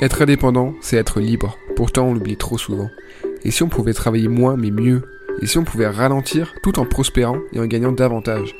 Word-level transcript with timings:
Être 0.00 0.22
indépendant, 0.22 0.74
c'est 0.80 0.96
être 0.96 1.20
libre. 1.20 1.56
Pourtant, 1.76 2.08
on 2.08 2.14
l'oublie 2.14 2.36
trop 2.36 2.58
souvent. 2.58 2.90
Et 3.44 3.50
si 3.50 3.62
on 3.62 3.68
pouvait 3.68 3.94
travailler 3.94 4.28
moins 4.28 4.56
mais 4.56 4.70
mieux? 4.70 5.02
Et 5.40 5.46
si 5.46 5.58
on 5.58 5.64
pouvait 5.64 5.88
ralentir 5.88 6.54
tout 6.62 6.78
en 6.78 6.84
prospérant 6.84 7.38
et 7.52 7.60
en 7.60 7.66
gagnant 7.66 7.92
davantage? 7.92 8.54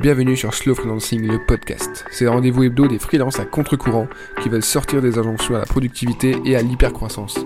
Bienvenue 0.00 0.36
sur 0.36 0.52
Slow 0.52 0.74
Freelancing, 0.74 1.26
le 1.26 1.38
podcast. 1.46 2.04
C'est 2.10 2.24
le 2.24 2.30
rendez-vous 2.30 2.64
hebdo 2.64 2.88
des 2.88 2.98
freelances 2.98 3.38
à 3.38 3.44
contre-courant 3.44 4.08
qui 4.42 4.48
veulent 4.48 4.64
sortir 4.64 5.00
des 5.00 5.18
injonctions 5.18 5.54
à 5.54 5.60
la 5.60 5.66
productivité 5.66 6.36
et 6.44 6.56
à 6.56 6.62
l'hypercroissance. 6.62 7.38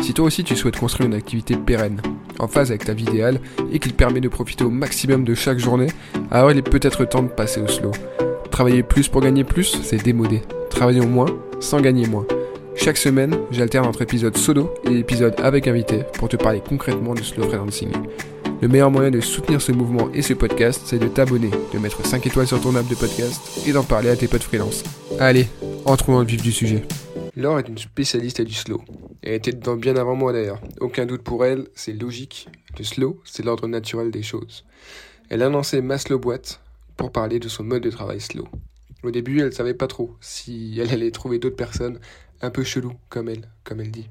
Si 0.00 0.14
toi 0.14 0.26
aussi 0.26 0.44
tu 0.44 0.54
souhaites 0.54 0.78
construire 0.78 1.08
une 1.08 1.16
activité 1.16 1.56
pérenne, 1.56 2.00
en 2.38 2.46
phase 2.46 2.70
avec 2.70 2.84
ta 2.84 2.92
vie 2.92 3.04
idéale 3.04 3.40
et 3.72 3.78
qu'il 3.78 3.94
permet 3.94 4.20
de 4.20 4.28
profiter 4.28 4.64
au 4.64 4.70
maximum 4.70 5.24
de 5.24 5.34
chaque 5.34 5.58
journée, 5.58 5.88
alors 6.30 6.52
il 6.52 6.58
est 6.58 6.62
peut-être 6.62 7.04
temps 7.04 7.22
de 7.22 7.28
passer 7.28 7.60
au 7.60 7.68
slow. 7.68 7.90
Travailler 8.50 8.82
plus 8.82 9.08
pour 9.08 9.20
gagner 9.20 9.42
plus, 9.42 9.80
c'est 9.82 10.02
démodé. 10.02 10.42
Travaillons 10.74 11.06
moins 11.06 11.26
sans 11.60 11.80
gagner 11.80 12.06
moins. 12.06 12.26
Chaque 12.74 12.96
semaine, 12.96 13.38
j'alterne 13.52 13.86
entre 13.86 14.02
épisodes 14.02 14.36
solo 14.36 14.74
et 14.90 14.98
épisodes 14.98 15.34
avec 15.38 15.68
invité 15.68 16.00
pour 16.14 16.28
te 16.28 16.36
parler 16.36 16.60
concrètement 16.66 17.14
du 17.14 17.22
slow 17.22 17.44
freelancing. 17.44 17.92
Le 18.60 18.66
meilleur 18.66 18.90
moyen 18.90 19.12
de 19.12 19.20
soutenir 19.20 19.62
ce 19.62 19.70
mouvement 19.70 20.10
et 20.12 20.20
ce 20.20 20.34
podcast, 20.34 20.82
c'est 20.84 20.98
de 20.98 21.06
t'abonner, 21.06 21.50
de 21.72 21.78
mettre 21.78 22.04
5 22.04 22.26
étoiles 22.26 22.48
sur 22.48 22.60
ton 22.60 22.74
app 22.74 22.88
de 22.88 22.96
podcast 22.96 23.40
et 23.68 23.72
d'en 23.72 23.84
parler 23.84 24.08
à 24.08 24.16
tes 24.16 24.26
potes 24.26 24.42
freelance. 24.42 24.82
Allez, 25.20 25.46
entrons 25.84 26.14
dans 26.14 26.20
le 26.20 26.26
vif 26.26 26.42
du 26.42 26.50
sujet. 26.50 26.82
Laure 27.36 27.60
est 27.60 27.68
une 27.68 27.78
spécialiste 27.78 28.42
du 28.42 28.54
slow. 28.54 28.82
Elle 29.22 29.34
était 29.34 29.52
dedans 29.52 29.76
bien 29.76 29.96
avant 29.96 30.16
moi 30.16 30.32
d'ailleurs. 30.32 30.60
Aucun 30.80 31.06
doute 31.06 31.22
pour 31.22 31.44
elle, 31.44 31.68
c'est 31.76 31.92
logique. 31.92 32.48
Le 32.76 32.84
slow, 32.84 33.20
c'est 33.24 33.44
l'ordre 33.44 33.68
naturel 33.68 34.10
des 34.10 34.22
choses. 34.22 34.64
Elle 35.30 35.42
a 35.42 35.48
lancé 35.48 35.80
Maslow 35.80 36.18
Boîte 36.18 36.60
pour 36.96 37.12
parler 37.12 37.38
de 37.38 37.48
son 37.48 37.62
mode 37.62 37.82
de 37.84 37.90
travail 37.90 38.20
slow. 38.20 38.48
Au 39.04 39.10
début, 39.10 39.42
elle 39.42 39.52
savait 39.52 39.74
pas 39.74 39.86
trop 39.86 40.16
si 40.22 40.78
elle 40.80 40.90
allait 40.90 41.10
trouver 41.10 41.38
d'autres 41.38 41.56
personnes 41.56 42.00
un 42.40 42.50
peu 42.50 42.64
chelou 42.64 42.94
comme 43.10 43.28
elle, 43.28 43.50
comme 43.62 43.82
elle 43.82 43.90
dit. 43.90 44.08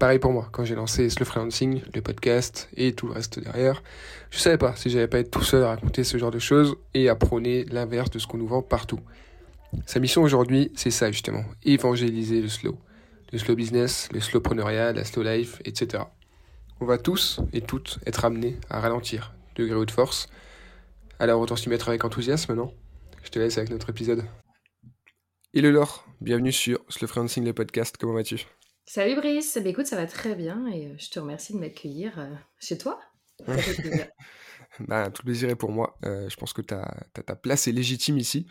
Pareil 0.00 0.18
pour 0.18 0.32
moi, 0.32 0.48
quand 0.50 0.64
j'ai 0.64 0.74
lancé 0.74 1.08
Slow 1.08 1.24
Freelancing, 1.24 1.82
le 1.94 2.00
podcast 2.02 2.68
et 2.76 2.94
tout 2.94 3.06
le 3.06 3.12
reste 3.12 3.38
derrière, 3.38 3.82
je 4.30 4.38
savais 4.38 4.58
pas 4.58 4.74
si 4.74 4.90
j'allais 4.90 5.06
pas 5.06 5.20
être 5.20 5.30
tout 5.30 5.44
seul 5.44 5.62
à 5.62 5.68
raconter 5.68 6.02
ce 6.02 6.18
genre 6.18 6.32
de 6.32 6.40
choses 6.40 6.76
et 6.94 7.08
à 7.08 7.14
prôner 7.14 7.64
l'inverse 7.66 8.10
de 8.10 8.18
ce 8.18 8.26
qu'on 8.26 8.38
nous 8.38 8.46
vend 8.48 8.60
partout. 8.60 9.00
Sa 9.86 10.00
mission 10.00 10.22
aujourd'hui, 10.22 10.72
c'est 10.74 10.90
ça 10.90 11.12
justement, 11.12 11.44
évangéliser 11.64 12.42
le 12.42 12.48
slow. 12.48 12.76
Le 13.32 13.38
slow 13.38 13.54
business, 13.54 14.08
le 14.12 14.20
slowpreneuriat, 14.20 14.92
la 14.92 15.04
slow 15.04 15.22
life, 15.22 15.60
etc. 15.64 16.02
On 16.80 16.86
va 16.86 16.98
tous 16.98 17.40
et 17.52 17.60
toutes 17.60 18.00
être 18.04 18.24
amenés 18.24 18.56
à 18.68 18.80
ralentir, 18.80 19.34
degré 19.54 19.76
ou 19.76 19.84
de 19.84 19.90
force. 19.92 20.28
Alors 21.20 21.40
autant 21.40 21.56
s'y 21.56 21.68
mettre 21.68 21.88
avec 21.88 22.04
enthousiasme, 22.04 22.54
non? 22.54 22.72
Je 23.28 23.32
te 23.32 23.38
laisse 23.38 23.58
avec 23.58 23.68
notre 23.68 23.90
épisode. 23.90 24.24
Hello 25.52 25.70
Laure, 25.70 26.06
bienvenue 26.22 26.50
sur 26.50 26.82
Slow 26.88 27.06
Freelancing 27.06 27.44
le 27.44 27.52
podcast, 27.52 27.98
comment 27.98 28.14
vas-tu? 28.14 28.46
Salut 28.86 29.16
Brice, 29.16 29.58
bah, 29.62 29.68
écoute, 29.68 29.84
ça 29.84 29.96
va 29.96 30.06
très 30.06 30.34
bien 30.34 30.66
et 30.68 30.86
euh, 30.86 30.94
je 30.96 31.10
te 31.10 31.20
remercie 31.20 31.52
de 31.52 31.58
m'accueillir 31.58 32.18
euh, 32.18 32.34
chez 32.58 32.78
toi. 32.78 32.98
bah, 34.80 35.10
tout 35.10 35.20
le 35.20 35.26
plaisir 35.26 35.50
est 35.50 35.56
pour 35.56 35.72
moi. 35.72 35.98
Euh, 36.06 36.26
je 36.30 36.36
pense 36.36 36.54
que 36.54 36.62
ta, 36.62 36.90
ta, 37.12 37.36
place 37.36 37.68
est 37.68 37.72
légitime 37.72 38.16
ici. 38.16 38.46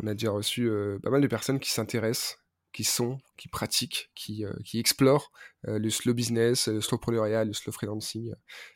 On 0.00 0.06
a 0.06 0.14
déjà 0.14 0.30
reçu 0.30 0.70
pas 1.02 1.10
mal 1.10 1.22
de 1.22 1.26
personnes 1.26 1.58
qui 1.58 1.70
s'intéressent, 1.72 2.38
qui 2.72 2.84
sont, 2.84 3.18
qui 3.36 3.48
pratiquent, 3.48 4.12
qui, 4.14 4.44
qui 4.64 4.78
explorent 4.78 5.32
le 5.64 5.90
slow 5.90 6.14
business, 6.14 6.68
le 6.68 6.74
slow 6.74 6.82
slowpreneuriat, 6.82 7.44
le 7.44 7.52
slow 7.52 7.72
freelancing, 7.72 8.32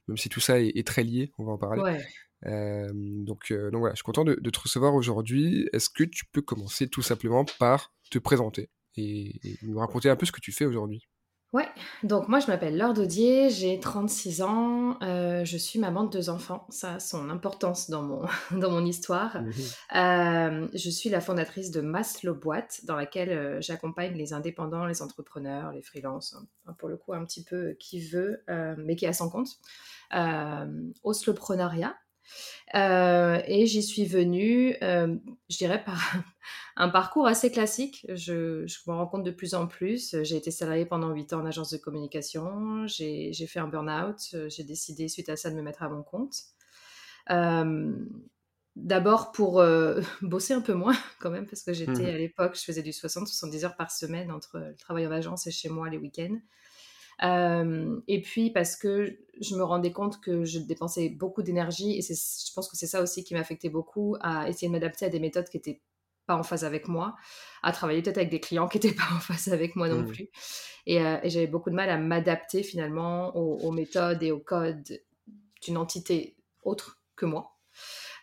même 0.09 0.17
si 0.17 0.29
tout 0.29 0.41
ça 0.41 0.59
est, 0.59 0.85
très 0.85 1.05
lié, 1.05 1.33
on 1.39 1.45
va 1.45 1.53
en 1.53 1.59
parler. 1.59 2.03
Donc, 2.45 3.53
donc 3.53 3.81
voilà, 3.81 3.95
je 3.95 3.97
suis 3.97 4.05
content 4.05 4.25
de, 4.25 4.34
de 4.34 4.50
te 4.50 4.61
recevoir 4.61 4.95
aujourd'hui. 4.95 5.69
Est-ce 5.73 5.89
que 5.89 6.05
tu 6.05 6.25
peux 6.27 6.42
commencer 6.42 6.89
tout 6.89 7.03
simplement 7.03 7.45
par 7.59 7.92
te 8.11 8.19
présenter 8.19 8.70
et, 8.97 9.41
nous 9.62 9.78
raconter 9.78 10.11
un 10.11 10.17
peu 10.17 10.27
ce 10.27 10.33
que 10.33 10.41
tu 10.41 10.53
fais 10.53 10.64
aujourd'hui? 10.64 11.09
Ouais, 11.53 11.69
donc 12.03 12.27
moi 12.27 12.41
je 12.41 12.48
m'appelle 12.48 12.77
Laure 12.77 12.95
Dodier, 12.95 13.48
j'ai 13.48 13.79
36 13.79 14.42
ans, 14.42 14.98
euh, 15.02 15.45
je 15.45 15.57
suis 15.57 15.79
maman 15.79 16.02
de 16.02 16.11
deux 16.11 16.29
enfants, 16.29 16.67
ça 16.69 16.95
a 16.95 16.98
son 16.98 17.30
importance 17.30 17.89
dans 17.91 18.02
mon, 18.02 18.23
dans 18.51 18.73
mon 18.73 18.85
histoire. 18.85 19.40
Mmh 19.40 19.51
euh, 19.95 20.69
je 20.74 20.90
suis 20.90 21.11
la 21.11 21.20
fondatrice 21.20 21.70
de 21.70 21.80
Maslow 21.80 22.35
Boîte, 22.35 22.80
dans 22.86 22.96
laquelle 22.96 23.30
euh, 23.30 23.61
j'accompagne 23.61 24.14
les 24.14 24.33
indépendants, 24.33 24.85
les 24.85 25.01
entrepreneurs, 25.01 25.70
les 25.70 25.83
freelances, 25.83 26.35
hein, 26.67 26.74
pour 26.77 26.89
le 26.89 26.96
coup 26.96 27.13
un 27.13 27.24
petit 27.24 27.45
peu 27.45 27.77
qui 27.79 28.01
veut, 28.01 28.42
mais 28.77 28.96
qui 28.96 29.07
a 29.07 29.13
son 29.13 29.30
compte, 29.30 29.51
au 31.05 31.13
slowpreneuriat. 31.13 31.95
Euh, 32.74 33.40
et 33.46 33.67
j'y 33.67 33.83
suis 33.83 34.05
venue, 34.07 34.77
euh, 34.83 35.14
je 35.48 35.57
dirais, 35.57 35.83
par 35.85 35.96
un 36.77 36.89
parcours 36.89 37.27
assez 37.27 37.51
classique. 37.51 38.07
Je, 38.08 38.64
me 38.86 38.92
rends 38.92 39.07
compte 39.07 39.24
de 39.24 39.30
plus 39.30 39.55
en 39.55 39.67
plus. 39.67 40.17
J'ai 40.23 40.36
été 40.36 40.51
salariée 40.51 40.86
pendant 40.86 41.11
8 41.11 41.33
ans 41.33 41.40
en 41.40 41.46
agence 41.46 41.70
de 41.70 41.79
communication. 41.79 42.86
J'ai 42.86 43.33
fait 43.46 43.61
un 43.61 43.68
burn-out. 43.68 44.36
J'ai 44.48 44.64
décidé, 44.64 45.08
suite 45.08 45.29
à 45.29 45.36
ça, 45.36 45.51
de 45.51 45.57
me 45.57 45.63
mettre 45.63 45.83
à 45.83 45.89
mon 45.89 46.02
compte. 46.02 46.34
Euh, 47.30 47.95
d'abord 48.77 49.33
pour 49.33 49.64
bosser 50.23 50.55
un 50.55 50.61
peu 50.61 50.74
moins 50.74 50.96
quand 51.20 51.30
même, 51.30 51.46
parce 51.46 51.63
que 51.63 51.73
j'étais 51.73 51.92
mmh 51.92 52.14
à 52.14 52.18
l'époque, 52.18 52.57
je 52.57 52.64
faisais 52.64 52.83
du 52.83 52.90
60-70 52.90 53.64
heures 53.64 53.77
par 53.77 53.90
semaine 53.90 54.30
entre 54.30 54.58
le 54.58 54.74
travail 54.77 55.07
en 55.07 55.13
agence 55.13 55.46
et 55.46 55.51
chez 55.51 55.68
moi 55.68 55.89
les 55.89 55.98
week-ends. 55.98 56.39
Euh, 57.23 58.01
et 58.08 58.20
puis 58.20 58.51
parce 58.51 58.77
que 58.77 59.17
je 59.41 59.55
me 59.55 59.63
rendais 59.63 59.92
compte 59.92 60.20
que 60.20 60.45
je 60.45 60.58
dépensais 60.58 61.08
beaucoup 61.08 61.42
d'énergie 61.42 61.98
et 61.98 62.02
je 62.02 62.52
pense 62.55 62.69
que 62.69 62.77
c'est 62.77 62.86
ça 62.86 63.02
aussi 63.02 63.25
qui 63.25 63.35
m'affectait 63.35 63.69
beaucoup 63.69 64.17
à 64.20 64.48
essayer 64.48 64.69
de 64.69 64.73
m'adapter 64.73 65.07
à 65.07 65.08
des 65.08 65.20
méthodes 65.20 65.48
qui 65.48 65.58
n'étaient 65.58 65.83
pas 66.27 66.36
en 66.36 66.42
phase 66.42 66.64
avec 66.64 66.89
moi, 66.89 67.17
à 67.63 67.73
travailler 67.73 68.01
peut-être 68.02 68.17
avec 68.17 68.30
des 68.30 68.41
clients 68.41 68.67
qui 68.67 68.79
n'étaient 68.79 68.95
pas 68.95 69.08
en 69.14 69.20
phase 69.20 69.48
avec 69.48 69.77
moi 69.77 69.89
non 69.89 70.02
mmh. 70.02 70.07
plus. 70.07 70.29
Euh, 70.89 71.19
et, 71.23 71.30
j'avais 71.30 71.47
beaucoup 71.47 71.70
de 71.70 71.75
mal 71.75 71.91
à 71.91 71.98
m'adapter 71.98 72.63
finalement 72.63 73.36
aux, 73.36 73.70
méthodes 73.73 74.23
et 74.23 74.33
aux 74.33 74.41
codes 74.41 75.01
d'une 75.63 75.77
entité 75.77 76.36
autre 76.63 77.01
que 77.17 77.27
moi. 77.27 77.57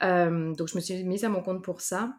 Euh, 0.03 0.53
donc 0.55 0.67
je 0.67 0.75
me 0.75 0.81
suis 0.81 1.03
mise 1.03 1.23
à 1.23 1.29
mon 1.29 1.41
compte 1.41 1.63
pour 1.63 1.81
ça. 1.81 2.13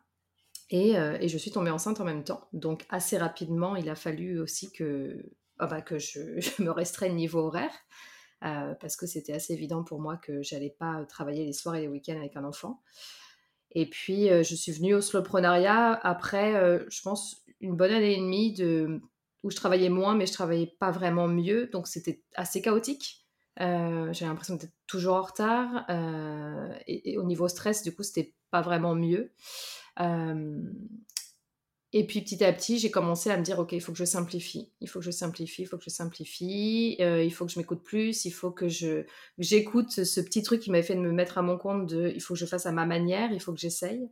Et, 0.71 0.93
et, 0.93 1.29
je 1.29 1.37
suis 1.37 1.51
tombée 1.51 1.71
enceinte 1.71 2.01
en 2.01 2.05
même 2.05 2.25
temps. 2.25 2.49
Donc 2.53 2.87
assez 2.89 3.19
rapidement, 3.19 3.77
il 3.77 3.91
a 3.91 3.95
fallu 3.95 4.41
aussi 4.41 4.73
que 4.73 5.23
ah 5.63 5.69
bah, 5.69 5.81
que 5.81 5.99
je, 5.99 6.21
me 6.63 6.71
restreigne 6.71 7.15
niveau 7.15 7.39
horaire. 7.39 7.73
Euh, 8.45 8.75
parce 8.81 8.97
que 8.97 9.07
c'était 9.07 9.33
assez 9.33 9.53
évident 9.53 9.85
pour 9.85 10.01
moi 10.01 10.17
que 10.17 10.43
j'allais 10.43 10.75
pas 10.77 11.05
travailler 11.05 11.45
les 11.45 11.53
soirs 11.53 11.77
et 11.77 11.83
les 11.83 11.89
week-ends 11.89 12.17
avec 12.17 12.37
un 12.37 12.43
enfant. 12.43 12.83
Et 13.71 13.89
puis, 13.89 14.29
euh, 14.31 14.43
je 14.43 14.57
suis 14.57 14.73
venue 14.73 14.95
au 14.95 15.01
slowprenariat 15.01 15.93
après, 15.93 16.57
euh, 16.57 16.85
je 16.91 17.01
pense, 17.03 17.45
une 17.61 17.77
bonne 17.77 17.93
année 17.93 18.15
et 18.15 18.21
demie 18.21 18.53
de, 18.53 19.01
où 19.45 19.51
je 19.53 19.57
travaillais 19.57 19.91
moins, 19.91 20.17
mais 20.17 20.27
je 20.27 20.33
travaillais 20.33 20.75
pas 20.81 20.91
vraiment 20.91 21.29
mieux. 21.29 21.69
Donc, 21.69 21.87
c'était 21.87 22.25
assez 22.35 22.61
chaotique. 22.61 23.21
J'avais 23.59 24.27
l'impression 24.27 24.57
d'être 24.57 24.75
toujours 24.89 25.15
en 25.15 25.23
retard. 25.23 25.85
Et, 26.89 27.13
et, 27.13 27.19
au 27.19 27.23
niveau 27.23 27.47
stress, 27.47 27.85
du 27.85 27.95
coup, 27.95 28.03
c'était 28.03 28.35
pas 28.51 28.63
vraiment 28.63 28.97
mieux. 28.97 29.33
Et 31.95 32.07
puis 32.07 32.23
petit 32.23 32.43
à 32.43 32.51
petit, 32.55 32.79
j'ai 32.79 32.91
commencé 32.91 33.31
à 33.31 33.37
me 33.37 33.43
dire, 33.43 33.59
OK, 33.59 33.73
il 33.73 33.81
faut 33.83 33.93
que 33.93 33.99
je 33.99 34.07
simplifie, 34.07 34.71
il 34.81 34.89
faut 34.89 35.01
que 35.01 35.05
je 35.05 35.11
simplifie, 35.11 35.63
il 35.63 35.67
faut 35.67 35.77
que 35.77 35.85
je 35.85 35.91
simplifie, 35.91 36.97
euh, 37.01 37.23
il 37.23 37.31
faut 37.31 37.45
que 37.45 37.53
je 37.53 37.59
m'écoute 37.59 37.83
plus, 37.83 38.25
il 38.25 38.31
faut 38.31 38.51
que 38.51 38.67
je 38.67 39.05
j'écoute 39.37 39.91
ce 39.91 40.21
petit 40.23 40.43
truc 40.43 40.63
qui 40.63 40.71
m'a 40.71 40.83
fait 40.83 40.95
de 40.95 41.01
me 41.01 41.13
mettre 41.13 41.37
à 41.37 41.43
mon 41.43 41.59
compte 41.59 41.87
de, 41.87 42.11
il 42.15 42.23
faut 42.23 42.33
que 42.33 42.41
je 42.41 42.47
fasse 42.47 42.65
à 42.65 42.73
ma 42.73 42.87
manière, 42.87 43.31
il 43.31 43.41
faut 43.41 43.53
que 43.53 43.61
j'essaye. 43.61 44.09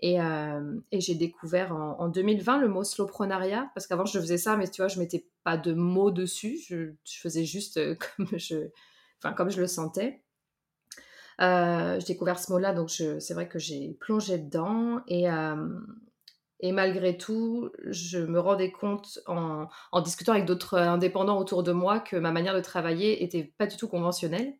Et, 0.00 0.20
euh, 0.20 0.80
et 0.90 1.00
j'ai 1.00 1.14
découvert 1.14 1.72
en, 1.72 2.08
2020 2.08 2.58
le 2.58 2.68
mot 2.68 2.82
slowprenariat, 2.82 3.70
parce 3.74 3.86
qu'avant 3.86 4.06
je 4.06 4.18
faisais 4.18 4.38
ça, 4.38 4.56
mais 4.56 4.66
tu 4.68 4.82
vois, 4.82 4.88
je 4.88 4.98
mettais 4.98 5.24
pas 5.44 5.56
de 5.56 5.72
mots 5.72 6.10
dessus, 6.10 6.58
je, 6.68 6.94
je 7.04 7.20
faisais 7.20 7.44
juste 7.44 7.76
euh, 7.76 7.94
comme 8.16 8.26
je, 8.38 8.70
enfin, 9.22 9.32
comme 9.34 9.50
je 9.50 9.60
le 9.60 9.68
sentais. 9.68 10.20
j'ai 11.38 12.06
découvert 12.08 12.40
ce 12.40 12.50
mot-là, 12.50 12.74
donc 12.74 12.90
c'est 12.90 13.34
vrai 13.34 13.48
que 13.48 13.60
j'ai 13.60 13.96
plongé 14.00 14.36
dedans. 14.36 15.00
Et 15.06 15.28
et 16.62 16.72
malgré 16.72 17.16
tout, 17.16 17.70
je 17.86 18.18
me 18.18 18.38
rendais 18.38 18.70
compte 18.70 19.18
en, 19.26 19.66
discutant 20.02 20.32
avec 20.32 20.44
d'autres 20.44 20.76
indépendants 20.76 21.38
autour 21.38 21.62
de 21.62 21.72
moi 21.72 22.00
que 22.00 22.16
ma 22.16 22.32
manière 22.32 22.54
de 22.54 22.60
travailler 22.60 23.24
était 23.24 23.44
pas 23.44 23.66
du 23.66 23.76
tout 23.76 23.88
conventionnelle. 23.88 24.54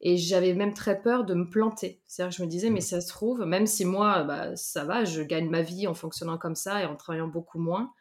Et 0.00 0.16
j'avais 0.16 0.54
même 0.54 0.74
très 0.74 1.00
peur 1.00 1.24
de 1.24 1.34
me 1.34 1.48
planter. 1.48 2.02
C'est-à-dire 2.06 2.30
que 2.30 2.36
je 2.38 2.42
me 2.42 2.48
disais, 2.48 2.70
mais 2.70 2.80
mmh. 2.80 2.82
ça 2.82 3.00
se 3.00 3.08
trouve, 3.08 3.44
même 3.44 3.66
si 3.66 3.84
moi, 3.84 4.24
bah, 4.24 4.54
ça 4.56 4.84
va, 4.84 5.04
je 5.04 5.22
gagne 5.22 5.48
ma 5.48 5.62
vie 5.62 5.86
en 5.86 5.94
fonctionnant 5.94 6.36
comme 6.36 6.54
ça 6.54 6.82
et 6.82 6.86
en 6.86 6.96
travaillant 6.96 7.28
beaucoup 7.28 7.58
moins. 7.58 7.92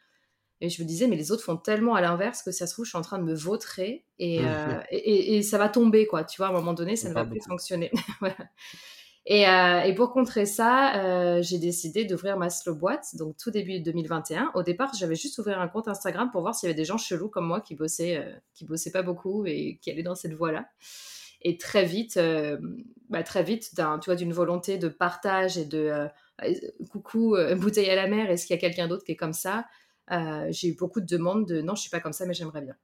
Et 0.62 0.70
je 0.70 0.82
me 0.82 0.88
disais, 0.88 1.08
mais 1.08 1.16
les 1.16 1.32
autres 1.32 1.44
font 1.44 1.58
tellement 1.58 1.96
à 1.96 2.02
l'inverse 2.02 2.42
que 2.42 2.52
ça 2.52 2.68
se 2.68 2.74
trouve, 2.74 2.86
je 2.86 2.90
suis 2.90 2.98
en 2.98 3.02
train 3.02 3.18
de 3.18 3.24
me 3.24 3.34
vautrer 3.34 4.06
et, 4.20 4.42
mmh. 4.42 4.46
euh, 4.46 4.82
et, 4.92 5.38
et, 5.38 5.42
ça 5.42 5.58
va 5.58 5.68
tomber, 5.68 6.06
quoi. 6.06 6.24
Tu 6.24 6.38
vois, 6.38 6.48
à 6.48 6.50
un 6.50 6.54
moment 6.54 6.74
donné, 6.74 6.96
ça 6.96 7.10
ne 7.10 7.14
va 7.14 7.26
plus 7.26 7.42
fonctionner. 7.42 7.92
Euh, 9.32 9.82
et, 9.82 9.96
pour 9.96 10.12
contrer 10.12 10.46
ça, 10.46 11.04
euh, 11.04 11.42
j'ai 11.42 11.58
décidé 11.58 12.06
d'ouvrir 12.06 12.38
ma 12.38 12.52
slow 12.52 12.76
boîte, 12.76 13.16
donc 13.16 13.38
tout 13.38 13.50
début 13.50 13.80
2021. 13.80 14.52
Au 14.54 14.62
départ, 14.62 14.92
j'avais 14.98 15.16
juste 15.16 15.40
ouvert 15.40 15.60
un 15.60 15.68
compte 15.68 15.88
Instagram 15.88 16.30
pour 16.32 16.42
voir 16.42 16.54
s'il 16.54 16.68
y 16.68 16.70
avait 16.70 16.80
des 16.80 16.86
gens 16.86 16.98
chelous 16.98 17.30
comme 17.30 17.48
moi 17.48 17.60
qui 17.60 17.74
bossaient, 17.74 18.18
euh, 18.18 18.36
qui 18.54 18.66
bossaient 18.66 18.92
pas 18.92 19.02
beaucoup 19.02 19.46
et 19.48 19.80
qui 19.82 19.90
allaient 19.90 20.04
dans 20.04 20.16
cette 20.16 20.34
voie-là. 20.34 20.68
Et 21.42 21.58
très 21.58 21.86
vite, 21.86 22.20
bah, 23.10 23.22
très 23.22 23.44
vite, 23.44 23.70
tu 23.76 24.06
vois, 24.06 24.16
d'une 24.16 24.34
volonté 24.34 24.80
de 24.80 24.88
partage 24.88 25.60
et 25.60 25.66
de 25.66 26.08
coucou, 26.90 27.36
bouteille 27.58 27.90
à 27.92 27.96
la 27.96 28.08
mer, 28.08 28.32
est-ce 28.32 28.48
qu'il 28.48 28.56
y 28.56 28.58
a 28.58 28.60
quelqu'un 28.60 28.88
d'autre 28.88 29.04
qui 29.04 29.12
est 29.12 29.16
comme 29.16 29.34
ça 29.34 29.66
j'ai 30.50 30.70
eu 30.70 30.76
beaucoup 30.76 31.02
de 31.02 31.06
demandes 31.06 31.48
de 31.48 31.62
non, 31.62 31.76
je 31.76 31.82
suis 31.82 31.92
pas 31.92 32.00
comme 32.00 32.14
ça, 32.14 32.26
mais 32.26 32.34
j'aimerais 32.34 32.62
bien. 32.62 32.76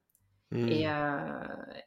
Et, 0.66 0.86
Mmh. 0.86 0.90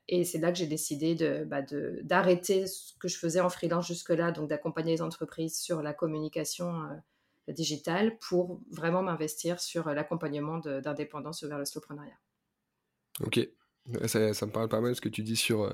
et 0.08 0.24
c'est 0.26 0.38
là 0.40 0.52
que 0.52 0.58
j'ai 0.58 0.68
décidé 0.68 1.16
de, 1.16 1.44
bah, 1.46 1.62
de- 1.62 2.00
d'arrêter 2.04 2.68
ce 2.68 2.94
que 3.00 3.08
je 3.08 3.18
faisais 3.18 3.40
en 3.40 3.50
freelance 3.50 3.88
jusque-là, 3.88 4.32
donc 4.32 4.50
d'accompagner 4.50 4.92
les 4.94 5.02
entreprises 5.02 5.58
sur 5.60 5.82
la 5.82 5.94
communication 5.94 6.84
euh, 6.84 7.52
digitale 7.54 8.18
pour 8.20 8.62
vraiment 8.72 9.02
m'investir 9.02 9.60
sur 9.62 9.90
l'accompagnement 9.90 10.58
de- 10.60 10.80
d'indépendance 10.82 11.44
vers 11.44 11.58
le 11.60 11.66
slowpreneuriat. 11.66 12.18
OK. 13.22 13.38
Ouais, 13.88 14.08
ça 14.08 14.34
ça 14.34 14.48
me 14.48 14.52
parle 14.52 14.68
pas 14.68 14.82
mal 14.82 14.96
ce 14.96 15.02
que 15.02 15.10
tu 15.10 15.22
dis 15.22 15.36
sur, 15.36 15.64
heu, 15.66 15.72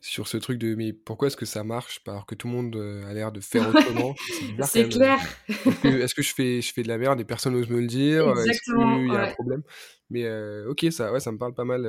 sur 0.00 0.26
ce 0.26 0.36
truc 0.36 0.58
de 0.58 0.74
mais 0.74 0.92
pourquoi 0.92 1.28
est-ce 1.28 1.36
que 1.36 1.46
ça 1.46 1.62
marche 1.62 2.00
alors 2.08 2.26
que 2.26 2.34
tout 2.34 2.48
le 2.48 2.54
monde, 2.54 2.74
heu, 2.74 3.04
a 3.06 3.12
l'air 3.14 3.30
de 3.30 3.38
faire 3.40 3.66
autrement? 3.68 4.16
C'est 4.60 4.88
clair. 4.88 5.18
Est-ce 5.84 6.14
que 6.14 6.22
je 6.22 6.34
fais 6.34 6.60
je 6.60 6.72
fais 6.72 6.82
de 6.82 6.88
la 6.88 6.98
merde 6.98 7.20
et 7.20 7.24
personne 7.24 7.52
n'ose 7.52 7.68
me 7.68 7.80
le 7.80 7.86
dire? 7.86 8.26
Est-ce 8.48 8.60
Exactement, 8.64 8.98
qu'il 9.04 9.12
y 9.12 9.16
a 9.16 9.22
un 9.22 9.26
ouais. 9.26 9.34
problème? 9.36 9.62
Mais, 10.10 10.28
OK, 10.66 10.86
ça 10.90 11.12
ouais, 11.12 11.20
ça 11.20 11.30
me 11.30 11.38
parle 11.38 11.54
pas 11.54 11.64
mal. 11.64 11.84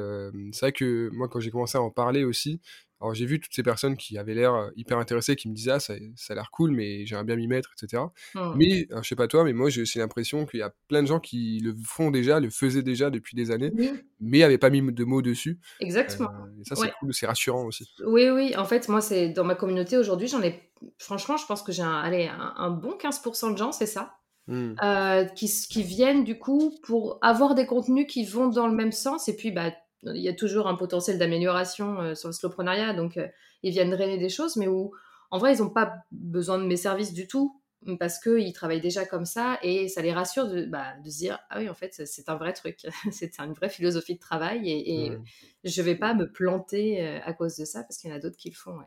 C'est 0.53 0.65
vrai 0.67 0.71
que 0.73 1.09
moi, 1.11 1.27
quand 1.27 1.39
j'ai 1.39 1.49
commencé 1.51 1.77
à 1.77 1.81
en 1.81 1.89
parler 1.91 2.23
aussi, 2.23 2.61
alors 3.03 3.13
j'ai 3.15 3.25
vu 3.25 3.39
toutes 3.39 3.53
ces 3.53 3.63
personnes 3.63 3.97
qui 3.97 4.17
avaient 4.17 4.33
l'air, 4.33 4.53
heu, 4.55 4.71
hyper 4.75 4.97
intéressées, 4.97 5.35
qui 5.35 5.49
me 5.49 5.53
disaient: 5.53 5.71
«Ah 5.71 5.79
ça 5.79 5.93
ça 6.15 6.33
a 6.33 6.35
l'air 6.35 6.51
cool, 6.51 6.71
mais 6.71 7.05
j'aimerais 7.05 7.25
bien 7.25 7.35
m'y 7.35 7.47
mettre» 7.47 7.69
et 7.71 7.79
cetera. 7.79 8.11
Mm. 8.35 8.51
Mais, 8.55 8.87
alors 8.89 9.03
je 9.03 9.09
sais 9.09 9.15
pas 9.15 9.27
toi, 9.27 9.43
mais 9.43 9.53
moi 9.53 9.69
j'ai 9.69 9.81
aussi 9.81 9.99
l'impression 9.99 10.45
qu'il 10.45 10.59
y 10.61 10.63
a 10.63 10.73
plein 10.87 11.01
de 11.03 11.07
gens 11.07 11.19
qui 11.19 11.59
le 11.59 11.75
font 11.85 12.11
déjà, 12.11 12.39
le 12.39 12.49
faisaient 12.49 12.83
déjà 12.83 13.09
depuis 13.09 13.35
des 13.35 13.51
années, 13.51 13.71
mais 14.19 14.43
avaient 14.43 14.57
pas 14.57 14.69
mis 14.69 14.81
de 14.81 15.03
mots 15.03 15.21
dessus. 15.21 15.59
Exactement. 15.79 16.29
et 16.61 16.63
ça 16.65 16.75
c'est 16.75 16.81
Ouais. 16.87 16.93
cool, 16.99 17.13
c'est 17.13 17.27
rassurant 17.27 17.65
aussi. 17.65 17.87
Oui, 18.05 18.29
oui, 18.29 18.55
en 18.57 18.65
fait, 18.65 18.89
moi, 18.89 19.01
c'est 19.01 19.29
dans 19.29 19.43
ma 19.43 19.55
communauté 19.55 19.97
aujourd'hui, 19.97 20.27
j'en 20.27 20.41
ai, 20.41 20.71
franchement, 20.97 21.37
je 21.37 21.45
pense 21.45 21.61
que 21.61 21.71
j'ai 21.71 21.83
un, 21.83 21.99
allez, 21.99 22.27
un, 22.27 22.53
un 22.57 22.69
bon 22.71 22.97
15% 22.97 23.51
de 23.51 23.57
gens, 23.57 23.71
c'est 23.71 23.85
ça, 23.85 24.17
Mmh. 24.47 24.73
euh, 24.83 25.23
qui, 25.23 25.47
qui 25.47 25.83
viennent 25.83 26.25
du 26.25 26.37
coup 26.37 26.77
pour 26.83 27.17
avoir 27.21 27.55
des 27.55 27.65
contenus 27.65 28.07
qui 28.09 28.25
vont 28.25 28.47
dans 28.47 28.67
le 28.67 28.73
même 28.75 28.91
sens. 28.91 29.29
Et 29.29 29.35
puis, 29.37 29.51
bah, 29.51 29.71
il 30.05 30.21
y 30.21 30.29
a 30.29 30.33
toujours 30.33 30.67
un 30.67 30.75
potentiel 30.75 31.17
d'amélioration 31.17 31.99
euh, 32.01 32.15
sur 32.15 32.29
le 32.29 32.33
slowpreneuriat, 32.33 32.93
donc 32.93 33.17
euh, 33.17 33.27
ils 33.63 33.71
viennent 33.71 33.91
drainer 33.91 34.17
des 34.17 34.29
choses, 34.29 34.55
mais 34.57 34.67
où 34.67 34.93
en 35.31 35.39
vrai, 35.39 35.55
ils 35.55 35.61
n'ont 35.61 35.69
pas 35.69 35.95
besoin 36.11 36.59
de 36.59 36.65
mes 36.65 36.77
services 36.77 37.13
du 37.13 37.27
tout 37.27 37.59
parce 37.99 38.19
qu'ils 38.19 38.53
travaillent 38.53 38.79
déjà 38.81 39.05
comme 39.05 39.25
ça 39.25 39.59
et 39.61 39.89
ça 39.89 40.01
les 40.01 40.13
rassure 40.13 40.47
de, 40.47 40.65
bah, 40.65 40.93
de 41.03 41.09
se 41.09 41.17
dire 41.17 41.39
ah 41.49 41.59
oui 41.59 41.67
en 41.69 41.73
fait 41.73 41.93
c'est- 42.05 42.29
un 42.29 42.35
vrai 42.35 42.53
truc 42.53 42.77
c'est 43.11 43.37
une 43.39 43.51
vraie 43.51 43.67
philosophie 43.69 44.15
de 44.15 44.19
travail 44.19 44.69
et, 44.69 45.05
et 45.07 45.19
je 45.65 45.81
vais 45.81 45.95
pas 45.95 46.13
me 46.13 46.31
planter 46.31 47.05
euh, 47.05 47.19
à 47.25 47.33
cause 47.33 47.57
de 47.57 47.65
ça 47.65 47.81
parce 47.83 47.97
qu'il 47.97 48.09
y 48.09 48.13
en 48.13 48.15
a 48.15 48.19
d'autres 48.19 48.37
qui 48.37 48.49
le 48.49 48.55
font 48.55 48.77
ouais. 48.77 48.85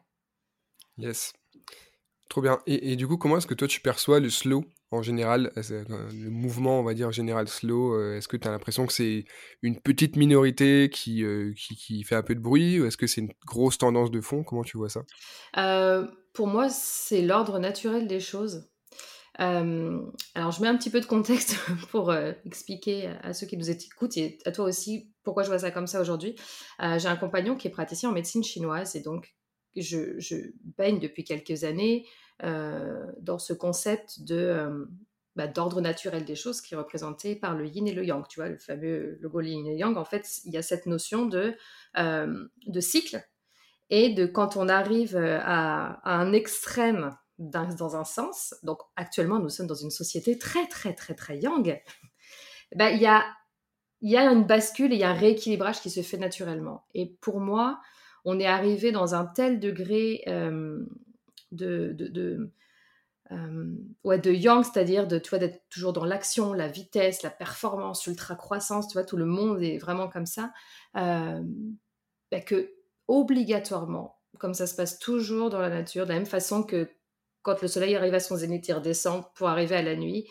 Yes. 0.97 1.33
Trop 2.29 2.41
bien. 2.41 2.61
Et, 2.67 2.97
du 2.97 3.07
coup, 3.07 3.17
comment 3.17 3.39
est-ce 3.39 3.47
que 3.47 3.55
toi 3.55 3.69
tu 3.69 3.81
perçois 3.81 4.21
le 4.21 4.31
slow 4.31 4.65
en 4.93 5.03
général, 5.03 5.53
euh, 5.57 5.85
le 6.13 6.31
mouvement, 6.31 6.79
on 6.79 6.85
va 6.85 6.95
dire, 6.95 7.11
général 7.11 7.49
slow 7.49 7.95
euh, 7.95 8.17
Est-ce 8.17 8.29
que 8.29 8.37
tu 8.37 8.47
as 8.47 8.53
l'impression 8.53 8.87
que 8.87 8.93
c'est 8.93 9.25
une 9.63 9.81
petite 9.81 10.15
minorité 10.15 10.91
qui, 10.91 11.25
euh, 11.25 11.53
qui, 11.57 11.75
qui 11.75 12.05
fait 12.05 12.15
un 12.15 12.23
peu 12.23 12.37
de 12.37 12.41
bruit 12.41 12.81
ou 12.81 12.87
est-ce 12.87 12.97
que 12.97 13.09
c'est 13.09 13.21
une 13.21 13.33
grosse 13.45 13.79
tendance 13.79 14.13
de 14.13 14.21
fond? 14.21 14.45
Comment 14.45 14.63
tu 14.63 14.77
vois 14.77 14.89
ça? 14.89 15.03
Pour 16.33 16.47
moi, 16.47 16.69
c'est 16.69 17.23
l'ordre 17.23 17.59
naturel 17.59 18.07
des 18.07 18.21
choses. 18.21 18.69
Alors, 19.39 20.53
je 20.53 20.63
mets 20.63 20.69
un 20.69 20.77
petit 20.77 20.91
peu 20.91 21.01
de 21.01 21.07
contexte 21.07 21.57
pour 21.91 22.15
expliquer 22.45 23.09
à 23.23 23.33
ceux 23.35 23.47
qui 23.47 23.57
nous 23.57 23.71
écoutent 23.71 24.17
et 24.17 24.39
à 24.45 24.53
toi 24.53 24.67
aussi 24.67 25.11
pourquoi 25.25 25.43
je 25.43 25.49
vois 25.49 25.59
ça 25.59 25.71
comme 25.71 25.87
ça 25.87 26.01
aujourd'hui. 26.01 26.37
J'ai 26.81 27.09
un 27.09 27.17
compagnon 27.17 27.57
qui 27.57 27.67
est 27.67 27.73
praticien 27.73 28.11
en 28.11 28.13
médecine 28.13 28.45
chinoise 28.45 28.95
et 28.95 29.01
donc 29.01 29.35
je, 29.77 30.19
je 30.19 30.37
baigne 30.77 30.99
depuis 30.99 31.25
quelques 31.25 31.65
années 31.65 32.07
euh, 32.45 33.07
dans 33.21 33.39
ce 33.39 33.55
concept 33.55 34.23
de 34.23 34.37
euh, 34.37 34.85
bah, 35.37 35.47
d'ordre 35.47 35.81
naturel 35.81 36.27
des 36.27 36.37
choses 36.37 36.61
qui 36.61 36.75
est 36.75 36.77
représenté 36.77 37.35
par 37.35 37.55
le 37.55 37.67
yin 37.67 37.87
et 37.87 37.93
le 37.93 38.05
yang. 38.05 38.27
Tu 38.29 38.41
vois, 38.41 38.51
le 38.51 38.59
fameux 38.59 39.17
logo 39.21 39.41
yin 39.41 39.67
et 39.67 39.77
yang. 39.77 39.97
En 39.97 40.05
fait, 40.05 40.41
il 40.45 40.53
y 40.53 40.59
a 40.59 40.63
cette 40.63 40.85
notion 40.85 41.25
de, 41.25 41.55
euh, 41.97 42.47
de 42.67 42.81
cycle 42.81 43.27
et 43.89 44.11
de 44.11 44.27
quand 44.27 44.57
on 44.57 44.69
arrive 44.69 45.17
à, 45.17 46.01
un 46.05 46.33
extrême 46.33 47.17
dans, 47.39 47.97
un 47.97 48.05
sens, 48.05 48.55
donc 48.63 48.81
actuellement 48.97 49.39
nous 49.39 49.51
sommes 49.51 49.67
dans 49.67 49.75
une 49.75 49.91
société 49.91 50.39
très 50.39 50.67
très 50.69 50.95
très 50.95 51.15
très 51.15 51.39
yang, 51.39 51.81
ben, 52.75 52.89
il 52.89 53.01
y, 53.01 53.07
a, 53.07 53.25
y 54.01 54.17
a 54.17 54.31
une 54.31 54.45
bascule 54.45 54.93
et 54.93 54.97
il 54.97 55.01
y 55.01 55.05
a 55.05 55.11
un 55.11 55.15
rééquilibrage 55.15 55.81
qui 55.81 55.91
se 55.91 56.03
fait 56.03 56.17
naturellement. 56.17 56.85
Et 56.95 57.17
pour 57.21 57.41
moi, 57.41 57.81
on 58.27 58.41
est 58.41 58.47
arrivé 58.47 58.93
dans 58.93 59.15
un 59.15 59.25
tel 59.25 59.61
degré 59.61 60.23
euh, 60.27 60.85
de, 61.53 61.97
euh, 63.31 63.77
ouais, 64.03 64.19
de 64.19 64.33
yang, 64.33 64.65
c'est-à-dire 64.65 65.07
de, 65.07 65.19
tu 65.19 65.39
d'être 65.39 65.63
toujours 65.71 65.93
dans 65.93 66.05
l'action, 66.05 66.53
la 66.53 66.67
vitesse, 66.67 67.23
la 67.23 67.31
performance, 67.31 68.07
l'ultra 68.07 68.35
croissance, 68.35 68.89
tu 68.89 68.95
vois, 68.95 69.05
tout 69.05 69.17
le 69.17 69.25
monde 69.25 69.63
est 69.63 69.79
vraiment 69.79 70.09
comme 70.09 70.27
ça, 70.27 70.53
euh, 70.97 71.41
ben 72.33 72.45
que 72.45 72.73
obligatoirement, 73.07 74.19
comme 74.39 74.55
ça 74.55 74.67
se 74.67 74.75
passe 74.75 74.99
toujours 74.99 75.49
dans 75.49 75.61
la 75.61 75.71
nature, 75.71 76.05
de 76.05 76.11
la 76.11 76.17
même 76.17 76.27
façon 76.27 76.65
que 76.65 76.91
quand 77.43 77.63
le 77.63 77.69
soleil 77.69 77.95
arrive 77.95 78.15
à 78.15 78.21
son 78.21 78.37
zénith, 78.37 78.67
il 78.67 78.73
redescend 78.73 79.23
pour 79.37 79.49
arriver 79.49 79.77
à 79.77 79.83
la 79.83 79.95
nuit, 79.95 80.29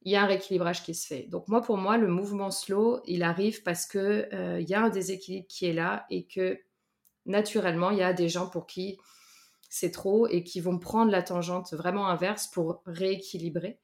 il 0.00 0.12
y 0.12 0.16
a 0.16 0.22
un 0.22 0.26
rééquilibrage 0.26 0.82
qui 0.82 0.94
se 0.94 1.06
fait. 1.06 1.24
Donc 1.24 1.48
moi, 1.48 1.60
pour 1.60 1.76
moi, 1.76 1.98
le 1.98 2.08
mouvement 2.08 2.50
slow, 2.50 3.00
il 3.06 3.22
arrive 3.22 3.62
parce 3.62 3.84
que 3.84 4.28
euh, 4.32 4.60
il 4.60 4.68
y 4.68 4.74
a 4.74 4.82
un 4.82 4.88
déséquilibre 4.88 5.46
qui 5.46 5.66
est 5.66 5.74
là 5.74 6.06
et 6.08 6.26
que 6.26 6.58
naturellement, 7.26 7.90
il 7.90 7.98
y 7.98 8.02
a 8.02 8.12
des 8.12 8.28
gens 8.28 8.48
pour 8.48 8.66
qui 8.66 8.98
c'est 9.68 9.90
trop 9.90 10.28
et 10.28 10.44
qui 10.44 10.60
vont 10.60 10.78
prendre 10.78 11.10
la 11.10 11.22
tangente 11.22 11.74
vraiment 11.74 12.06
inverse 12.06 12.46
pour 12.46 12.82
rééquilibrer. 12.86 13.80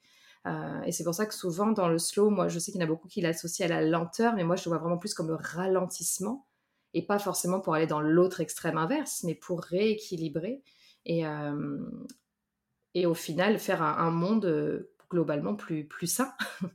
Euh, 0.47 0.81
et 0.83 0.93
c'est 0.93 1.03
pour 1.03 1.15
ça 1.15 1.27
que 1.27 1.35
souvent 1.35 1.73
dans 1.73 1.89
le 1.89 1.99
slow, 1.99 2.31
moi 2.31 2.47
je 2.47 2.61
sais 2.61 2.71
qu'il 2.71 2.81
y 2.81 2.85
en 2.85 2.87
a 2.87 2.89
beaucoup 2.89 3.09
qui 3.09 3.21
l'associent 3.21 3.67
à 3.67 3.69
la 3.69 3.83
lenteur, 3.83 4.35
mais 4.35 4.45
moi 4.45 4.55
je 4.55 4.65
le 4.65 4.69
vois 4.71 4.79
vraiment 4.79 4.99
plus 4.99 5.15
comme 5.15 5.29
le 5.29 5.35
ralentissement 5.35 6.47
et 6.95 7.05
pas 7.05 7.19
forcément 7.19 7.61
pour 7.61 7.75
aller 7.75 7.89
dans 7.89 8.01
l'autre 8.01 8.41
extrême 8.41 8.79
inverse, 8.79 9.25
mais 9.25 9.35
pour 9.35 9.63
rééquilibrer 9.63 10.63
et, 11.07 11.27
euh, 11.27 11.79
et 12.95 13.07
au 13.07 13.15
final 13.15 13.59
faire 13.59 13.83
un, 13.83 14.11
monde 14.11 14.45
euh, 14.45 14.93
globalement 15.11 15.57
plus, 15.57 15.87
plus 15.87 16.07
sain. 16.07 16.33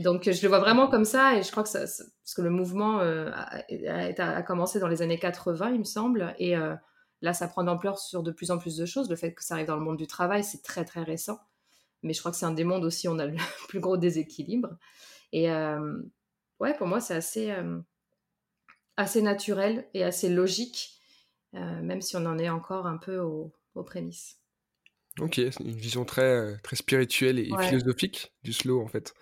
Donc 0.00 0.30
je 0.30 0.42
le 0.42 0.48
vois 0.48 0.58
vraiment 0.60 0.88
comme 0.88 1.04
ça 1.04 1.36
et 1.36 1.42
je 1.42 1.50
crois 1.50 1.62
que 1.62 1.68
ça, 1.68 1.80
parce 1.80 2.34
que 2.34 2.42
le 2.42 2.50
mouvement 2.50 3.00
euh, 3.00 3.30
a, 3.32 3.62
a- 3.88 4.36
a 4.36 4.42
commencé 4.42 4.80
dans 4.80 4.88
les 4.88 5.02
années 5.02 5.18
80, 5.18 5.70
il 5.70 5.78
me 5.80 5.84
semble, 5.84 6.34
et 6.38 6.56
euh, 6.56 6.74
là 7.22 7.32
ça 7.34 7.48
prend 7.48 7.64
d'ampleur 7.64 7.98
sur 7.98 8.22
de 8.22 8.30
plus 8.32 8.50
en 8.50 8.58
plus 8.58 8.76
de 8.76 8.86
choses. 8.86 9.10
Le 9.10 9.16
fait 9.16 9.34
que 9.34 9.44
ça 9.44 9.54
arrive 9.54 9.66
dans 9.66 9.76
le 9.76 9.82
monde 9.82 9.98
du 9.98 10.06
travail, 10.06 10.42
c'est 10.44 10.62
très 10.62 10.84
très 10.84 11.02
récent, 11.02 11.38
mais 12.02 12.14
je 12.14 12.20
crois 12.20 12.32
que 12.32 12.38
c'est 12.38 12.46
un 12.46 12.52
des 12.54 12.64
mondes 12.64 12.84
aussi 12.84 13.08
où 13.08 13.12
on 13.12 13.18
a 13.20 13.26
le 13.26 13.36
plus 13.68 13.80
gros 13.80 13.96
déséquilibre. 13.98 14.70
Et 15.32 15.50
euh, 15.52 16.02
ouais, 16.60 16.74
pour 16.76 16.86
moi 16.88 17.00
c'est 17.00 17.14
assez, 17.14 17.50
euh, 17.52 17.80
assez 18.96 19.22
naturel 19.22 19.88
et 19.94 20.04
assez 20.04 20.28
logique, 20.28 21.00
même 21.52 22.00
si 22.02 22.16
on 22.16 22.26
en 22.26 22.38
est 22.38 22.50
encore 22.50 22.86
un 22.86 22.96
peu 22.98 23.18
au- 23.18 23.52
aux 23.74 23.82
prémices. 23.84 24.38
Ok, 25.20 25.38
une 25.38 25.76
vision 25.76 26.04
très, 26.04 26.56
très 26.62 26.76
spirituelle 26.76 27.38
et, 27.38 27.52
et 27.52 27.56
Ouais. 27.56 27.58
philosophique 27.58 28.32
du 28.42 28.52
slow 28.52 28.80
en 28.80 28.86
fait. 28.88 29.14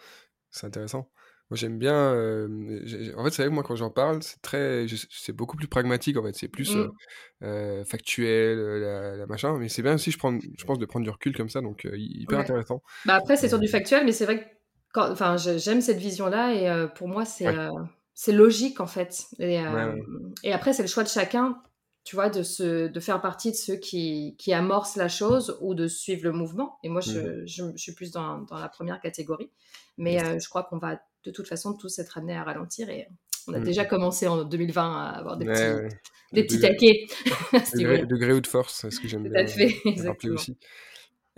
C'est 0.51 0.67
intéressant. 0.67 1.11
Moi 1.51 1.57
j'aime 1.57 1.79
bien. 1.79 1.95
euh, 2.15 2.81
j'ai- 2.85 3.15
en 3.15 3.25
fait, 3.25 3.31
c'est 3.31 3.43
vrai 3.43 3.49
que 3.51 3.55
moi 3.55 3.63
quand 3.63 3.77
j'en 3.77 3.91
parle, 3.91 4.23
c'est 4.23 4.41
très, 4.43 4.87
je- 4.89 5.07
c'est 5.11 5.33
beaucoup 5.33 5.57
plus 5.57 5.69
pragmatique 5.69 6.17
en 6.19 6.23
fait. 6.23 6.35
C'est 6.35 6.49
plus 6.49 6.77
euh, 6.77 6.89
Mm. 6.89 7.45
euh, 7.45 7.85
factuel, 7.85 8.59
euh, 8.59 8.79
la, 8.81 9.17
la 9.17 9.27
machin. 9.27 9.57
Mais 9.59 9.69
c'est 9.69 9.83
bien 9.83 9.95
aussi, 9.95 10.11
je, 10.11 10.19
prends, 10.19 10.39
je 10.39 10.65
pense, 10.65 10.79
de 10.79 10.87
prendre 10.87 11.05
du 11.05 11.11
recul 11.11 11.35
comme 11.37 11.49
ça, 11.49 11.61
donc 11.63 11.87
euh, 11.87 11.93
hyper 11.97 12.39
Ouais. 12.39 12.45
intéressant. 12.45 12.83
Bah 13.07 13.15
après, 13.15 13.37
c'est 13.37 13.47
Euh, 13.47 13.49
sur 13.49 13.59
du 13.59 13.69
factuel, 13.69 14.05
mais 14.05 14.13
c'est 14.13 14.25
vrai 14.25 14.41
que 14.41 14.45
quand, 14.93 15.11
enfin, 15.11 15.37
j'aime 15.37 15.81
cette 15.81 15.99
vision-là 15.99 16.55
et 16.55 16.69
euh, 16.69 16.87
pour 16.87 17.09
moi, 17.09 17.25
c'est 17.25 17.47
ouais, 17.47 17.55
euh, 17.55 17.71
c'est 18.15 18.33
logique 18.33 18.81
en 18.81 18.87
fait. 18.87 19.27
Et, 19.39 19.59
ouais, 19.67 19.67
euh, 19.67 19.93
ouais. 19.93 20.03
et 20.43 20.53
après, 20.53 20.73
c'est 20.73 20.83
le 20.83 20.89
choix 20.89 21.05
de 21.05 21.09
chacun, 21.09 21.63
tu 22.09 22.17
vois, 22.17 22.31
de, 22.31 22.43
se, 22.43 22.87
de 22.89 23.01
faire 23.01 23.21
partie 23.21 23.51
de 23.51 23.57
ceux 23.57 23.77
qui, 23.77 24.35
qui 24.39 24.55
amorcent 24.55 24.97
la 24.97 25.09
chose 25.09 25.59
ou 25.61 25.75
de 25.75 25.87
suivre 25.89 26.23
le 26.25 26.33
mouvement. 26.33 26.79
Et 26.83 26.89
moi, 26.89 27.03
Mhm. 27.05 27.13
je, 27.13 27.47
je, 27.47 27.65
je 27.73 27.77
suis 27.77 27.93
plus 27.93 28.13
dans, 28.13 28.39
dans 28.39 28.59
la 28.59 28.71
première 28.71 28.99
catégorie. 28.99 29.51
Mais 29.99 30.23
euh, 30.25 30.39
je 30.39 30.49
crois 30.49 30.63
qu'on 30.63 30.79
va 30.79 30.99
de 31.25 31.31
toute 31.31 31.47
façon 31.47 31.75
tous 31.75 31.99
être 31.99 32.17
amenés 32.17 32.35
à 32.35 32.45
ralentir 32.45 32.89
et 32.89 33.09
on 33.47 33.53
a 33.53 33.59
Mm. 33.59 33.65
déjà 33.65 33.85
commencé 33.85 34.27
en 34.27 34.43
2020 34.45 34.91
à 35.05 35.09
avoir 35.19 35.37
des 35.37 35.45
Ouais, 35.45 35.53
petits, 35.53 35.75
ouais. 35.75 35.89
des 36.33 36.43
De, 36.43 36.47
petits 36.47 36.61
taquets 36.61 37.07
à 37.53 37.65
ce 37.65 37.77
de, 37.77 37.79
niveau-là. 37.79 37.99
gré, 37.99 38.07
de 38.07 38.17
gré 38.17 38.33
ou 38.33 38.41
de 38.41 38.47
force, 38.47 38.75
c'est 38.81 38.91
ce 38.91 39.01
que 39.01 39.09
j'aime 39.09 39.25
Tout 39.25 39.31
bien 39.31 39.43
à 39.43 39.47
fait, 39.47 39.67
rappeler 39.85 39.87
exactement. 39.91 40.35
aussi. 40.35 40.57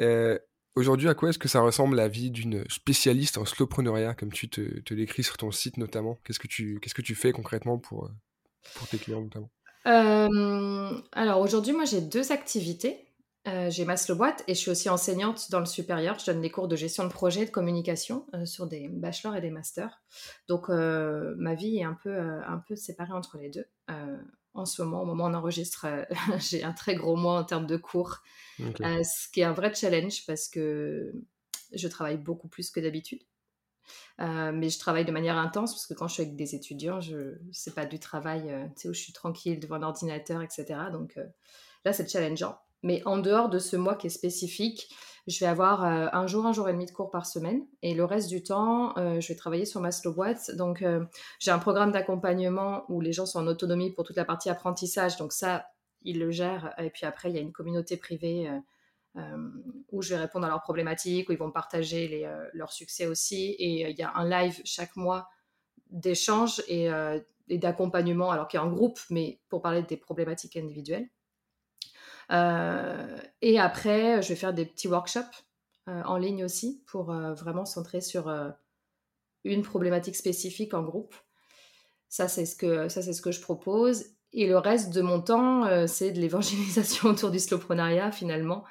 Euh, 0.01 0.39
Aujourd'hui, 0.77 1.09
à 1.09 1.15
quoi 1.15 1.31
est-ce 1.31 1.39
que 1.39 1.49
ça 1.49 1.61
ressemble 1.63 1.97
la 1.97 2.07
vie 2.09 2.31
d'une 2.31 2.65
spécialiste 2.71 3.39
en 3.39 3.45
slowpreneuriat, 3.45 4.15
comme 4.15 4.33
tu 4.33 4.49
te, 4.49 4.81
te 4.81 4.95
décris 4.95 5.25
sur 5.25 5.37
ton 5.37 5.51
site 5.51 5.79
notamment? 5.79 6.19
Qu'est-ce 6.25 6.39
que 6.39 6.47
tu 6.47 6.79
qu'est-ce 6.81 6.95
que 6.95 7.03
tu 7.03 7.17
fais 7.17 7.33
concrètement 7.33 7.79
pour, 7.79 8.07
euh, 8.07 8.11
pour 8.75 8.87
tes 8.89 8.99
clients 8.99 9.21
notamment? 9.21 9.51
Euh, 9.87 11.01
alors 11.13 11.41
aujourd'hui, 11.41 11.73
moi 11.73 11.85
j'ai 11.85 12.01
deux 12.01 12.33
activités. 12.33 13.07
Euh, 13.49 13.71
j'ai 13.71 13.87
ma 13.87 13.97
slow 13.97 14.17
boîte 14.17 14.45
et 14.49 14.55
je 14.55 14.61
suis 14.61 14.71
aussi 14.71 14.91
enseignante 14.91 15.51
dans 15.51 15.61
le 15.61 15.67
supérieur. 15.67 16.19
Je 16.19 16.27
donne 16.27 16.43
des 16.43 16.51
cours 16.51 16.69
de 16.69 16.77
gestion 16.77 17.05
de 17.05 17.09
projet, 17.09 17.47
de 17.47 17.51
communication 17.51 18.27
euh, 18.35 18.45
sur 18.45 18.67
des 18.67 18.89
bachelors 18.89 19.35
et 19.35 19.41
des 19.41 19.51
masters. 19.51 20.03
Donc 20.49 20.69
ma 20.69 21.55
vie 21.55 21.79
est 21.79 21.85
un 21.85 21.95
peu, 22.03 22.19
un 22.19 22.59
peu 22.67 22.77
séparée 22.77 23.13
entre 23.13 23.39
les 23.39 23.49
deux. 23.49 23.67
En 24.53 24.67
ce 24.67 24.83
moment, 24.83 25.03
au 25.03 25.05
moment 25.07 25.25
où 25.25 25.29
on 25.29 25.35
enregistre, 25.35 25.87
j'ai 26.39 26.65
un 26.65 26.73
très 26.73 26.95
gros 26.95 27.17
mois 27.17 27.39
en 27.39 27.45
termes 27.45 27.67
de 27.67 27.77
cours, 27.77 28.19
ce 28.59 29.31
qui 29.33 29.41
est 29.41 29.45
un 29.45 29.53
vrai 29.53 29.73
challenge 29.75 30.27
parce 30.27 30.49
que 30.49 31.13
je 31.73 31.89
travaille 31.89 32.19
beaucoup 32.19 32.49
plus 32.49 32.71
que 32.71 32.81
d'habitude. 32.81 33.23
Mais 34.19 34.69
je 34.69 34.79
travaille 34.79 35.05
de 35.05 35.13
manière 35.13 35.39
intense 35.39 35.73
parce 35.73 35.87
que 35.87 35.95
quand 35.95 36.09
je 36.09 36.15
suis 36.15 36.23
avec 36.23 36.37
des 36.37 36.55
étudiants, 36.55 37.01
je 37.01 37.39
c'est 37.53 37.75
pas 37.75 37.87
du 37.87 37.99
travail 37.99 38.71
où 38.85 38.93
je 38.93 39.01
suis 39.01 39.13
tranquille 39.13 39.59
devant 39.59 39.77
un 39.77 39.83
ordinateur, 39.83 40.43
etc. 40.43 40.79
Donc 40.93 41.19
là, 41.85 41.93
c'est 41.93 42.09
challengeant. 42.11 42.59
Mais 42.83 43.03
en 43.05 43.19
dehors 43.19 43.49
de 43.49 43.59
ce 43.59 43.77
mois 43.77 43.95
qui 43.95 44.07
est 44.07 44.11
spécifique, 44.11 44.89
je 45.27 45.39
vais 45.41 45.47
avoir 45.47 45.85
euh, 45.85 46.09
un 46.13 46.27
jour, 46.27 46.47
un 46.47 46.53
jour 46.53 46.69
et 46.69 46.73
demi 46.73 46.87
de 46.87 46.91
cours 46.91 47.11
par 47.11 47.27
semaine. 47.27 47.67
Et 47.83 47.95
le 47.95 48.05
reste 48.05 48.29
du 48.29 48.43
temps, 48.43 48.97
euh, 48.97 49.21
je 49.21 49.29
vais 49.29 49.35
travailler 49.35 49.67
sur 49.67 49.81
ma 49.81 49.93
slow 49.93 50.13
boîte. 50.13 50.55
Donc, 50.57 50.83
euh, 50.83 51.05
j'ai 51.39 51.51
un 51.51 51.59
programme 51.59 51.93
d'accompagnement 51.93 52.85
où 52.89 53.01
les 53.01 53.13
gens 53.13 53.27
sont 53.27 53.39
en 53.39 53.47
autonomie 53.47 53.91
pour 53.91 54.05
toute 54.05 54.17
la 54.17 54.25
partie 54.25 54.49
apprentissage. 54.49 55.17
Donc, 55.19 55.33
ça, 55.33 55.67
ils 56.03 56.19
le 56.19 56.31
gèrent. 56.31 56.75
Et 56.79 56.91
puis 56.91 57.07
après, 57.07 57.31
il 57.31 57.37
y 57.37 57.39
a 57.39 57.43
une 57.43 57.53
communauté 57.53 57.97
privée 57.97 58.51
où 59.91 60.03
je 60.03 60.11
vais 60.11 60.21
répondre 60.21 60.47
à 60.47 60.49
leurs 60.49 60.63
problématiques, 60.63 61.29
où 61.29 61.33
ils 61.33 61.39
vont 61.39 61.51
partager 61.51 62.09
les, 62.09 62.33
leurs 62.53 62.73
succès 62.73 63.07
aussi. 63.07 63.51
Et 63.59 63.91
il 63.91 63.97
y 63.97 64.03
a 64.03 64.13
un 64.15 64.29
live 64.29 64.61
chaque 64.65 64.97
mois 64.97 65.29
d'échange 65.91 66.63
et, 66.69 66.89
et 67.49 67.59
d'accompagnement, 67.59 68.31
alors 68.31 68.49
qu'il 68.49 68.59
y 68.59 68.63
a 68.63 68.67
un 68.67 68.71
groupe, 68.71 69.01
mais 69.11 69.41
pour 69.49 69.63
parler 69.63 69.83
des 69.83 69.97
problématiques 69.97 70.57
individuelles. 70.57 71.09
Euh, 72.33 73.19
et 73.43 73.59
après, 73.59 74.23
je 74.23 74.29
vais 74.29 74.37
faire 74.37 74.55
des 74.55 74.65
petits 74.65 74.89
workshops 74.89 75.45
euh, 75.89 76.03
en 76.05 76.17
ligne 76.17 76.45
aussi 76.45 76.83
pour 76.87 77.11
euh, 77.11 77.35
vraiment 77.35 77.65
centrer 77.65 78.01
sur 78.01 78.33
une 79.45 79.63
problématique 79.63 80.17
spécifique 80.17 80.75
en 80.75 80.83
groupe. 80.83 81.15
Ça, 82.09 82.29
c'est 82.29 82.47
ce 82.47 82.57
que, 82.57 82.89
ça, 82.89 83.03
c'est 83.03 83.13
ce 83.13 83.23
que 83.23 83.33
je 83.33 83.41
propose. 83.41 84.05
Et 84.33 84.47
le 84.47 84.59
reste 84.59 84.95
de 84.95 85.03
mon 85.03 85.21
temps, 85.21 85.87
c'est 85.89 86.13
de 86.13 86.21
l'évangélisation 86.21 87.09
autour 87.11 87.31
du 87.31 87.41
slowprenariat 87.41 88.13
finalement. 88.13 88.65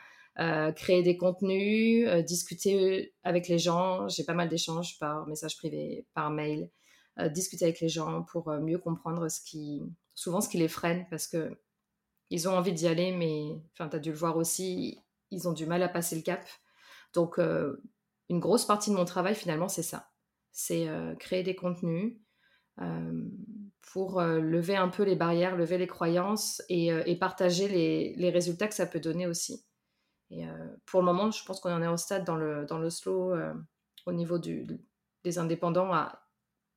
Créer 0.75 1.03
des 1.03 1.17
contenus, 1.17 2.07
discuter 2.25 3.13
avec 3.23 3.47
les 3.47 3.59
gens. 3.59 4.07
J'ai 4.07 4.23
pas 4.23 4.33
mal 4.33 4.47
d'échanges 4.47 4.97
par 4.99 5.27
message 5.27 5.57
privé, 5.57 6.07
par 6.13 6.31
mail. 6.31 6.69
discuter 7.33 7.65
avec 7.65 7.81
les 7.81 7.89
gens 7.89 8.23
pour 8.23 8.49
mieux 8.51 8.77
comprendre 8.77 9.29
ce 9.29 9.41
qui, 9.41 9.81
souvent 10.15 10.39
ce 10.41 10.47
qui 10.47 10.57
les 10.57 10.69
freine 10.69 11.05
parce 11.09 11.27
que 11.27 11.57
ils 12.29 12.47
ont 12.47 12.55
envie 12.55 12.73
d'y 12.73 12.87
aller, 12.87 13.11
mais 13.11 13.61
enfin, 13.73 13.89
tu 13.89 13.95
as 13.95 13.99
dû 13.99 14.11
le 14.11 14.17
voir 14.17 14.37
aussi, 14.37 14.99
ils 15.31 15.47
ont 15.47 15.53
du 15.53 15.65
mal 15.65 15.81
à 15.83 15.89
passer 15.89 16.15
le 16.15 16.21
cap. 16.21 16.45
Donc, 17.13 17.39
euh, 17.39 17.81
une 18.29 18.39
grosse 18.39 18.65
partie 18.65 18.91
de 18.91 18.95
mon 18.95 19.05
travail, 19.05 19.35
finalement, 19.35 19.67
c'est 19.67 19.83
ça. 19.83 20.09
C'est 20.51 20.87
euh, 20.87 21.15
créer 21.15 21.43
des 21.43 21.55
contenus 21.55 22.17
euh, 22.81 23.29
pour 23.91 24.21
lever 24.21 24.75
un 24.75 24.89
peu 24.89 25.03
les 25.03 25.15
barrières, 25.15 25.55
lever 25.55 25.79
les 25.79 25.87
croyances 25.87 26.61
et, 26.69 27.17
partager 27.19 27.67
les, 27.67 28.29
résultats 28.29 28.67
que 28.67 28.75
ça 28.75 28.85
peut 28.85 28.99
donner 28.99 29.25
aussi. 29.25 29.65
Et 30.31 30.45
pour 30.85 31.01
le 31.01 31.05
moment, 31.05 31.31
je 31.31 31.43
pense 31.43 31.59
qu'on 31.59 31.71
en 31.71 31.81
est 31.81 31.87
au 31.87 31.97
stade 31.97 32.23
dans 32.23 32.35
le, 32.35 32.65
dans 32.65 32.77
le 32.77 32.89
slow, 32.89 33.33
au 34.05 34.11
niveau 34.11 34.37
du, 34.37 34.67
des 35.23 35.39
indépendants, 35.39 35.91
à 35.91 36.29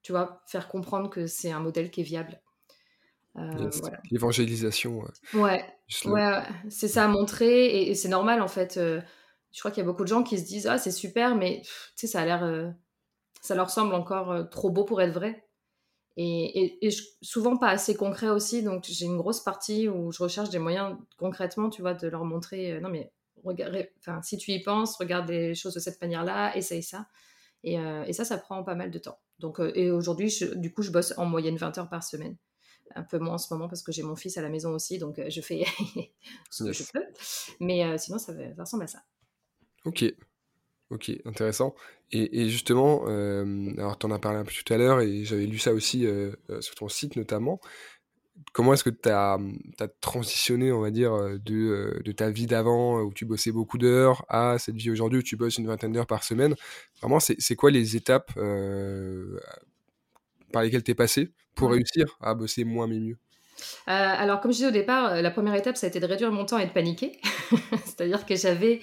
tu 0.02 0.12
vois, 0.12 0.42
faire 0.46 0.68
comprendre 0.68 1.08
que 1.08 1.26
c'est 1.26 1.50
un 1.50 1.60
modèle 1.60 1.90
qui 1.90 2.00
est 2.00 2.04
viable. 2.04 2.40
Euh, 3.36 3.70
l'évangélisation. 4.10 5.04
Ouais, 5.32 5.64
ouais, 6.04 6.42
c'est 6.68 6.88
ça 6.88 7.04
à 7.04 7.08
montrer 7.08 7.88
et, 7.88 7.94
c'est 7.94 8.08
normal 8.08 8.42
en 8.42 8.48
fait. 8.48 8.76
Euh, 8.76 9.00
je 9.52 9.60
crois 9.60 9.70
qu'il 9.70 9.82
y 9.82 9.86
a 9.86 9.86
beaucoup 9.86 10.02
de 10.02 10.08
gens 10.08 10.22
qui 10.22 10.38
se 10.38 10.44
disent 10.44 10.66
ah 10.66 10.78
c'est 10.78 10.90
super 10.90 11.34
mais 11.34 11.62
tu 11.62 11.70
sais 11.94 12.06
ça 12.06 12.20
a 12.20 12.24
l'air 12.24 12.42
euh, 12.42 12.70
ça 13.40 13.54
leur 13.54 13.70
semble 13.70 13.94
encore 13.94 14.48
trop 14.50 14.70
beau 14.70 14.84
pour 14.84 15.00
être 15.02 15.12
vrai 15.12 15.46
et, 16.16 16.78
souvent 17.20 17.56
pas 17.58 17.68
assez 17.68 17.94
concret 17.94 18.28
aussi 18.28 18.62
donc 18.62 18.84
j'ai 18.84 19.04
une 19.04 19.18
grosse 19.18 19.40
partie 19.40 19.88
où 19.90 20.10
je 20.10 20.22
recherche 20.22 20.48
des 20.48 20.58
moyens 20.58 20.96
concrètement 21.18 21.68
tu 21.68 21.82
vois 21.82 21.92
de 21.92 22.08
leur 22.08 22.24
montrer 22.24 22.80
non 22.80 22.88
mais 22.88 23.12
regarde 23.44 23.86
enfin 23.98 24.22
si 24.22 24.36
tu 24.36 24.52
y 24.52 24.62
penses 24.62 24.96
regarde 24.96 25.28
les 25.28 25.54
choses 25.54 25.74
de 25.74 25.80
cette 25.80 26.00
manière 26.00 26.24
là 26.24 26.56
essaye 26.56 26.82
ça 26.82 27.08
et, 27.64 27.74
et 27.74 28.12
ça 28.12 28.24
ça 28.24 28.38
prend 28.38 28.64
pas 28.64 28.74
mal 28.74 28.90
de 28.90 28.98
temps 28.98 29.18
donc 29.38 29.60
et 29.74 29.90
aujourd'hui 29.90 30.32
du 30.56 30.72
coup 30.72 30.82
je 30.82 30.90
bosse 30.90 31.14
en 31.16 31.26
moyenne 31.26 31.56
20 31.56 31.78
heures 31.78 31.88
par 31.88 32.02
semaine 32.02 32.36
un 32.94 33.02
peu 33.02 33.18
moins 33.18 33.34
en 33.34 33.38
ce 33.38 33.52
moment 33.52 33.68
parce 33.68 33.82
que 33.82 33.92
j'ai 33.92 34.02
mon 34.02 34.16
fils 34.16 34.36
à 34.38 34.42
la 34.42 34.48
maison 34.48 34.72
aussi, 34.74 34.98
donc 34.98 35.18
euh, 35.18 35.30
je 35.30 35.40
fais 35.40 35.64
ce 36.50 36.64
que 36.64 36.72
je 36.72 36.84
peux. 36.92 37.04
Mais 37.60 37.84
euh, 37.84 37.98
sinon, 37.98 38.18
ça, 38.18 38.32
ressemble 38.58 38.84
à 38.84 38.88
ça. 38.88 39.02
Ok, 39.84 40.04
ok, 40.90 41.10
intéressant. 41.24 41.74
Et, 42.10 42.50
justement, 42.50 43.04
euh, 43.06 43.72
alors 43.78 43.98
tu 43.98 44.04
en 44.04 44.10
as 44.10 44.18
parlé 44.18 44.38
un 44.38 44.44
peu 44.44 44.52
tout 44.52 44.72
à 44.72 44.76
l'heure 44.76 45.00
et 45.00 45.24
j'avais 45.24 45.46
lu 45.46 45.58
ça 45.58 45.72
aussi 45.72 46.06
sur 46.60 46.74
ton 46.74 46.88
site 46.88 47.16
notamment. 47.16 47.58
Comment 48.52 48.74
est-ce 48.74 48.84
que 48.84 48.90
tu 48.90 49.08
as, 49.08 49.38
as, 49.80 49.88
transitionné, 50.00 50.72
on 50.72 50.80
va 50.80 50.90
dire, 50.90 51.12
de, 51.44 52.00
de 52.04 52.12
ta 52.12 52.30
vie 52.30 52.46
d'avant 52.46 53.00
où 53.00 53.12
tu 53.12 53.24
bossais 53.24 53.52
beaucoup 53.52 53.78
d'heures 53.78 54.24
à 54.28 54.58
cette 54.58 54.76
vie 54.76 54.90
aujourd'hui 54.90 55.20
où 55.20 55.22
tu 55.22 55.36
bosses 55.36 55.58
une 55.58 55.66
vingtaine 55.66 55.92
d'heures 55.92 56.06
par 56.06 56.24
semaine? 56.24 56.54
Vraiment, 57.00 57.20
c'est 57.20 57.56
quoi 57.56 57.70
les 57.70 57.96
étapes 57.96 58.32
par 60.52 60.62
lesquelles 60.62 60.84
tu 60.84 60.90
es 60.90 60.94
passé 60.94 61.32
pour 61.54 61.70
réussir 61.70 62.16
à 62.20 62.34
bosser 62.34 62.64
moins 62.64 62.86
mais 62.86 63.00
mieux? 63.00 63.18
Euh, 63.88 63.92
alors, 63.92 64.40
comme 64.40 64.50
je 64.50 64.56
disais 64.56 64.68
au 64.68 64.72
départ, 64.72 65.20
la 65.20 65.30
première 65.30 65.54
étape, 65.54 65.76
ça 65.76 65.86
a 65.86 65.88
été 65.88 66.00
de 66.00 66.06
réduire 66.06 66.32
mon 66.32 66.44
temps 66.44 66.58
et 66.58 66.66
de 66.66 66.72
paniquer. 66.72 67.20
C'est-à-dire 67.84 68.26
que 68.26 68.36
j'avais, 68.36 68.80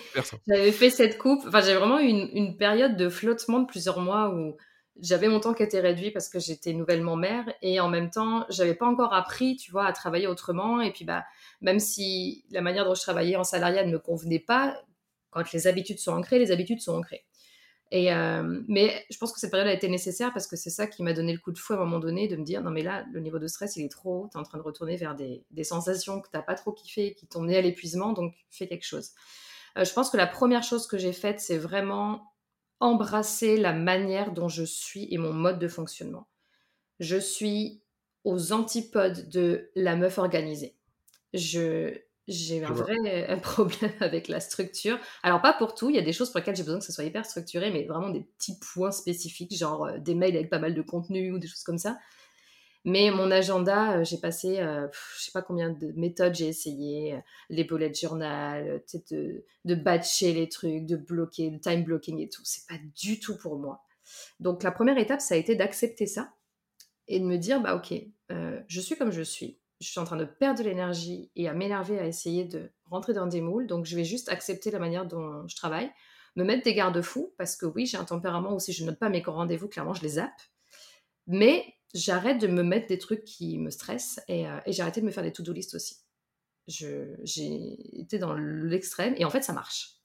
j'avais 0.48 0.72
fait 0.72 0.90
cette 0.90 1.18
coupe. 1.18 1.44
Enfin, 1.48 1.62
j'avais 1.62 1.78
vraiment 1.78 2.00
eu 2.00 2.08
une, 2.08 2.30
une, 2.34 2.58
période 2.58 2.96
de 2.96 3.10
flottement 3.10 3.60
de 3.60 3.66
plusieurs 3.66 4.00
mois 4.00 4.34
où 4.34 4.56
j'avais 5.02 5.28
mon 5.28 5.40
temps 5.40 5.54
qui 5.54 5.64
était 5.64 5.80
réduit 5.80 6.12
parce 6.12 6.30
que 6.30 6.40
j'étais 6.40 6.74
nouvellement 6.74 7.16
mère 7.16 7.46
et 7.62 7.80
en 7.80 7.90
même 7.90 8.10
temps, 8.10 8.46
j'avais 8.50 8.76
pas 8.76 8.88
encore 8.88 9.14
appris, 9.14 9.56
tu 9.56 9.72
vois, 9.72 9.86
à 9.86 9.94
travailler 9.94 10.28
autrement. 10.28 10.82
Et 10.82 10.92
puis, 10.92 11.06
bah, 11.06 11.26
même 11.62 11.80
si 11.80 12.46
la 12.52 12.62
manière 12.62 12.86
dont 12.86 12.96
je 12.96 13.02
travaillais 13.02 13.36
en 13.36 13.44
salariat 13.44 13.86
ne 13.86 13.92
me 13.92 14.00
convenait 14.00 14.40
pas, 14.40 14.82
quand 15.32 15.52
les 15.52 15.68
habitudes 15.68 16.00
sont 16.00 16.14
ancrées, 16.14 16.40
les 16.40 16.52
habitudes 16.52 16.82
sont 16.82 16.96
ancrées. 16.96 17.26
Et, 17.92 18.14
euh, 18.14 18.62
mais 18.68 19.04
je 19.10 19.18
pense 19.18 19.34
que 19.34 19.40
cette 19.40 19.50
période 19.50 19.68
a 19.68 19.74
été 19.74 19.90
nécessaire 19.90 20.32
parce 20.32 20.46
que 20.46 20.56
c'est 20.56 20.70
ça 20.70 20.86
qui 20.86 21.02
m'a 21.02 21.14
donné 21.14 21.34
le 21.34 21.40
coup 21.40 21.52
de 21.52 21.58
fouet 21.58 21.76
à 21.76 21.80
un 21.80 21.86
moment 21.86 22.00
donné 22.00 22.28
de 22.28 22.36
me 22.36 22.44
dire 22.44 22.62
non 22.62 22.70
mais 22.70 22.84
là 22.84 23.04
le 23.12 23.20
niveau 23.20 23.40
de 23.40 23.48
stress 23.48 23.78
il 23.78 23.84
est 23.84 23.90
trop 23.90 24.26
haut, 24.26 24.30
tu 24.32 24.38
es 24.38 24.40
en 24.40 24.44
train 24.44 24.60
de 24.60 24.64
retourner 24.64 24.96
vers 24.96 25.16
des, 25.16 25.44
sensations 25.64 26.22
que 26.22 26.28
tu 26.32 26.38
pas 26.46 26.54
trop 26.54 26.72
kiffé, 26.72 27.16
qui 27.16 27.26
t'ont 27.26 27.42
mené 27.42 27.58
à 27.58 27.62
l'épuisement, 27.62 28.14
donc 28.14 28.36
fais 28.52 28.68
quelque 28.68 28.86
chose. 28.86 29.10
Euh, 29.76 29.86
je 29.86 29.94
pense 29.94 30.12
que 30.12 30.18
la 30.18 30.28
première 30.28 30.62
chose 30.62 30.86
que 30.86 31.00
j'ai 31.00 31.14
faite 31.14 31.40
c'est 31.40 31.58
vraiment 31.58 32.32
embrasser 32.80 33.58
la 33.58 33.74
manière 33.74 34.32
dont 34.32 34.48
je 34.48 34.64
suis 34.64 35.08
et 35.12 35.18
mon 35.18 35.34
mode 35.34 35.60
de 35.60 35.68
fonctionnement. 35.68 36.28
Je 37.00 37.18
suis 37.18 37.82
aux 38.24 38.52
antipodes 38.52 39.30
de 39.30 39.70
la 39.76 39.96
meuf 39.96 40.18
organisée. 40.18 40.76
Je, 41.34 41.98
j'ai 42.28 42.64
un 42.64 42.72
vrai 42.72 42.96
euh, 43.30 43.38
problème 43.42 43.94
avec 44.00 44.28
la 44.28 44.40
structure. 44.40 45.00
Alors, 45.24 45.42
pas 45.42 45.54
pour 45.54 45.76
tout, 45.76 45.90
il 45.90 45.96
y 45.96 46.00
a 46.00 46.04
des 46.04 46.14
choses 46.14 46.30
pour 46.32 46.40
lesquelles 46.40 46.56
j'ai 46.56 46.64
besoin 46.64 46.80
que 46.80 46.86
ce 46.86 46.92
soit 46.92 47.04
hyper 47.04 47.26
structuré, 47.26 47.72
mais 47.72 47.86
vraiment 47.86 48.10
des 48.10 48.22
petits 48.22 48.58
points 48.60 48.92
spécifiques, 48.92 49.56
genre 49.56 49.86
euh, 49.86 49.98
des 49.98 50.16
mails 50.16 50.36
avec 50.36 50.50
pas 50.50 50.60
mal 50.60 50.74
de 50.74 50.82
contenu 50.82 51.32
ou 51.32 51.40
des 51.40 51.48
choses 51.48 51.64
comme 51.64 51.78
ça. 51.78 51.98
Mais 52.86 53.12
mon 53.12 53.30
agenda, 53.30 53.98
euh, 53.98 54.04
j'ai 54.04 54.18
passé, 54.18 54.58
je 54.58 55.22
sais 55.22 55.32
pas 55.32 55.42
combien 55.42 55.70
de 55.70 55.92
méthodes 55.98 56.34
j'ai 56.34 56.48
essayé, 56.48 57.20
les 57.50 57.64
bullet 57.64 57.94
journal, 57.94 58.82
de, 59.12 59.46
de 59.66 59.76
batcher 59.76 60.34
les 60.34 60.50
trucs, 60.50 60.86
de 60.86 60.96
bloquer, 60.96 61.50
le 61.50 61.60
time 61.60 61.84
blocking 61.84 62.20
et 62.20 62.30
tout. 62.30 62.42
C'est 62.46 62.68
pas 62.68 62.80
du 62.96 63.20
tout 63.20 63.38
pour 63.38 63.58
moi. 63.58 63.84
Donc, 64.40 64.64
la 64.64 64.72
première 64.72 64.98
étape, 64.98 65.22
ça 65.22 65.36
a 65.36 65.38
été 65.38 65.56
d'accepter 65.56 66.08
ça 66.08 66.34
et 67.08 67.20
de 67.20 67.26
me 67.26 67.38
dire, 67.38 67.62
bah 67.62 67.76
ok, 67.76 67.94
je 68.68 68.82
suis 68.82 68.96
comme 68.96 69.12
je 69.12 69.22
suis 69.22 69.60
je 69.80 69.88
suis 69.88 70.00
en 70.00 70.04
train 70.04 70.18
de 70.18 70.26
perdre 70.26 70.60
de 70.60 70.66
l'énergie 70.68 71.32
et 71.36 71.48
à 71.48 71.54
m'énerver 71.54 72.00
à 72.00 72.06
essayer 72.06 72.44
de 72.44 72.72
rentrer 72.90 73.14
dans 73.14 73.28
des 73.28 73.42
moules. 73.42 73.68
Donc, 73.68 73.86
je 73.86 73.96
vais 73.96 74.04
juste 74.04 74.30
accepter 74.30 74.72
la 74.72 74.80
manière 74.80 75.06
dont 75.06 75.48
je 75.48 75.56
travaille, 75.56 75.90
me 76.36 76.44
mettre 76.44 76.64
des 76.64 76.74
garde-fous, 76.74 77.34
parce 77.38 77.56
que 77.56 77.66
oui, 77.66 77.86
j'ai 77.86 77.98
un 77.98 78.06
tempérament 78.06 78.54
où 78.54 78.60
si 78.60 78.74
je 78.74 78.84
note 78.84 79.00
pas 79.00 79.10
mes 79.10 79.24
rendez-vous, 79.26 79.68
clairement, 79.68 79.94
je 79.94 80.02
les 80.02 80.10
zappe. 80.10 80.42
Mais 81.28 81.66
j'arrête 81.94 82.40
de 82.40 82.48
me 82.48 82.64
mettre 82.64 82.88
des 82.88 82.98
trucs 82.98 83.24
qui 83.24 83.58
me 83.58 83.70
stressent 83.70 84.20
et, 84.28 84.48
euh, 84.48 84.60
j'ai 84.68 84.82
arrêté 84.82 85.02
de 85.02 85.06
me 85.06 85.12
faire 85.12 85.24
des 85.24 85.34
to-do 85.34 85.54
list 85.54 85.76
aussi. 85.76 85.98
J'ai 86.68 88.00
été 88.00 88.20
dans 88.20 88.34
l'extrême 88.34 89.16
et 89.18 89.26
en 89.26 89.30
fait, 89.30 89.44
ça 89.44 89.54
marche. 89.54 90.00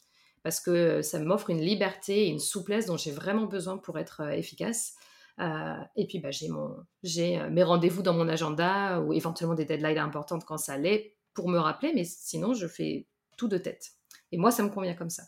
Parce 0.44 0.60
que 0.60 1.00
ça 1.00 1.18
m'offre 1.18 1.50
une 1.50 1.62
liberté 1.62 2.26
et 2.26 2.28
une 2.28 2.38
souplesse 2.38 2.86
dont 2.86 2.98
j'ai 2.98 3.10
vraiment 3.10 3.46
besoin 3.46 3.78
pour 3.78 3.98
être 3.98 4.20
euh, 4.20 4.30
efficace. 4.30 4.94
Euh, 5.40 5.74
et 5.96 6.06
puis, 6.06 6.18
bah, 6.20 6.30
j'ai, 6.30 6.50
euh, 6.50 7.50
mes 7.50 7.62
rendez-vous 7.62 8.02
dans 8.02 8.12
mon 8.12 8.28
agenda 8.28 9.00
ou 9.00 9.14
éventuellement 9.14 9.54
des 9.54 9.64
deadlines 9.64 9.98
importantes 9.98 10.44
quand 10.44 10.58
ça 10.58 10.76
l'est 10.76 11.16
pour 11.32 11.48
me 11.48 11.58
rappeler, 11.58 11.92
mais 11.94 12.04
sinon, 12.04 12.52
je 12.52 12.66
fais 12.66 13.06
tout 13.38 13.48
de 13.48 13.56
tête. 13.56 13.92
Et 14.32 14.36
moi, 14.36 14.50
ça 14.50 14.62
me 14.62 14.68
convient 14.68 14.94
comme 14.94 15.10
ça. 15.10 15.24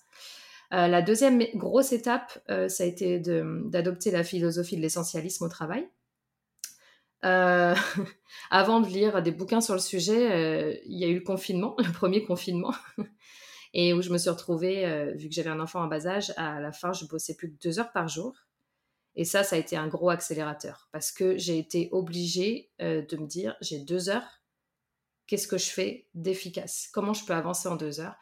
La 0.71 1.01
deuxième 1.01 1.45
grosse 1.55 1.93
étape, 1.93 2.41
ça 2.49 2.83
a 2.83 2.87
été 2.87 3.21
d'adopter 3.21 4.11
la 4.11 4.25
philosophie 4.25 4.77
de 4.77 4.83
l'essentialisme 4.83 5.45
au 5.45 5.49
travail. 5.49 5.89
avant 8.51 8.81
de 8.81 8.89
lire 8.89 9.23
des 9.23 9.33
bouquins 9.33 9.61
sur 9.61 9.75
le 9.75 9.81
sujet, 9.81 10.81
il 10.87 10.99
y 10.99 11.05
a 11.05 11.09
eu 11.09 11.15
le 11.15 11.25
confinement, 11.25 11.75
le 11.79 11.93
premier 11.93 12.25
confinement, 12.25 12.75
et 13.75 13.93
où 13.93 14.03
je 14.03 14.11
me 14.11 14.19
suis 14.19 14.31
retrouvée, 14.31 15.13
vu 15.17 15.29
que 15.29 15.35
j'avais 15.35 15.51
un 15.51 15.61
enfant 15.61 15.81
en 15.81 15.87
bas 15.87 16.07
âge, 16.07 16.33
à 16.37 16.61
la 16.61 16.73
fin, 16.73 16.93
je 16.93 17.05
bossais 17.07 17.35
plus 17.35 17.51
que 17.51 17.59
deux 17.63 17.79
heures 17.79 17.93
par 17.93 18.09
jour. 18.09 18.35
Et 19.17 19.25
ça, 19.25 19.43
ça 19.43 19.57
a 19.57 19.59
été 19.59 19.77
un 19.77 19.89
gros 19.89 20.11
accélérateur 20.11 20.89
parce 20.93 21.11
que 21.11 21.39
j'ai 21.39 21.59
été 21.59 21.89
obligée 21.91 22.71
euh, 22.83 23.03
de 23.03 23.17
me 23.17 23.27
dire, 23.27 23.57
j'ai 23.63 23.79
deux 23.79 24.11
heures, 24.11 24.43
qu'est-ce 25.27 25.49
que 25.49 25.57
je 25.57 25.71
fais 25.71 26.07
d'efficace? 26.15 26.91
Comment 26.93 27.15
je 27.15 27.25
peux 27.25 27.33
avancer 27.33 27.69
en 27.69 27.77
deux 27.77 27.99
heures? 28.01 28.17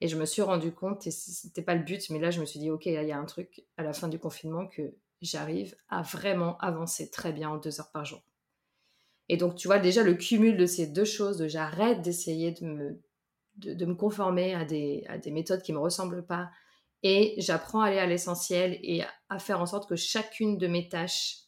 Et 0.00 0.08
je 0.08 0.16
me 0.16 0.24
suis 0.24 0.42
rendu 0.42 0.72
compte, 0.72 1.06
et 1.06 1.10
c'était 1.10 1.62
pas 1.62 1.74
le 1.74 1.84
but, 1.84 2.08
mais 2.10 2.18
là, 2.18 2.30
je 2.30 2.40
me 2.40 2.46
suis 2.46 2.58
dit, 2.58 2.70
ok, 2.70 2.86
il 2.86 2.92
y 2.92 3.12
a 3.12 3.18
un 3.18 3.26
truc 3.26 3.64
à 3.76 3.82
la 3.82 3.92
fin 3.92 4.08
du 4.08 4.18
confinement 4.18 4.66
que 4.66 4.94
j'arrive 5.20 5.76
à 5.88 6.02
vraiment 6.02 6.56
avancer 6.58 7.10
très 7.10 7.32
bien 7.32 7.50
en 7.50 7.58
deux 7.58 7.80
heures 7.80 7.92
par 7.92 8.06
jour. 8.06 8.22
Et 9.32 9.36
donc, 9.36 9.54
tu 9.54 9.68
vois, 9.68 9.78
déjà 9.78 10.02
le 10.02 10.14
cumul 10.14 10.56
de 10.56 10.66
ces 10.66 10.88
deux 10.88 11.04
choses, 11.04 11.46
j'arrête 11.46 12.02
d'essayer 12.02 12.50
de 12.50 12.66
me, 12.66 13.00
de, 13.58 13.86
me 13.86 13.94
conformer 13.94 14.56
à 14.56 14.64
des, 14.64 15.04
à 15.06 15.18
des 15.18 15.30
méthodes 15.30 15.62
qui 15.62 15.70
ne 15.70 15.76
me 15.76 15.82
ressemblent 15.82 16.26
pas, 16.26 16.50
et 17.04 17.36
j'apprends 17.38 17.80
à 17.80 17.86
aller 17.86 18.00
à 18.00 18.06
l'essentiel 18.06 18.80
et 18.82 19.04
à 19.28 19.38
faire 19.38 19.60
en 19.60 19.66
sorte 19.66 19.88
que 19.88 19.94
chacune 19.94 20.58
de 20.58 20.66
mes 20.66 20.88
tâches 20.88 21.42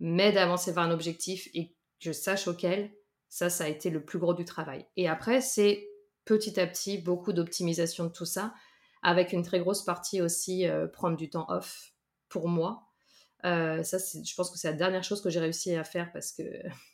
m'aide 0.00 0.36
à 0.36 0.42
avancer 0.42 0.72
vers 0.72 0.82
un 0.82 0.90
objectif 0.90 1.48
et 1.54 1.68
que 1.68 1.74
je 2.00 2.10
sache 2.10 2.48
auquel, 2.48 2.92
ça, 3.28 3.50
ça 3.50 3.64
a 3.64 3.68
été 3.68 3.88
le 3.88 4.04
plus 4.04 4.18
gros 4.18 4.34
du 4.34 4.44
travail. 4.44 4.84
Et 4.96 5.08
après, 5.08 5.40
c'est 5.40 5.88
petit 6.24 6.58
à 6.58 6.66
petit 6.66 6.98
beaucoup 6.98 7.32
d'optimisation 7.32 8.02
de 8.02 8.10
tout 8.10 8.26
ça, 8.26 8.52
avec 9.04 9.32
une 9.32 9.44
très 9.44 9.60
grosse 9.60 9.84
partie 9.84 10.20
aussi 10.20 10.66
euh, 10.66 10.88
prendre 10.88 11.16
du 11.16 11.30
temps 11.30 11.46
off 11.50 11.92
pour 12.28 12.48
moi. 12.48 12.88
Euh, 13.44 13.84
ça, 13.84 13.98
je 13.98 14.34
pense 14.34 14.50
que 14.50 14.58
c'est 14.58 14.72
la 14.72 14.76
dernière 14.76 15.04
chose 15.04 15.22
que 15.22 15.30
j'ai 15.30 15.40
réussi 15.40 15.76
à 15.76 15.84
faire 15.84 16.12
parce 16.12 16.32
que 16.32 16.42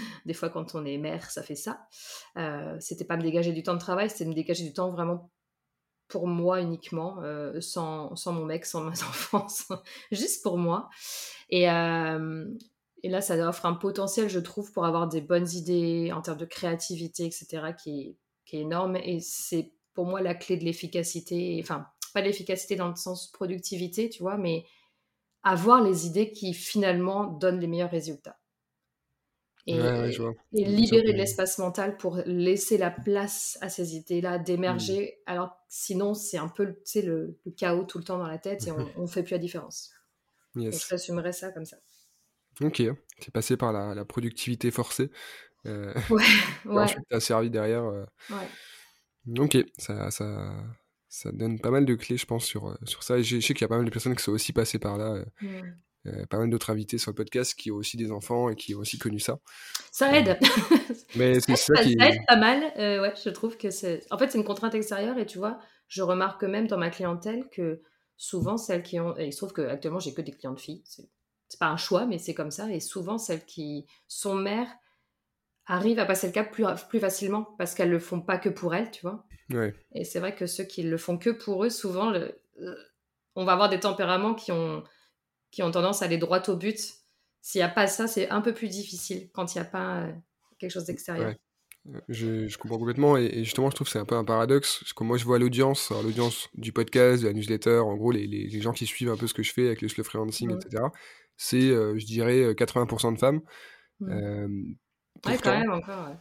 des 0.26 0.34
fois, 0.34 0.50
quand 0.50 0.74
on 0.74 0.84
est 0.84 0.98
mère, 0.98 1.30
ça 1.30 1.42
fait 1.42 1.54
ça. 1.54 1.86
Euh, 2.36 2.76
c'était 2.80 3.04
pas 3.04 3.16
me 3.16 3.22
dégager 3.22 3.52
du 3.52 3.62
temps 3.62 3.74
de 3.74 3.80
travail, 3.80 4.10
c'était 4.10 4.26
me 4.26 4.34
dégager 4.34 4.64
du 4.64 4.72
temps 4.72 4.90
vraiment 4.90 5.30
pour 6.08 6.26
moi 6.26 6.60
uniquement, 6.60 7.18
euh, 7.22 7.60
sans, 7.60 8.14
mon 8.26 8.44
mec, 8.44 8.64
sans 8.64 8.82
mes 8.82 9.02
enfants, 9.02 9.46
juste 10.10 10.42
pour 10.42 10.58
moi. 10.58 10.88
Et, 11.50 11.70
euh, 11.70 12.46
et, 13.02 13.08
là, 13.08 13.20
ça 13.20 13.36
offre 13.48 13.66
un 13.66 13.74
potentiel, 13.74 14.28
je 14.28 14.40
trouve, 14.40 14.72
pour 14.72 14.86
avoir 14.86 15.06
des 15.08 15.20
bonnes 15.20 15.48
idées 15.50 16.10
en 16.12 16.22
termes 16.22 16.38
de 16.38 16.46
créativité, 16.46 17.26
etc., 17.26 17.74
qui, 17.80 18.16
qui 18.46 18.56
est 18.56 18.60
énorme. 18.60 18.96
Et 18.96 19.20
c'est 19.20 19.72
pour 19.94 20.06
moi 20.06 20.22
la 20.22 20.34
clé 20.34 20.56
de 20.56 20.64
l'efficacité, 20.64 21.58
enfin, 21.62 21.86
pas 22.14 22.22
l'efficacité 22.22 22.76
dans 22.76 22.88
le 22.88 22.96
sens 22.96 23.30
productivité, 23.30 24.08
tu 24.08 24.22
vois, 24.22 24.38
mais 24.38 24.64
avoir 25.42 25.82
les 25.82 26.06
idées 26.06 26.30
qui 26.30 26.54
finalement 26.54 27.24
donnent 27.24 27.60
les 27.60 27.66
meilleurs 27.66 27.90
résultats 27.90 28.38
et, 29.66 29.76
libérer 30.52 31.12
de 31.12 31.16
l'espace 31.16 31.58
mental 31.58 31.96
pour 31.96 32.20
laisser 32.24 32.78
la 32.78 32.90
place 32.90 33.58
à 33.60 33.68
ces 33.68 33.96
idées-là 33.96 34.38
d'émerger. 34.38 35.18
Mmh. 35.18 35.30
Alors 35.30 35.56
sinon, 35.68 36.14
c'est 36.14 36.38
un 36.38 36.48
peu 36.48 36.64
le, 36.64 37.38
le, 37.44 37.52
chaos 37.56 37.84
tout 37.84 37.98
le 37.98 38.04
temps 38.04 38.18
dans 38.18 38.26
la 38.26 38.38
tête 38.38 38.66
et 38.66 38.72
on 38.72 38.78
ne 39.02 39.06
fait 39.06 39.22
plus 39.22 39.32
la 39.32 39.38
différence. 39.38 39.92
Yes. 40.56 40.88
je 40.88 40.94
assumerais 40.94 41.32
ça 41.32 41.52
comme 41.52 41.66
ça. 41.66 41.76
Ok, 42.60 42.82
c'est 43.20 43.32
passé 43.32 43.56
par 43.56 43.72
la, 43.72 44.04
productivité 44.04 44.70
forcée. 44.70 45.10
Euh, 45.66 45.92
ouais, 46.10 46.22
ouais. 46.64 46.82
Ensuite, 46.82 47.04
tu 47.08 47.16
as 47.16 47.20
servi 47.20 47.50
derrière. 47.50 47.84
Euh... 47.84 48.04
Ouais. 48.30 49.38
Ok, 49.38 49.58
ça, 49.76 50.10
ça, 50.10 50.54
ça 51.08 51.30
donne 51.32 51.60
pas 51.60 51.70
mal 51.70 51.84
de 51.84 51.94
clés, 51.94 52.16
je 52.16 52.26
pense, 52.26 52.44
sur, 52.44 52.68
euh, 52.68 52.76
sur 52.84 53.02
ça. 53.02 53.18
Et 53.18 53.22
je 53.22 53.40
sais 53.40 53.54
qu'il 53.54 53.62
y 53.62 53.64
a 53.64 53.68
pas 53.68 53.76
mal 53.76 53.84
de 53.84 53.90
personnes 53.90 54.16
qui 54.16 54.22
sont 54.22 54.32
aussi 54.32 54.52
passées 54.52 54.78
par 54.78 54.96
là. 54.96 55.12
Euh, 55.12 55.24
mmh. 55.40 55.76
Euh, 56.08 56.26
pas 56.26 56.38
mal 56.38 56.50
d'autres 56.50 56.70
invités 56.70 56.98
sur 56.98 57.10
le 57.10 57.14
podcast 57.14 57.54
qui 57.54 57.70
ont 57.70 57.76
aussi 57.76 57.96
des 57.96 58.10
enfants 58.10 58.48
et 58.48 58.56
qui 58.56 58.74
ont 58.74 58.78
aussi 58.78 58.98
connu 58.98 59.18
ça. 59.18 59.38
Ça 59.90 60.16
aide. 60.16 60.38
Euh, 60.40 60.76
mais 61.16 61.40
c'est 61.40 61.56
ça, 61.56 61.82
qui... 61.82 61.96
ça 61.98 62.08
aide 62.08 62.20
pas 62.26 62.36
mal. 62.36 62.62
Euh, 62.78 63.02
ouais, 63.02 63.14
je 63.22 63.30
trouve 63.30 63.56
que 63.56 63.70
c'est. 63.70 64.04
En 64.10 64.18
fait, 64.18 64.30
c'est 64.30 64.38
une 64.38 64.44
contrainte 64.44 64.74
extérieure 64.74 65.18
et 65.18 65.26
tu 65.26 65.38
vois, 65.38 65.58
je 65.88 66.02
remarque 66.02 66.44
même 66.44 66.66
dans 66.66 66.78
ma 66.78 66.90
clientèle 66.90 67.48
que 67.50 67.82
souvent 68.16 68.56
celles 68.56 68.82
qui 68.82 69.00
ont. 69.00 69.16
Et 69.18 69.26
il 69.26 69.32
se 69.32 69.38
trouve 69.38 69.52
qu'actuellement, 69.52 69.98
j'ai 69.98 70.14
que 70.14 70.22
des 70.22 70.32
clientes 70.32 70.60
filles. 70.60 70.82
C'est... 70.84 71.08
c'est 71.48 71.58
pas 71.58 71.68
un 71.68 71.76
choix, 71.76 72.06
mais 72.06 72.18
c'est 72.18 72.34
comme 72.34 72.50
ça. 72.50 72.70
Et 72.70 72.80
souvent, 72.80 73.18
celles 73.18 73.44
qui 73.44 73.86
sont 74.06 74.34
mères 74.34 74.70
arrivent 75.66 75.98
à 75.98 76.06
passer 76.06 76.28
le 76.28 76.32
cap 76.32 76.50
plus, 76.50 76.64
plus 76.88 77.00
facilement 77.00 77.54
parce 77.58 77.74
qu'elles 77.74 77.90
le 77.90 77.98
font 77.98 78.20
pas 78.20 78.38
que 78.38 78.48
pour 78.48 78.74
elles, 78.74 78.90
tu 78.90 79.02
vois. 79.02 79.26
Ouais. 79.50 79.74
Et 79.92 80.04
c'est 80.04 80.20
vrai 80.20 80.34
que 80.34 80.46
ceux 80.46 80.64
qui 80.64 80.82
le 80.82 80.96
font 80.96 81.18
que 81.18 81.30
pour 81.30 81.64
eux, 81.64 81.70
souvent, 81.70 82.10
le... 82.10 82.34
on 83.34 83.44
va 83.44 83.52
avoir 83.52 83.68
des 83.68 83.80
tempéraments 83.80 84.34
qui 84.34 84.52
ont 84.52 84.82
qui 85.50 85.62
ont 85.62 85.70
tendance 85.70 86.02
à 86.02 86.06
aller 86.06 86.18
droit 86.18 86.42
au 86.48 86.56
but. 86.56 86.78
S'il 87.40 87.60
n'y 87.60 87.64
a 87.64 87.68
pas 87.68 87.86
ça, 87.86 88.06
c'est 88.06 88.28
un 88.30 88.40
peu 88.40 88.52
plus 88.52 88.68
difficile 88.68 89.30
quand 89.32 89.54
il 89.54 89.58
n'y 89.58 89.62
a 89.62 89.70
pas 89.70 90.02
euh, 90.02 90.12
quelque 90.58 90.70
chose 90.70 90.84
d'extérieur. 90.84 91.34
Euh, 91.88 92.00
je, 92.08 92.58
comprends 92.58 92.78
complètement 92.78 93.16
et, 93.16 93.44
justement 93.44 93.70
je 93.70 93.76
trouve 93.76 93.86
que 93.86 93.92
c'est 93.92 93.98
un 93.98 94.04
peu 94.04 94.16
un 94.16 94.24
paradoxe 94.24 94.80
parce 94.80 94.92
que 94.92 95.04
moi 95.04 95.16
je 95.16 95.24
vois 95.24 95.38
l'audience, 95.38 95.90
l'audience 95.90 96.48
du 96.54 96.72
podcast, 96.72 97.22
de 97.22 97.28
la 97.28 97.32
newsletter, 97.32 97.78
en 97.78 97.96
gros 97.96 98.10
les, 98.10 98.26
les, 98.26 98.60
gens 98.60 98.72
qui 98.72 98.84
suivent 98.84 99.08
un 99.08 99.16
peu 99.16 99.26
ce 99.26 99.32
que 99.32 99.42
je 99.42 99.52
fais 99.52 99.66
avec 99.66 99.80
le 99.80 99.88
slow 99.88 100.04
freelancing, 100.04 100.54
etc. 100.54 100.82
C'est 101.36 101.70
euh, 101.70 101.96
je 101.96 102.04
dirais 102.04 102.52
80% 102.52 103.14
de 103.14 103.18
femmes. 103.18 103.40
Mmh. 104.00 104.74
ouais, 105.26 105.38
quand 105.42 105.58
même 105.58 105.72
encore. 105.72 106.08
Ouais, 106.08 106.16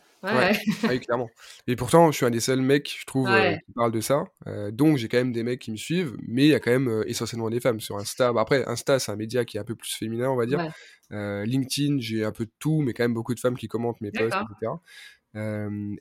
clairement. 0.99 1.29
Et 1.67 1.75
pourtant, 1.75 2.11
je 2.11 2.17
suis 2.17 2.25
un 2.25 2.29
des 2.29 2.39
seuls 2.39 2.61
mecs, 2.61 2.97
je 2.99 3.05
trouve, 3.05 3.27
euh, 3.27 3.53
qui 3.53 3.71
parle 3.73 3.91
de 3.91 4.01
ça. 4.01 4.25
Euh, 4.47 4.71
donc, 4.71 4.97
j'ai 4.97 5.07
quand 5.07 5.17
même 5.17 5.31
des 5.31 5.43
mecs 5.43 5.59
qui 5.59 5.71
me 5.71 5.77
suivent, 5.77 6.15
mais 6.27 6.45
il 6.45 6.49
y 6.49 6.55
a 6.55 6.59
quand 6.59 6.71
même 6.71 6.87
euh, 6.87 7.09
essentiellement 7.09 7.49
des 7.49 7.59
femmes 7.59 7.79
sur 7.79 7.97
Insta. 7.97 8.33
Bah, 8.33 8.41
après, 8.41 8.65
Insta, 8.67 8.99
c'est 8.99 9.11
un 9.11 9.15
média 9.15 9.45
qui 9.45 9.57
est 9.57 9.59
un 9.59 9.65
peu 9.65 9.75
plus 9.75 9.93
féminin, 9.93 10.29
on 10.29 10.35
va 10.35 10.45
dire. 10.45 10.71
LinkedIn, 11.09 11.97
j'ai 11.99 12.25
un 12.25 12.31
peu 12.31 12.45
de 12.45 12.51
tout, 12.59 12.81
mais 12.81 12.93
quand 12.93 13.03
même 13.03 13.13
beaucoup 13.13 13.33
de 13.33 13.39
femmes 13.39 13.57
qui 13.57 13.67
commentent 13.67 14.01
mes 14.01 14.11
posts, 14.11 14.35
etc. 14.35 14.73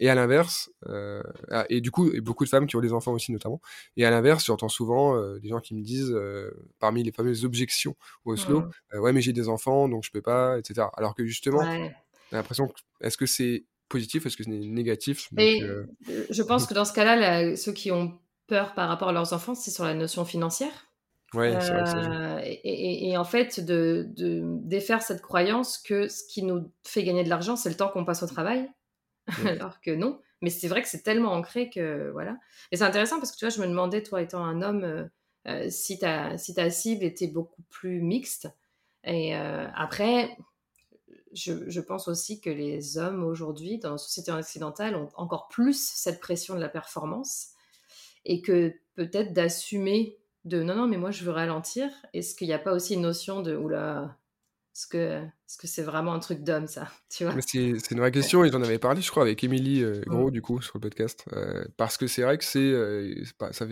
et 0.01 0.09
à 0.09 0.15
l'inverse, 0.15 0.71
ah, 1.51 1.65
et 1.69 1.81
du 1.81 1.91
coup, 1.91 2.11
et 2.11 2.21
beaucoup 2.21 2.45
de 2.45 2.49
femmes 2.49 2.67
qui 2.67 2.75
ont 2.75 2.81
des 2.81 2.93
enfants 2.93 3.13
aussi 3.13 3.31
notamment. 3.31 3.61
Et 3.97 4.05
à 4.05 4.11
l'inverse, 4.11 4.47
j'entends 4.47 4.69
souvent 4.69 5.21
des 5.39 5.49
gens 5.49 5.61
qui 5.61 5.75
me 5.77 5.83
disent, 5.83 6.17
parmi 6.81 7.05
les 7.05 7.13
fameuses 7.13 7.45
objections 7.45 7.95
au 8.25 8.33
Oslo, 8.33 8.63
mmh. 8.95 8.99
ouais 8.99 9.13
mais 9.13 9.21
j'ai 9.21 9.33
des 9.33 9.49
enfants 9.49 9.89
donc 9.89 10.05
je 10.05 10.11
peux 10.11 10.23
pas, 10.23 10.59
etc. 10.59 10.89
Alors 10.97 11.15
que 11.15 11.25
justement, 11.25 11.63
j'ai 11.63 11.93
l'impression 12.33 12.67
que 12.67 12.75
est-ce 13.01 13.17
que 13.17 13.27
c'est 13.27 13.65
positif 13.89 14.27
Est-ce 14.27 14.37
que 14.37 14.45
c'est 14.45 14.51
négatif 14.51 15.29
euh, 15.39 15.87
Je 16.31 16.43
pense 16.43 16.67
que 16.69 16.75
dans 16.75 16.85
ce 16.85 16.93
cas-là, 16.93 17.57
ceux 17.57 17.73
qui 17.73 17.91
ont 17.91 18.19
peur 18.47 18.75
par 18.75 18.89
rapport 18.89 19.09
à 19.09 19.13
leurs 19.13 19.33
enfants, 19.33 19.55
c'est 19.55 19.71
sur 19.71 19.85
la 19.85 19.95
notion 19.95 20.25
financière. 20.25 20.87
Ouais, 21.35 21.57
euh, 21.57 22.41
et, 22.45 23.11
et, 23.11 23.19
en 23.19 23.25
fait, 23.25 23.61
de, 23.61 24.07
de, 24.17 24.43
défaire 24.63 25.03
cette 25.03 25.21
croyance 25.21 25.77
que 25.77 26.09
ce 26.09 26.23
qui 26.25 26.43
nous 26.43 26.71
fait 26.85 27.03
gagner 27.03 27.25
de 27.25 27.29
l'argent, 27.29 27.57
c'est 27.57 27.69
le 27.69 27.75
temps 27.75 27.89
qu'on 27.89 28.05
passe 28.05 28.23
au 28.23 28.27
travail, 28.27 28.71
alors 29.45 29.81
que 29.81 29.91
non. 29.91 30.21
Mais 30.41 30.51
c'est 30.51 30.69
vrai 30.69 30.83
que 30.83 30.89
c'est 30.89 31.03
tellement 31.03 31.33
ancré 31.33 31.69
que 31.69 32.11
voilà. 32.13 32.37
Et 32.71 32.77
c'est 32.77 32.85
intéressant 32.85 33.19
parce 33.19 33.33
que 33.33 33.39
tu 33.39 33.45
vois, 33.45 33.55
je 33.55 33.61
me 33.61 33.67
demandais, 33.67 34.03
toi 34.03 34.23
étant 34.23 34.45
un 34.45 34.63
homme, 34.63 34.85
euh, 34.85 35.05
euh, 35.49 35.67
si, 35.69 35.99
ta, 35.99 36.39
si 36.39 36.55
ta 36.55 36.71
cible 36.71 37.05
était 37.05 37.27
beaucoup 37.27 37.63
plus 37.71 38.01
mixte. 38.01 38.49
Et 39.09 39.37
après, 39.37 40.37
je, 41.37 41.81
pense 41.81 42.09
aussi 42.09 42.41
que 42.41 42.51
les 42.51 42.99
hommes 42.99 43.23
aujourd'hui, 43.23 43.79
dans 43.79 43.93
la 43.93 43.99
société 43.99 44.33
occidentale, 44.33 44.97
ont 44.97 45.09
encore 45.17 45.49
plus 45.49 45.79
cette 45.79 46.21
pression 46.21 46.55
de 46.55 46.61
la 46.61 46.69
performance 46.69 47.49
et 48.25 48.43
que 48.43 48.75
peut-être 48.95 49.33
d'assumer 49.33 50.19
de 50.45 50.63
non, 50.63 50.75
non, 50.75 50.87
mais 50.87 50.97
moi 50.97 51.11
je 51.11 51.25
veux 51.25 51.33
ralentir. 51.33 51.91
Est-ce 52.15 52.35
qu'il 52.35 52.49
n'y 52.49 52.55
a 52.55 52.59
pas 52.59 52.73
aussi 52.73 52.95
une 52.95 53.03
notion 53.03 53.43
de 53.43 53.55
oula, 53.57 54.17
est-ce 54.77 54.87
que 54.89 55.23
est-ce 55.23 55.57
que 55.57 55.67
c'est 55.67 55.83
vraiment 55.83 56.13
un 56.13 56.19
truc 56.19 56.43
d'homme 56.45 56.67
ça 56.67 56.91
tu 57.09 57.25
vois? 57.25 57.35
C'est, 57.47 57.91
une 57.91 57.99
vraie 57.99 58.11
question 58.11 58.45
et 58.45 58.51
j'en 58.51 58.63
avais 58.63 58.79
parlé 58.79 59.01
je 59.01 59.11
crois 59.11 59.23
avec 59.23 59.43
Émilie 59.43 59.83
euh, 59.83 60.03
Gros 60.07 60.31
du 60.31 60.43
coup 60.43 60.61
sur 60.61 60.73
le 60.75 60.81
podcast 60.81 61.25
euh, 61.33 61.65
parce 61.79 61.97
que 61.97 62.07
c'est 62.07 62.21
vrai 62.21 62.37
que 62.37 62.45
c'est, 62.45 62.59
euh, 62.59 63.25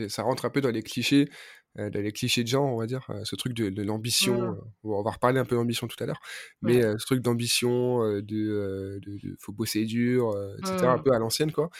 ça 0.08 0.22
rentre 0.22 0.46
un 0.46 0.50
peu 0.50 0.62
dans 0.62 0.70
les 0.70 0.82
clichés 0.82 1.28
euh, 1.78 1.90
les 1.90 2.12
clichés 2.12 2.44
de 2.44 2.48
genre, 2.48 2.64
on 2.64 2.78
va 2.78 2.86
dire, 2.86 3.04
euh, 3.10 3.24
ce 3.24 3.34
truc 3.34 3.52
de, 3.52 3.82
l'ambition. 3.82 4.42
Euh, 4.42 4.54
on 4.84 5.02
va 5.02 5.10
reparler 5.10 5.40
un 5.40 5.44
peu 5.44 5.56
d'ambition 5.56 5.88
tout 5.88 6.02
à 6.02 6.06
l'heure, 6.06 6.20
mais 6.62 6.82
ce 6.82 7.04
truc 7.04 7.20
d'ambition, 7.20 8.00
de, 8.00 9.00
de, 9.02 9.36
faut 9.40 9.52
bosser 9.52 9.84
dur, 9.84 10.34
etc., 10.58 10.86
un 10.86 10.98
peu 10.98 11.12
à 11.12 11.18
l'ancienne, 11.18 11.52
quoi. 11.52 11.70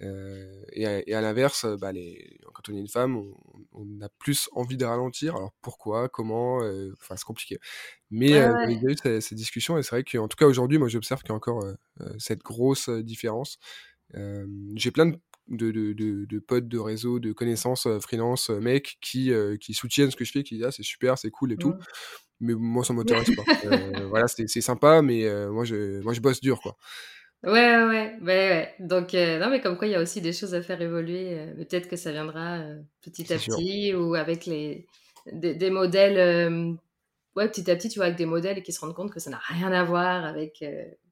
et 0.00 0.86
à, 0.86 1.20
l'inverse, 1.20 1.66
bah, 1.80 1.92
quand 2.54 2.68
on 2.68 2.76
est 2.76 2.80
une 2.80 2.88
femme, 2.88 3.20
on, 3.72 4.00
a 4.00 4.08
plus 4.18 4.48
envie 4.52 4.76
de 4.76 4.84
ralentir. 4.84 5.36
Alors 5.36 5.52
pourquoi, 5.62 6.08
comment 6.08 6.58
Enfin, 7.00 7.16
c'est 7.16 7.24
compliqué. 7.24 7.58
Mais 8.10 8.28
il 8.28 8.32
y 8.32 8.86
a 8.86 8.90
eu 8.90 8.96
ces, 9.02 9.20
ces 9.20 9.34
discussions 9.34 9.78
et 9.78 9.82
c'est 9.82 9.90
vrai 9.90 10.04
qu'en 10.04 10.28
tout 10.28 10.36
cas 10.36 10.46
aujourd'hui, 10.46 10.78
moi 10.78 10.88
j'observe 10.88 11.22
qu'il 11.22 11.30
y 11.30 11.32
a 11.32 11.36
encore 11.36 11.64
cette 12.18 12.42
grosse 12.42 12.88
différence. 12.88 13.58
J'ai 14.14 14.90
plein 14.90 15.06
de 15.06 15.18
de, 15.48 15.70
de, 15.70 16.24
de, 16.24 16.38
potes 16.38 16.68
de 16.68 16.78
réseau, 16.78 17.18
de 17.18 17.32
connaissances 17.32 17.86
euh, 17.86 17.98
freelance, 17.98 18.50
euh, 18.50 18.60
mecs 18.60 18.98
qui, 19.00 19.32
euh, 19.32 19.56
qui 19.56 19.74
soutiennent 19.74 20.10
ce 20.10 20.16
que 20.16 20.24
je 20.24 20.32
fais, 20.32 20.42
qui 20.42 20.54
disent 20.54 20.64
ah, 20.66 20.70
c'est 20.72 20.84
super, 20.84 21.18
c'est 21.18 21.30
cool 21.30 21.52
et 21.52 21.56
tout. 21.56 21.70
Mmh. 21.70 21.78
Mais 22.40 22.54
moi, 22.54 22.84
ça 22.84 22.92
m'intéresse 22.94 23.30
pas. 23.34 23.44
voilà, 24.08 24.28
c'est 24.28 24.46
sympa, 24.60 25.02
mais 25.02 25.28
moi, 25.50 25.64
je, 25.64 26.00
moi, 26.00 26.12
je 26.14 26.20
bosse 26.20 26.40
dur, 26.40 26.60
quoi. 26.60 26.76
Ouais, 27.42 27.52
ouais, 27.52 27.84
ouais. 27.86 28.18
ouais. 28.22 28.74
Donc, 28.80 29.12
non, 29.12 29.50
mais 29.50 29.60
comme 29.60 29.76
quoi, 29.76 29.86
il 29.86 29.90
y 29.90 29.94
a 29.94 30.00
aussi 30.00 30.20
des 30.22 30.32
choses 30.32 30.54
à 30.54 30.62
faire 30.62 30.80
évoluer. 30.80 31.52
Peut-être 31.56 31.88
que 31.88 31.96
ça 31.96 32.12
viendra 32.12 32.62
petit 33.02 33.30
à 33.32 33.36
petit 33.36 33.94
ou 33.94 34.14
avec 34.14 34.46
les, 34.46 34.86
des, 35.32 35.54
des 35.54 35.70
modèles. 35.70 36.78
ouais, 37.36 37.48
petit 37.50 37.70
à 37.70 37.76
petit, 37.76 37.90
tu 37.90 37.98
vois, 37.98 38.06
avec 38.06 38.16
des 38.16 38.26
modèles 38.26 38.62
qui 38.62 38.72
se 38.72 38.80
rendent 38.80 38.94
compte 38.94 39.12
que 39.12 39.20
ça 39.20 39.28
n'a 39.28 39.40
rien 39.44 39.72
à 39.72 39.84
voir 39.84 40.24
avec 40.24 40.64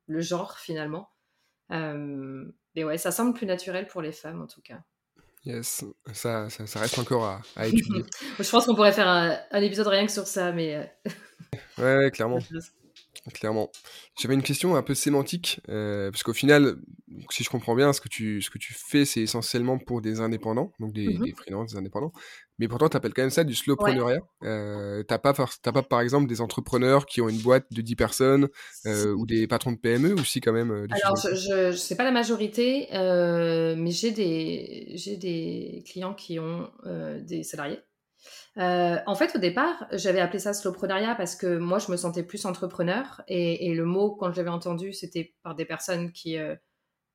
le 0.06 0.20
genre, 0.20 0.58
finalement. 0.58 1.10
Mais 2.78 2.84
ouais, 2.84 2.96
ça 2.96 3.10
semble 3.10 3.34
plus 3.34 3.44
naturel 3.44 3.88
pour 3.88 4.02
les 4.02 4.12
femmes 4.12 4.40
en 4.40 4.46
tout 4.46 4.60
cas. 4.60 4.78
Yes, 5.44 5.84
ça, 6.12 6.48
ça, 6.48 6.78
reste 6.78 6.96
encore 6.96 7.24
à, 7.24 7.42
à 7.56 7.66
étudier. 7.66 8.04
je 8.38 8.48
pense 8.48 8.66
qu'on 8.66 8.76
pourrait 8.76 8.92
faire 8.92 9.08
un, 9.08 9.60
épisode 9.60 9.88
rien 9.88 10.06
que 10.06 10.12
sur 10.12 10.28
ça, 10.28 10.52
mais. 10.52 10.76
Euh, 10.76 12.04
ouais, 12.04 12.10
clairement. 12.12 12.38
clairement. 13.32 13.70
J'avais 14.18 14.34
une 14.34 14.42
question 14.42 14.76
un 14.76 14.82
peu 14.82 14.94
sémantique, 14.94 15.60
euh, 15.68 16.10
parce 16.10 16.22
qu'au 16.22 16.32
final, 16.32 16.76
si 17.30 17.44
je 17.44 17.50
comprends 17.50 17.74
bien, 17.74 17.92
ce 17.92 18.00
que 18.00 18.08
tu, 18.08 18.42
ce 18.42 18.50
que 18.50 18.58
tu 18.58 18.74
fais, 18.74 19.04
c'est 19.04 19.20
essentiellement 19.20 19.78
pour 19.78 20.00
des 20.00 20.20
indépendants, 20.20 20.72
donc 20.80 20.92
des, 20.92 21.08
Mmh 21.08 21.24
des 21.24 21.32
freelances, 21.32 21.72
des 21.72 21.78
indépendants. 21.78 22.12
Mais 22.58 22.66
pourtant, 22.66 22.88
tu 22.88 22.96
appelles 22.96 23.14
quand 23.14 23.22
même 23.22 23.30
ça 23.30 23.44
du 23.44 23.54
slowpreneuriat. 23.54 24.20
Euh, 24.42 25.02
t'as 25.04 25.18
pas, 25.18 25.32
pas, 25.32 25.82
par 25.82 26.00
exemple, 26.00 26.26
des 26.26 26.40
entrepreneurs 26.40 27.06
qui 27.06 27.20
ont 27.20 27.28
une 27.28 27.38
boîte 27.38 27.66
de 27.70 27.80
10 27.82 27.96
personnes 27.96 28.48
euh, 28.86 29.14
ou 29.14 29.26
des 29.26 29.46
patrons 29.46 29.72
de 29.72 29.78
PME, 29.78 30.14
ou 30.14 30.24
si 30.24 30.40
quand 30.40 30.52
même 30.52 30.72
euh, 30.72 30.86
Alors, 30.90 31.16
je, 31.16 31.70
je 31.70 31.76
sais 31.76 31.96
pas 31.96 32.04
la 32.04 32.10
majorité, 32.10 32.88
mais 32.92 33.90
j'ai 33.90 34.10
des, 34.10 34.92
j'ai 34.94 35.16
des 35.16 35.84
clients 35.86 36.14
qui 36.14 36.38
ont 36.38 36.68
des 37.20 37.44
salariés. 37.44 37.80
Euh, 38.58 38.98
en 39.06 39.14
fait, 39.14 39.36
au 39.36 39.38
départ, 39.38 39.86
j'avais 39.92 40.20
appelé 40.20 40.40
ça 40.40 40.52
slowpreneuriat 40.52 41.14
parce 41.14 41.36
que 41.36 41.58
moi, 41.58 41.78
je 41.78 41.90
me 41.92 41.96
sentais 41.96 42.24
plus 42.24 42.44
entrepreneur 42.44 43.22
et, 43.28 43.68
et 43.70 43.74
le 43.74 43.84
mot, 43.84 44.16
quand 44.16 44.32
je 44.32 44.36
l'avais 44.36 44.50
entendu, 44.50 44.92
c'était 44.92 45.34
par 45.42 45.54
des 45.54 45.64
personnes 45.64 46.12
qui, 46.12 46.36
euh, 46.38 46.56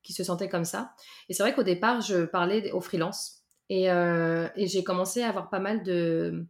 qui 0.03 0.13
se 0.13 0.23
sentaient 0.23 0.49
comme 0.49 0.65
ça. 0.65 0.93
Et 1.29 1.33
c'est 1.33 1.43
vrai 1.43 1.53
qu'au 1.53 1.63
départ, 1.63 2.01
je 2.01 2.25
parlais 2.25 2.71
aux 2.71 2.81
freelances 2.81 3.43
et, 3.69 3.91
euh, 3.91 4.47
et 4.55 4.67
j'ai 4.67 4.83
commencé 4.83 5.21
à 5.21 5.29
avoir 5.29 5.49
pas 5.49 5.59
mal 5.59 5.83
de, 5.83 6.45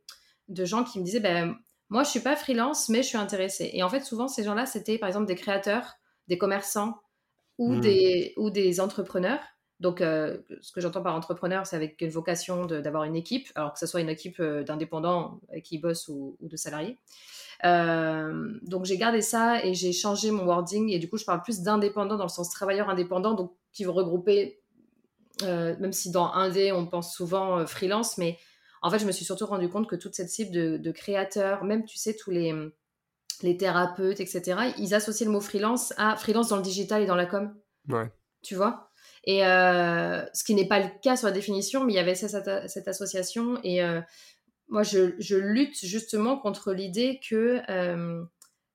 de 0.48 0.66
gens 0.66 0.84
qui 0.84 1.00
me 1.00 1.06
disaient, 1.06 1.20
ben, 1.20 1.56
moi, 1.90 2.04
je 2.04 2.10
suis 2.10 2.20
pas 2.20 2.36
freelance, 2.36 2.90
mais 2.90 3.04
je 3.04 3.08
suis 3.10 3.18
intéressée. 3.18 3.72
Et 3.74 3.84
en 3.84 3.90
fait, 3.90 4.02
souvent, 4.02 4.28
ces 4.28 4.44
gens-là, 4.44 4.66
c'était 4.66 4.98
par 4.98 5.08
exemple 5.10 5.28
des 5.28 5.36
créateurs, 5.36 5.94
des 6.28 6.38
commerçants 6.38 6.96
ou 7.58 7.76
Hmm. 7.76 7.82
des, 7.82 8.34
ou 8.38 8.50
des 8.50 8.80
entrepreneurs. 8.80 9.40
Donc, 9.84 10.00
euh, 10.00 10.38
ce 10.62 10.72
que 10.72 10.80
j'entends 10.80 11.02
par 11.02 11.14
entrepreneur, 11.14 11.68
c'est 11.68 11.76
avec 11.76 12.00
une 12.00 12.10
vocation 12.10 12.66
d'avoir 12.66 13.04
une 13.04 13.18
équipe, 13.18 13.50
alors 13.56 13.74
que 13.74 13.80
ce 13.80 13.86
soit 13.86 14.00
une 14.00 14.08
équipe 14.08 14.40
euh, 14.40 14.64
d'indépendants 14.64 15.42
avec 15.50 15.66
qui 15.66 15.78
bossent 15.78 16.08
ou, 16.08 16.38
ou 16.40 16.48
de 16.48 16.56
salariés. 16.56 17.00
Euh, 17.66 18.58
donc, 18.62 18.86
j'ai 18.86 18.98
gardé 18.98 19.22
ça 19.22 19.62
et 19.66 19.74
j'ai 19.74 19.92
changé 19.92 20.32
mon 20.32 20.46
wording. 20.46 20.90
Et 20.90 21.00
du 21.00 21.10
coup, 21.10 21.18
je 21.18 21.26
parle 21.26 21.42
plus 21.42 21.60
d'indépendants 21.64 22.16
dans 22.16 22.24
le 22.24 22.30
sens 22.30 22.50
travailleur 22.50 22.90
indépendant, 22.90 23.34
donc 23.34 23.52
qui 23.74 23.84
vont 23.84 23.92
regrouper, 23.92 24.62
euh, 25.42 25.76
même 25.82 25.92
si 25.92 26.12
dans 26.12 26.32
Indé, 26.32 26.72
on 26.72 26.88
pense 26.88 27.14
souvent 27.14 27.60
euh, 27.60 27.66
freelance, 27.66 28.18
mais 28.18 28.38
en 28.82 28.90
fait, 28.90 29.00
je 29.00 29.06
me 29.06 29.12
suis 29.12 29.26
surtout 29.26 29.48
rendu 29.48 29.68
compte 29.68 29.90
que 29.90 29.98
toute 29.98 30.16
cette 30.16 30.30
cible 30.30 30.52
de, 30.54 30.78
de 30.78 30.92
créateurs, 30.92 31.66
même, 31.66 31.84
tu 31.84 31.98
sais, 31.98 32.16
tous 32.16 32.32
les, 32.32 32.54
les 33.42 33.58
thérapeutes, 33.58 34.22
etc., 34.22 34.72
ils 34.78 34.96
associaient 34.96 35.26
le 35.26 35.32
mot 35.32 35.42
freelance 35.42 35.94
à 35.98 36.16
freelance 36.16 36.48
dans 36.48 36.58
le 36.58 36.64
digital 36.64 37.02
et 37.02 37.06
dans 37.06 37.18
la 37.18 37.26
com 37.26 37.54
Ouais. 37.90 38.10
tu 38.44 38.56
vois? 38.56 38.90
Et 39.26 39.46
euh, 39.46 40.24
ce 40.34 40.44
qui 40.44 40.54
n'est 40.54 40.68
pas 40.68 40.80
le 40.80 40.90
cas 41.02 41.16
sur 41.16 41.28
la 41.28 41.34
définition, 41.34 41.84
mais 41.84 41.94
il 41.94 41.96
y 41.96 42.00
avait 42.00 42.16
cette, 42.16 42.70
cette 42.70 42.88
association. 42.88 43.60
Et 43.64 43.82
euh, 43.82 44.02
moi, 44.68 44.84
je, 44.84 45.16
je, 45.20 45.38
lutte 45.38 45.78
justement 45.86 46.38
contre 46.38 46.74
l'idée 46.74 47.22
que 47.28 47.62
euh, 47.70 48.24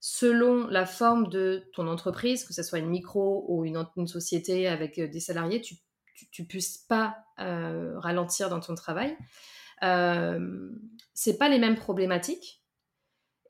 selon 0.00 0.66
la 0.68 0.86
forme 0.86 1.28
de 1.28 1.64
ton 1.74 1.86
entreprise, 1.86 2.44
que 2.44 2.54
ce 2.54 2.62
soit 2.62 2.78
une 2.78 2.88
micro 2.88 3.44
ou 3.48 3.64
une, 3.64 4.06
société 4.06 4.68
avec 4.68 4.98
des 4.98 5.20
salariés, 5.20 5.60
tu, 5.60 5.76
tu 6.30 6.44
puisses 6.44 6.78
pas 6.78 7.16
ralentir 7.36 8.48
dans 8.48 8.60
ton 8.60 8.74
travail. 8.74 9.16
Euh, 9.82 10.70
c'est 11.14 11.36
pas 11.36 11.48
les 11.48 11.58
mêmes 11.58 11.76
problématiques. 11.76 12.62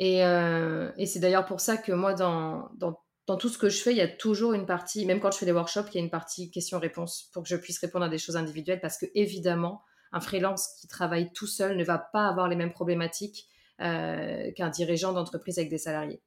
Et, 0.00 0.18
et 0.18 1.06
c'est 1.06 1.18
d'ailleurs 1.20 1.46
pour 1.46 1.60
ça 1.60 1.76
que 1.76 1.92
moi, 1.92 2.14
dans, 2.14 2.70
dans 2.76 3.00
dans 3.28 3.36
tout 3.36 3.50
ce 3.50 3.58
que 3.58 3.68
je 3.68 3.82
fais, 3.82 3.92
il 3.92 3.98
y 3.98 4.00
a 4.00 4.08
toujours 4.08 4.54
une 4.54 4.64
partie, 4.64 5.04
même 5.04 5.20
quand 5.20 5.30
je 5.30 5.36
fais 5.36 5.44
des 5.44 5.52
workshops, 5.52 5.90
il 5.92 5.96
y 5.96 5.98
a 5.98 6.02
une 6.02 6.10
partie 6.10 6.50
question-réponse 6.50 7.28
pour 7.34 7.42
que 7.42 7.48
je 7.50 7.56
puisse 7.56 7.78
répondre 7.78 8.06
à 8.06 8.08
des 8.08 8.16
choses 8.16 8.36
individuelles 8.36 8.80
parce 8.80 8.96
que, 8.96 9.04
évidemment, 9.14 9.82
un 10.12 10.20
freelance 10.20 10.76
qui 10.80 10.88
travaille 10.88 11.30
tout 11.34 11.46
seul 11.46 11.76
ne 11.76 11.84
va 11.84 11.98
pas 11.98 12.26
avoir 12.26 12.48
les 12.48 12.56
mêmes 12.56 12.72
problématiques 12.72 13.46
euh, 13.82 14.50
qu'un 14.52 14.70
dirigeant 14.70 15.12
d'entreprise 15.12 15.58
avec 15.58 15.68
des 15.68 15.76
salariés. 15.76 16.22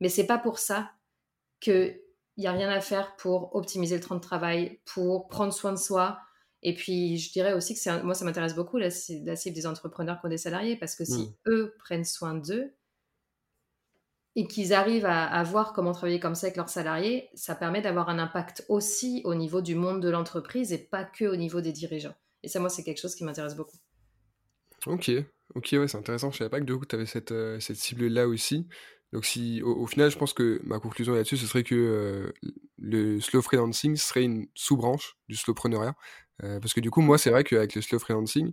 Mais 0.00 0.08
c'est 0.08 0.26
pas 0.26 0.38
pour 0.38 0.58
ça 0.58 0.90
qu'il 1.60 2.00
n'y 2.38 2.46
a 2.46 2.52
rien 2.52 2.70
à 2.70 2.80
faire 2.80 3.16
pour 3.16 3.54
optimiser 3.54 3.96
le 3.96 4.02
temps 4.02 4.14
de 4.14 4.20
travail, 4.20 4.80
pour 4.86 5.28
prendre 5.28 5.52
soin 5.52 5.72
de 5.72 5.78
soi. 5.78 6.20
Et 6.62 6.72
puis, 6.72 7.18
je 7.18 7.32
dirais 7.32 7.52
aussi 7.52 7.74
que 7.74 7.90
un, 7.90 8.02
moi, 8.02 8.14
ça 8.14 8.24
m'intéresse 8.24 8.54
beaucoup 8.54 8.78
la, 8.78 8.88
la, 9.24 9.36
cible 9.36 9.54
des 9.54 9.66
entrepreneurs 9.66 10.20
qui 10.20 10.26
ont 10.26 10.30
des 10.30 10.38
salariés 10.38 10.78
parce 10.78 10.94
que 10.94 11.04
si 11.04 11.26
mmh. 11.26 11.34
eux 11.48 11.74
prennent 11.78 12.06
soin 12.06 12.34
d'eux, 12.34 12.72
et 14.36 14.46
qu'ils 14.46 14.72
arrivent 14.74 15.06
à, 15.06 15.42
voir 15.42 15.72
comment 15.72 15.92
travailler 15.92 16.20
comme 16.20 16.34
ça 16.34 16.46
avec 16.46 16.56
leurs 16.56 16.68
salariés, 16.68 17.30
ça 17.34 17.54
permet 17.54 17.80
d'avoir 17.80 18.10
un 18.10 18.18
impact 18.18 18.64
aussi 18.68 19.22
au 19.24 19.34
niveau 19.34 19.62
du 19.62 19.74
monde 19.74 20.00
de 20.02 20.10
l'entreprise 20.10 20.72
et 20.72 20.78
pas 20.78 21.04
que 21.04 21.24
au 21.24 21.36
niveau 21.36 21.60
des 21.60 21.72
dirigeants. 21.72 22.14
Et 22.42 22.48
ça, 22.48 22.60
moi, 22.60 22.68
c'est 22.68 22.84
quelque 22.84 23.00
chose 23.00 23.14
qui 23.14 23.24
m'intéresse 23.24 23.56
beaucoup. 23.56 23.78
Ok, 24.84 25.10
ok, 25.54 25.68
ouais, 25.72 25.88
c'est 25.88 25.96
intéressant. 25.96 26.30
Je 26.30 26.36
savais 26.36 26.50
pas 26.50 26.60
que 26.60 26.66
du 26.66 26.76
coup, 26.76 26.84
tu 26.84 26.94
avais 26.94 27.06
cette, 27.06 27.32
euh, 27.32 27.58
cette 27.60 27.76
cible-là 27.76 28.28
aussi. 28.28 28.68
Donc, 29.12 29.24
si, 29.24 29.62
au, 29.62 29.74
au, 29.74 29.86
final, 29.86 30.10
je 30.10 30.18
pense 30.18 30.34
que 30.34 30.60
ma 30.64 30.78
conclusion 30.78 31.14
là-dessus, 31.14 31.38
ce 31.38 31.46
serait 31.46 31.62
que 31.62 31.74
euh, 31.74 32.32
le 32.78 33.20
slow 33.20 33.40
freelancing 33.40 33.96
serait 33.96 34.24
une 34.24 34.46
sous-branche 34.54 35.16
du 35.28 35.36
slowpreneuriat. 35.36 35.94
Euh, 36.42 36.60
parce 36.60 36.74
que 36.74 36.80
du 36.80 36.90
coup, 36.90 37.00
moi, 37.00 37.16
c'est 37.18 37.30
vrai 37.30 37.44
qu'avec 37.44 37.74
le 37.74 37.80
slow 37.80 37.98
freelancing, 37.98 38.52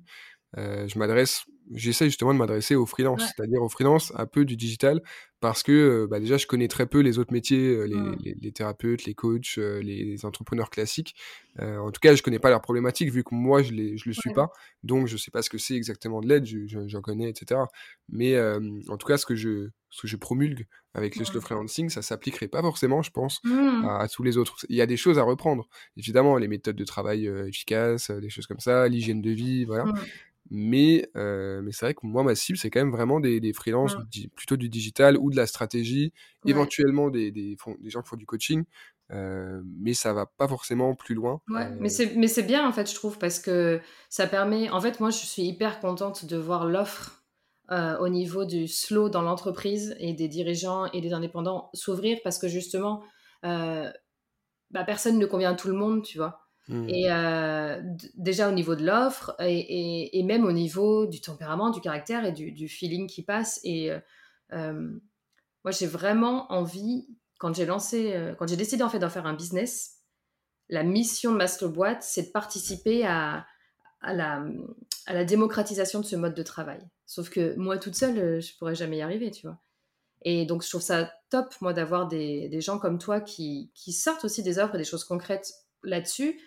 euh, 0.58 0.88
je 0.88 0.98
m'adresse, 0.98 1.44
j'essaie 1.74 2.06
justement 2.06 2.34
de 2.34 2.40
m'adresser 2.40 2.76
aux 2.76 2.86
freelances, 2.86 3.22
ouais. 3.22 3.28
c'est-à-dire 3.36 3.62
aux 3.62 3.70
freelances 3.70 4.12
un 4.16 4.26
peu 4.26 4.46
du 4.46 4.56
digital, 4.56 5.02
parce 5.40 5.64
que 5.64 6.08
bah 6.10 6.20
déjà 6.20 6.38
je 6.38 6.48
connais 6.48 6.68
très 6.68 6.86
peu 6.86 7.00
les 7.00 7.20
autres 7.20 7.34
métiers, 7.34 7.88
les, 7.88 7.96
mmh. 7.96 8.18
les, 8.24 8.38
les, 8.40 8.52
thérapeutes, 8.52 9.06
les 9.06 9.14
coachs, 9.14 9.58
les, 9.58 10.26
entrepreneurs 10.26 10.70
classiques. 10.70 11.16
Euh, 11.60 11.78
en 11.78 11.92
tout 11.92 12.00
cas, 12.00 12.16
je 12.16 12.24
connais 12.24 12.40
pas 12.40 12.50
leurs 12.50 12.62
problématiques 12.62 13.12
vu 13.12 13.24
que 13.24 13.36
moi 13.36 13.62
je, 13.62 13.72
les, 13.72 13.98
je 13.98 14.10
le 14.10 14.14
suis 14.14 14.30
ouais. 14.30 14.36
pas, 14.36 14.52
donc 14.84 15.08
je 15.08 15.18
sais 15.18 15.32
pas 15.32 15.42
ce 15.42 15.50
que 15.50 15.58
c'est 15.58 15.76
exactement 15.76 16.22
de 16.22 16.28
l'aide, 16.28 16.46
j'en 16.46 16.88
je, 16.88 16.98
connais, 16.98 17.30
etc. 17.30 17.62
Mais 18.10 18.36
euh, 18.36 18.60
en 18.90 18.98
tout 18.98 19.08
cas, 19.08 19.18
ce 19.18 19.26
que 19.26 19.36
je, 19.36 19.70
ce 19.90 20.02
que 20.02 20.08
je 20.08 20.16
promulgue 20.16 20.66
avec 20.94 21.16
le 21.16 21.26
slow 21.26 21.42
freelancing, 21.42 21.90
ça 21.90 22.02
s'appliquerait 22.02 22.48
pas 22.48 22.62
forcément, 22.62 23.02
je 23.02 23.12
pense, 23.12 23.40
mmh. 23.44 23.86
à, 23.86 24.00
à, 24.00 24.08
tous 24.08 24.24
les 24.24 24.38
autres. 24.38 24.58
Il 24.70 24.76
y 24.76 24.82
a 24.82 24.86
des 24.86 24.98
choses 24.98 25.20
à 25.20 25.24
reprendre, 25.24 25.68
évidemment, 25.98 26.38
les 26.38 26.48
méthodes 26.48 26.76
de 26.76 26.86
travail 26.86 27.28
euh, 27.28 27.48
efficaces, 27.48 28.10
des 28.10 28.30
choses 28.30 28.48
comme 28.48 28.60
ça, 28.60 28.88
l'hygiène 28.88 29.22
de 29.22 29.32
vie, 29.32 29.66
voilà. 29.66 29.86
Mmh. 30.50 30.58
Mais, 30.60 31.10
euh, 31.16 31.62
mais 31.64 31.72
c'est 31.72 31.86
vrai 31.86 31.94
que 31.96 32.06
moi, 32.06 32.24
ma 32.24 32.36
cible, 32.36 32.58
c'est 32.58 32.70
quand 32.70 32.82
même 32.82 32.92
vraiment 32.92 33.20
des, 33.20 33.40
des 33.40 33.54
freelances, 33.54 33.98
Ouais. 33.98 34.04
du- 34.10 34.30
plutôt 34.30 34.58
du 34.58 34.70
digital 34.70 35.18
ou 35.18 35.32
de 35.32 35.36
la 35.36 35.48
stratégie, 35.48 36.14
Ouais. 36.44 36.68
éventuellement 36.68 37.10
des, 37.10 37.32
des, 37.32 37.56
des 37.80 37.90
gens 37.90 38.02
qui 38.02 38.10
font 38.10 38.18
du 38.18 38.26
coaching, 38.26 38.64
euh, 39.12 39.62
mais 39.66 39.94
ça 39.94 40.14
va 40.14 40.26
pas 40.28 40.48
forcément 40.48 40.96
plus 40.96 41.16
loin. 41.16 41.42
Ouais, 41.50 41.68
Euh, 41.70 41.76
mais 41.80 41.90
c'est 41.90 42.16
mais 42.16 42.28
c'est 42.30 42.44
bien 42.44 42.66
en 42.68 42.72
fait, 42.72 42.90
je 42.90 42.96
trouve, 42.96 43.18
parce 43.20 43.40
que 43.40 43.82
ça 44.10 44.28
permet. 44.28 44.70
En 44.70 44.80
fait, 44.80 45.00
moi, 45.02 45.10
je 45.10 45.18
suis 45.18 45.44
hyper 45.44 45.80
contente 45.82 46.24
de 46.26 46.38
voir 46.38 46.66
l'offre 46.66 47.26
euh, 47.72 47.98
au 48.00 48.08
niveau 48.08 48.46
du 48.46 48.68
slow 48.68 49.10
dans 49.10 49.22
l'entreprise 49.22 49.96
et 50.00 50.14
des 50.14 50.30
dirigeants 50.30 50.86
et 50.94 51.02
des 51.02 51.12
indépendants 51.14 51.70
s'ouvrir 51.74 52.20
parce 52.24 52.40
que 52.40 52.48
justement, 52.48 53.04
euh, 53.46 53.92
bah, 54.72 54.86
personne 54.86 55.20
ne 55.20 55.26
convient 55.28 55.52
à 55.54 55.56
tout 55.56 55.70
le 55.70 55.76
monde, 55.76 56.04
tu 56.04 56.18
vois. 56.20 56.43
Hmm. 56.68 56.90
Et 56.90 57.12
euh, 57.12 57.82
déjà 58.16 58.50
au 58.50 58.52
niveau 58.52 58.76
de 58.76 58.86
l'offre 58.86 59.36
et, 59.40 60.24
même 60.24 60.46
au 60.46 60.52
niveau 60.52 61.06
du 61.06 61.22
tempérament, 61.22 61.70
du 61.70 61.82
caractère 61.82 62.26
et 62.26 62.32
du, 62.32 62.68
feeling 62.68 63.08
qui 63.08 63.24
passe. 63.24 63.60
Et 63.64 63.92
euh, 63.92 64.00
euh, 64.54 64.92
moi, 65.64 65.72
j'ai 65.72 65.88
vraiment 65.88 66.52
envie, 66.52 67.08
quand 67.40 67.56
j'ai 67.56 67.66
lancé, 67.66 68.34
quand 68.38 68.48
j'ai 68.48 68.58
décidé 68.58 68.84
en 68.84 68.90
fait 68.90 69.00
d'en 69.00 69.10
faire 69.10 69.26
un 69.26 69.34
business, 69.34 70.00
la 70.70 70.84
mission 70.84 71.34
de 71.34 71.68
Boîte, 71.68 72.04
c'est 72.04 72.24
de 72.24 72.32
participer 72.32 73.06
à, 73.06 73.46
la, 74.02 74.44
démocratisation 75.26 76.00
de 76.00 76.06
ce 76.06 76.16
mode 76.16 76.34
de 76.34 76.44
travail. 76.44 76.82
Sauf 77.06 77.30
que 77.30 77.56
moi, 77.56 77.78
toute 77.78 77.96
seule, 77.96 78.42
je 78.42 78.58
pourrais 78.58 78.76
jamais 78.76 78.98
y 78.98 79.02
arriver, 79.02 79.32
tu 79.32 79.48
vois. 79.48 79.60
Et 80.24 80.46
donc, 80.46 80.64
je 80.64 80.70
trouve 80.70 80.82
ça 80.82 81.12
top, 81.30 81.54
moi, 81.62 81.74
d'avoir 81.74 82.08
des, 82.08 82.48
des 82.50 82.62
gens 82.62 82.80
comme 82.80 82.98
toi 82.98 83.20
qui, 83.20 83.72
qui 83.76 83.92
sortent 83.92 84.24
aussi 84.24 84.42
des 84.42 84.58
offres 84.58 84.76
et 84.76 84.78
des 84.78 84.84
choses 84.86 85.04
concrètes 85.04 85.54
là-dessus. 85.84 86.40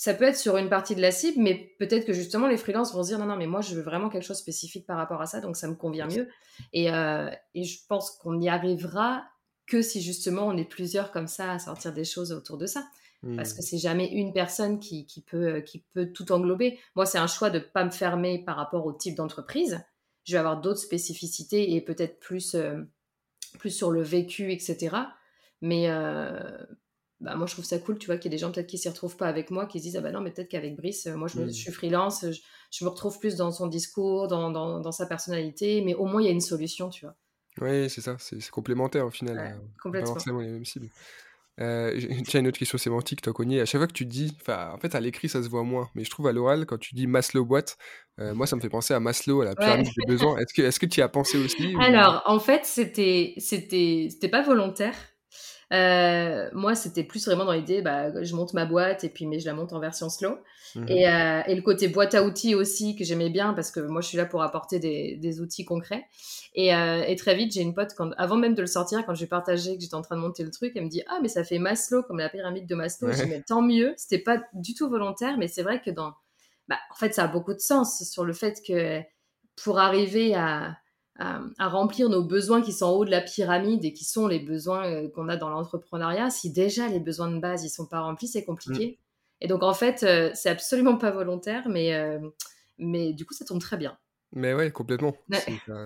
Ça 0.00 0.14
peut 0.14 0.26
être 0.26 0.36
sur 0.36 0.56
une 0.56 0.68
partie 0.68 0.94
de 0.94 1.00
la 1.00 1.10
cible, 1.10 1.42
mais 1.42 1.74
peut-être 1.80 2.06
que 2.06 2.12
justement, 2.12 2.46
les 2.46 2.56
freelances 2.56 2.94
vont 2.94 3.02
se 3.02 3.08
dire 3.08 3.18
non, 3.18 3.26
non, 3.26 3.34
mais 3.34 3.48
moi, 3.48 3.62
je 3.62 3.74
veux 3.74 3.82
vraiment 3.82 4.08
quelque 4.10 4.22
chose 4.22 4.36
de 4.36 4.42
spécifique 4.42 4.86
par 4.86 4.96
rapport 4.96 5.20
à 5.20 5.26
ça, 5.26 5.40
donc 5.40 5.56
ça 5.56 5.66
me 5.66 5.74
convient 5.74 6.06
mieux. 6.06 6.28
Et, 6.72 6.92
euh, 6.92 7.28
et 7.56 7.64
je 7.64 7.80
pense 7.88 8.12
qu'on 8.12 8.40
y 8.40 8.48
arrivera 8.48 9.24
que 9.66 9.82
si 9.82 10.00
justement 10.00 10.46
on 10.46 10.56
est 10.56 10.68
plusieurs 10.68 11.10
comme 11.10 11.26
ça 11.26 11.50
à 11.50 11.58
sortir 11.58 11.92
des 11.92 12.04
choses 12.04 12.30
autour 12.30 12.58
de 12.58 12.66
ça. 12.66 12.86
Parce 13.34 13.52
que 13.52 13.58
Hmm. 13.58 13.62
c'est 13.62 13.78
jamais 13.78 14.06
une 14.06 14.32
personne 14.32 14.78
qui, 14.78 15.04
qui 15.04 15.20
peut, 15.20 15.62
qui 15.62 15.80
peut 15.92 16.12
tout 16.12 16.30
englober. 16.30 16.78
Moi, 16.94 17.04
c'est 17.04 17.18
un 17.18 17.26
choix 17.26 17.50
de 17.50 17.58
ne 17.58 17.64
pas 17.64 17.84
me 17.84 17.90
fermer 17.90 18.44
par 18.44 18.54
rapport 18.54 18.86
au 18.86 18.92
type 18.92 19.16
d'entreprise. 19.16 19.84
Je 20.22 20.34
vais 20.34 20.38
avoir 20.38 20.60
d'autres 20.60 20.78
spécificités 20.78 21.74
et 21.74 21.80
peut-être 21.80 22.20
plus, 22.20 22.54
euh, 22.54 22.84
plus 23.58 23.70
sur 23.70 23.90
le 23.90 24.02
vécu, 24.02 24.52
etc. 24.52 24.96
Mais 25.60 25.90
euh, 25.90 26.38
bah, 27.20 27.34
moi, 27.36 27.46
je 27.46 27.52
trouve 27.52 27.64
ça 27.64 27.78
cool, 27.78 27.98
tu 27.98 28.06
vois, 28.06 28.16
qu'il 28.16 28.30
y 28.30 28.34
a 28.34 28.36
des 28.36 28.40
gens 28.40 28.52
peut-être 28.52 28.66
qui 28.68 28.78
s'y 28.78 28.88
retrouvent 28.88 29.16
pas 29.16 29.26
avec 29.28 29.50
moi, 29.50 29.66
qui 29.66 29.78
se 29.78 29.84
disent, 29.84 29.96
ah 29.96 30.00
bah 30.00 30.12
non, 30.12 30.20
mais 30.20 30.30
peut-être 30.30 30.48
qu'avec 30.48 30.76
Brice, 30.76 31.06
euh, 31.06 31.16
moi, 31.16 31.28
je, 31.28 31.38
me- 31.38 31.46
Hmm. 31.46 31.48
je 31.48 31.52
suis 31.52 31.72
freelance, 31.72 32.24
je, 32.30 32.40
je 32.70 32.84
me 32.84 32.90
retrouve 32.90 33.18
plus 33.18 33.36
dans 33.36 33.50
son 33.50 33.66
discours, 33.66 34.28
dans, 34.28 34.50
dans, 34.50 34.80
dans 34.80 34.92
sa 34.92 35.06
personnalité, 35.06 35.82
mais 35.84 35.94
au 35.94 36.04
moins, 36.06 36.22
il 36.22 36.26
y 36.26 36.28
a 36.28 36.32
une 36.32 36.40
solution, 36.40 36.90
tu 36.90 37.04
vois. 37.06 37.16
Ouais, 37.60 37.88
c'est 37.88 38.00
ça, 38.00 38.16
c'est 38.20 38.48
complémentaire 38.50 39.04
au 39.06 39.10
final. 39.10 39.36
Ouais, 39.36 39.50
pas 39.50 39.72
complètement. 39.82 40.14
forcément 40.14 40.40
les 40.40 40.48
mêmes 40.48 40.64
cibles. 40.64 40.88
Euh, 41.60 41.98
tiens, 42.28 42.40
une 42.40 42.46
autre 42.48 42.58
question 42.58 42.78
sémantique, 42.78 43.20
toi, 43.20 43.32
Cogné. 43.32 43.60
À 43.60 43.66
chaque 43.66 43.80
fois 43.80 43.88
que 43.88 43.92
tu 43.92 44.06
dis, 44.06 44.36
enfin, 44.40 44.70
en 44.72 44.78
fait, 44.78 44.94
à 44.94 45.00
l'écrit, 45.00 45.28
ça 45.28 45.42
se 45.42 45.48
voit 45.48 45.64
moins, 45.64 45.88
mais 45.94 46.04
je 46.04 46.10
trouve 46.10 46.28
à 46.28 46.32
l'oral, 46.32 46.66
quand 46.66 46.78
tu 46.78 46.94
dis 46.94 47.06
Maslow 47.08 47.44
boîte, 47.44 47.76
euh, 48.20 48.32
moi, 48.34 48.46
ça 48.46 48.54
me 48.54 48.60
fait 48.60 48.68
penser 48.68 48.94
à 48.94 49.00
Maslow, 49.00 49.40
à 49.40 49.44
la 49.44 49.56
pyramide 49.56 49.88
des 49.96 50.04
besoins. 50.06 50.36
Est-ce 50.38 50.54
que, 50.54 50.62
est-ce 50.62 50.78
que 50.78 50.86
tu 50.86 51.00
y 51.00 51.02
as 51.02 51.08
pensé 51.08 51.36
aussi 51.36 51.74
Alors, 51.80 52.22
en 52.26 52.38
fait, 52.38 52.64
c'était, 52.64 53.34
c'était, 53.38 54.08
c'était 54.10 54.28
pas 54.28 54.42
volontaire. 54.42 54.94
Euh, 55.72 56.48
moi, 56.52 56.74
c'était 56.74 57.04
plus 57.04 57.26
vraiment 57.26 57.44
dans 57.44 57.52
l'idée, 57.52 57.82
bah, 57.82 58.22
je 58.22 58.34
monte 58.34 58.54
ma 58.54 58.64
boîte 58.64 59.04
et 59.04 59.10
puis 59.10 59.26
mais 59.26 59.38
je 59.38 59.46
la 59.46 59.52
monte 59.52 59.72
en 59.72 59.80
version 59.80 60.08
slow. 60.08 60.38
Mmh 60.74 60.84
et, 60.88 61.08
euh, 61.08 61.42
et, 61.46 61.54
le 61.54 61.62
côté 61.62 61.88
boîte 61.88 62.14
à 62.14 62.22
outils 62.22 62.54
aussi 62.54 62.96
que 62.96 63.04
j'aimais 63.04 63.30
bien 63.30 63.54
parce 63.54 63.70
que 63.70 63.80
moi, 63.80 64.00
je 64.00 64.08
suis 64.08 64.16
là 64.16 64.26
pour 64.26 64.42
apporter 64.42 64.78
des, 64.78 65.16
des 65.16 65.40
outils 65.40 65.64
concrets. 65.64 66.06
Et, 66.54 66.74
euh, 66.74 67.02
et 67.06 67.16
très 67.16 67.34
vite, 67.34 67.52
j'ai 67.52 67.60
une 67.62 67.74
pote, 67.74 67.94
quand, 67.96 68.12
avant 68.16 68.36
même 68.36 68.54
de 68.54 68.62
le 68.62 68.66
sortir, 68.66 69.04
quand 69.04 69.14
j'ai 69.14 69.26
partagé 69.26 69.76
que 69.76 69.82
j'étais 69.82 69.94
en 69.94 70.02
train 70.02 70.16
de 70.16 70.22
monter 70.22 70.42
le 70.42 70.50
truc, 70.50 70.72
elle 70.74 70.84
me 70.84 70.88
dit 70.88 71.02
Ah, 71.08 71.18
mais 71.22 71.28
ça 71.28 71.44
fait 71.44 71.58
Maslow, 71.58 72.02
comme 72.02 72.18
la 72.18 72.28
pyramide 72.28 72.66
de 72.66 72.74
Maslow. 72.74 73.12
Je 73.12 73.22
dis 73.22 73.28
Mais 73.28 73.42
tant 73.42 73.62
mieux. 73.62 73.94
C'était 73.96 74.22
pas 74.22 74.42
du 74.54 74.74
tout 74.74 74.88
volontaire, 74.88 75.36
mais 75.38 75.48
c'est 75.48 75.62
vrai 75.62 75.80
que 75.82 75.90
dans. 75.90 76.14
Bah, 76.68 76.78
en 76.90 76.94
fait, 76.96 77.14
ça 77.14 77.24
a 77.24 77.28
beaucoup 77.28 77.54
de 77.54 77.60
sens 77.60 78.02
sur 78.10 78.24
le 78.24 78.32
fait 78.32 78.60
que 78.66 79.00
pour 79.62 79.78
arriver 79.78 80.34
à 80.34 80.76
à, 81.18 81.68
remplir 81.68 82.08
nos 82.08 82.22
besoins 82.22 82.62
qui 82.62 82.72
sont 82.72 82.86
en 82.86 82.92
haut 82.92 83.04
de 83.04 83.10
la 83.10 83.20
pyramide 83.20 83.84
et 83.84 83.92
qui 83.92 84.04
sont 84.04 84.28
les 84.28 84.38
besoins 84.38 84.86
euh, 84.86 85.08
qu'on 85.08 85.28
a 85.28 85.36
dans 85.36 85.48
l'entrepreneuriat, 85.48 86.30
si 86.30 86.52
déjà 86.52 86.88
les 86.88 87.00
besoins 87.00 87.30
de 87.30 87.40
base 87.40 87.64
ils 87.64 87.70
sont 87.70 87.86
pas 87.86 88.00
remplis, 88.00 88.28
c'est 88.28 88.44
compliqué. 88.44 88.86
Mm. 88.86 89.04
Et 89.40 89.48
donc 89.48 89.62
en 89.62 89.74
fait, 89.74 90.02
euh, 90.04 90.30
c'est 90.34 90.48
absolument 90.48 90.96
pas 90.96 91.10
volontaire, 91.10 91.68
mais 91.68 91.94
euh, 91.94 92.20
mais 92.78 93.12
du 93.12 93.24
coup 93.24 93.34
ça 93.34 93.44
tombe 93.44 93.60
très 93.60 93.76
bien. 93.76 93.98
Mais 94.32 94.54
ouais, 94.54 94.70
complètement. 94.70 95.16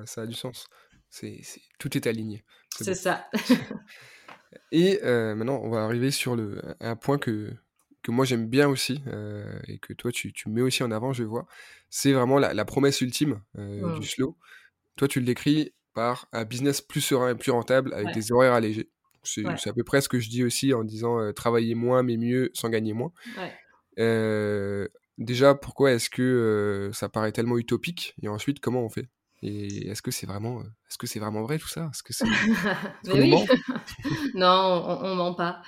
Ça, 0.05 0.23
a 0.23 0.27
du 0.27 0.35
sens. 0.35 0.67
C'est, 1.09 1.41
tout 1.79 1.97
est 1.97 2.07
aligné. 2.07 2.45
C'est, 2.77 2.95
ça. 2.95 3.29
et 4.73 4.99
maintenant, 5.03 5.61
on 5.63 5.71
va 5.71 5.85
arriver 5.85 6.11
sur 6.11 6.35
le, 6.35 6.61
un 6.81 6.97
point 6.97 7.19
que, 7.19 7.53
que 8.03 8.11
moi 8.11 8.25
j'aime 8.25 8.49
bien 8.49 8.69
aussi 8.69 9.01
et 9.69 9.79
que 9.79 9.93
toi 9.93 10.11
tu, 10.11 10.33
tu, 10.33 10.49
mets 10.49 10.63
aussi 10.63 10.83
en 10.83 10.91
avant, 10.91 11.13
je 11.13 11.23
vois. 11.23 11.47
C'est 11.89 12.13
vraiment 12.13 12.39
la, 12.39 12.65
promesse 12.65 13.01
ultime 13.01 13.41
du 13.55 14.07
slow. 14.07 14.37
Toi, 14.97 15.09
tu 15.09 15.21
le 15.21 15.27
décris 15.27 15.73
par 15.95 16.27
un 16.33 16.45
business 16.45 16.81
plus 16.81 17.01
serein 17.01 17.31
et 17.31 17.35
plus 17.35 17.51
rentable 17.51 17.93
avec 17.95 18.15
des 18.15 18.33
horaires 18.33 18.55
allégés. 18.55 18.91
C'est 19.25 19.69
à 19.69 19.73
peu 19.73 19.85
près 19.85 20.01
ce 20.01 20.09
que 20.09 20.19
je 20.19 20.29
dis 20.29 20.43
aussi 20.45 20.75
en 20.75 20.85
disant 20.85 21.21
euh, 21.21 21.33
travailler 21.33 21.75
moins 21.75 22.03
mais 22.03 22.17
mieux 22.17 22.51
sans 22.55 22.69
gagner 22.69 22.93
moins. 22.93 23.13
Euh, 23.99 24.89
déjà, 25.19 25.55
pourquoi 25.55 25.93
est-ce 25.93 26.11
que 26.11 26.23
euh, 26.23 26.93
ça 26.93 27.09
paraît 27.09 27.33
tellement 27.33 27.59
utopique 27.59 28.15
Et 28.23 28.29
ensuite, 28.29 28.61
comment 28.61 28.83
on 28.83 28.89
fait? 28.89 29.09
Et 29.45 29.89
est-ce 29.89 30.03
que 30.03 30.13
c'est 30.13 30.27
vraiment, 30.27 30.63
est-ce 30.63 30.99
que 30.99 31.07
c'est 31.09 31.19
vraiment 31.19 31.43
vrai 31.43 31.59
tout 31.59 31.69
ça? 31.69 31.91
Est-ce 31.93 32.03
que 32.03 32.13
c'est 32.13 32.25
oui. 33.13 33.35
Non, 34.35 34.47
on, 34.47 35.05
on 35.05 35.15
ment 35.17 35.35
pas. 35.35 35.63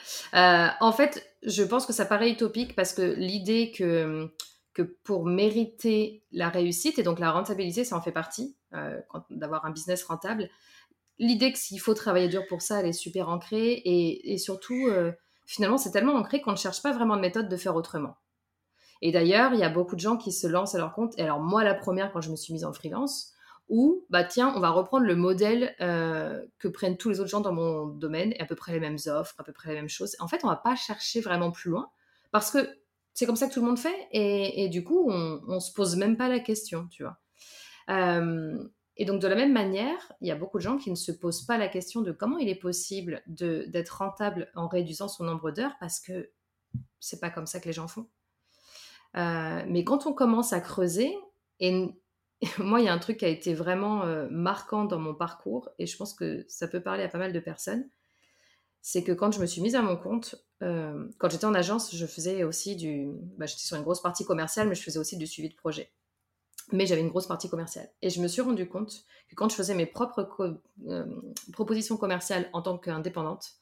en 0.81 0.93
fait, 0.93 1.27
je 1.43 1.63
pense 1.63 1.87
que 1.87 1.93
ça 1.93 2.07
paraît 2.07 2.31
utopique 2.31 2.75
parce 2.77 2.93
que 2.93 3.03
l'idée 3.17 3.73
que 3.73 4.31
que 4.75 4.83
pour 4.83 5.25
mériter 5.25 6.25
la 6.33 6.49
réussite, 6.49 6.99
et 6.99 7.05
donc 7.05 7.21
la 7.21 7.31
rentabilité, 7.31 7.85
ça 7.85 7.97
en 7.97 8.03
fait 8.03 8.13
partie, 8.13 8.57
d'avoir 9.31 9.65
un 9.65 9.71
business 9.71 10.03
rentable, 10.05 10.49
l'idée 11.19 11.53
que 11.53 11.59
s'il 11.59 11.81
faut 11.81 11.95
travailler 11.95 12.29
dur 12.29 12.47
pour 12.49 12.63
ça, 12.63 12.81
elle 12.81 12.87
est 12.87 12.93
super 12.93 13.29
ancrée, 13.29 13.83
et, 13.85 14.39
surtout, 14.39 14.89
euh, 14.89 15.13
finalement, 15.47 15.79
c'est 15.79 15.91
tellement 15.91 16.15
ancré 16.15 16.41
qu'on 16.41 16.53
ne 16.53 16.57
cherche 16.57 16.83
pas 16.83 16.93
vraiment 16.93 17.17
de 17.17 17.21
méthode 17.21 17.49
de 17.49 17.57
faire 17.57 17.77
autrement. 17.77 18.17
Et 19.03 19.13
d'ailleurs, 19.13 19.53
il 19.53 19.61
y 19.61 19.65
a 19.65 19.69
beaucoup 19.69 19.97
de 19.97 20.01
gens 20.01 20.17
qui 20.17 20.33
se 20.33 20.47
lancent 20.47 20.75
à 20.75 20.79
leur 20.79 20.93
compte, 20.93 21.19
et 21.19 21.23
alors 21.23 21.41
moi, 21.41 21.65
la 21.65 21.75
première, 21.75 22.13
quand 22.13 22.21
je 22.21 22.31
me 22.31 22.37
suis 22.37 22.53
mise 22.53 22.65
en 22.65 22.73
freelance, 22.73 23.33
où, 23.69 24.05
bah 24.11 24.25
tiens, 24.25 24.53
on 24.57 24.61
va 24.61 24.71
reprendre 24.71 25.07
le 25.07 25.17
modèle 25.17 25.75
euh, 25.81 26.45
que 26.59 26.69
prennent 26.69 26.99
tous 26.99 27.09
les 27.09 27.21
autres 27.21 27.31
gens 27.31 27.41
dans 27.41 27.53
mon 27.53 27.87
domaine, 27.87 28.33
et 28.33 28.41
à 28.41 28.47
peu 28.47 28.57
près 28.57 28.73
les 28.73 28.81
mêmes 28.81 28.99
offres, 29.07 29.35
à 29.39 29.45
peu 29.45 29.53
près 29.53 29.71
les 29.71 29.77
mêmes 29.77 29.89
choses. 29.89 30.17
En 30.21 30.29
fait, 30.29 30.45
on 30.45 30.49
va 30.49 30.57
pas 30.57 30.77
chercher 30.77 31.21
vraiment 31.21 31.51
plus 31.51 31.71
loin, 31.71 31.91
parce 32.31 32.51
que 32.51 32.69
c'est 33.15 33.27
comme 33.27 33.37
ça 33.37 33.47
que 33.47 33.55
tout 33.55 33.61
le 33.61 33.67
monde 33.67 33.79
fait 33.79 34.09
et, 34.11 34.69
du 34.69 34.85
coup 34.85 35.09
on, 35.09 35.41
on 35.47 35.61
se 35.61 35.73
pose 35.73 35.97
même 35.97 36.17
pas 36.17 36.29
la 36.29 36.41
question 36.41 36.89
tu 36.89 37.05
vois 37.05 37.13
euh, 37.13 37.74
et 37.89 39.05
donc 39.05 39.21
de 39.21 39.27
la 39.27 39.35
même 39.35 39.53
manière 39.53 40.13
il 40.21 40.29
y 40.29 40.31
a 40.31 40.37
beaucoup 40.37 40.59
de 40.59 40.63
gens 40.63 40.79
qui 40.79 40.91
ne 40.91 40.97
se 40.97 41.13
posent 41.13 41.43
pas 41.43 41.59
la 41.59 41.69
question 41.69 42.01
de 42.01 42.13
comment 42.13 42.39
il 42.39 42.49
est 42.49 42.55
possible 42.55 43.23
d'être 43.27 43.99
rentable 43.99 44.51
en 44.55 44.69
réduisant 44.69 45.09
son 45.09 45.25
nombre 45.25 45.51
d'heures 45.51 45.77
parce 45.81 46.01
que 46.01 46.31
c'est 47.01 47.21
pas 47.21 47.31
comme 47.31 47.47
ça 47.47 47.61
que 47.61 47.67
les 47.67 47.73
gens 47.73 47.89
font 47.89 48.09
euh, 49.17 49.63
mais 49.69 49.85
quand 49.85 50.07
on 50.07 50.13
commence 50.13 50.53
à 50.53 50.61
creuser 50.61 51.15
et 51.61 51.89
moi 52.59 52.81
il 52.81 52.87
y 52.87 52.89
a 52.89 52.93
un 52.93 52.99
truc 52.99 53.19
qui 53.19 53.25
a 53.25 53.29
été 53.29 53.55
vraiment 53.55 54.05
euh, 54.05 54.29
marquant 54.31 54.85
dans 54.85 54.99
mon 54.99 55.15
parcours 55.15 55.69
et 55.79 55.87
je 55.87 55.97
pense 55.97 56.15
que 56.15 56.45
ça 56.49 56.69
peut 56.69 56.83
parler 56.83 57.03
à 57.03 57.09
pas 57.09 57.19
mal 57.19 57.33
de 57.33 57.41
personnes 57.41 57.89
c'est 58.87 59.03
que 59.03 59.13
quand 59.13 59.33
je 59.33 59.41
me 59.41 59.47
suis 59.47 59.63
mise 59.63 59.77
à 59.77 59.81
mon 59.81 59.97
compte, 59.97 60.35
euh, 60.63 61.09
quand 61.17 61.31
j'étais 61.31 61.47
en 61.47 61.55
agence, 61.55 61.97
je 61.97 62.05
faisais 62.05 62.45
aussi 62.45 62.77
du. 62.77 63.09
Bah, 63.39 63.47
j'étais 63.47 63.63
sur 63.63 63.79
une 63.79 63.83
grosse 63.83 64.03
partie 64.03 64.27
commerciale, 64.27 64.69
mais 64.69 64.75
je 64.75 64.83
faisais 64.83 64.99
aussi 64.99 65.17
du 65.17 65.27
suivi 65.27 65.49
de 65.49 65.55
projet. 65.55 65.91
Mais 66.73 66.87
j'avais 66.87 67.03
une 67.03 67.09
grosse 67.09 67.27
partie 67.27 67.49
commerciale. 67.49 67.91
Et 68.03 68.11
je 68.11 68.21
me 68.21 68.29
suis 68.29 68.43
rendu 68.43 68.69
compte 68.69 69.05
que 69.29 69.35
quand 69.35 69.49
je 69.49 69.55
faisais 69.55 69.75
mes 69.75 69.87
propres 69.87 70.61
euh, 70.87 71.05
propositions 71.53 71.97
commerciales 71.97 72.49
en 72.53 72.63
tant 72.63 72.79
qu'indépendante, 72.79 73.53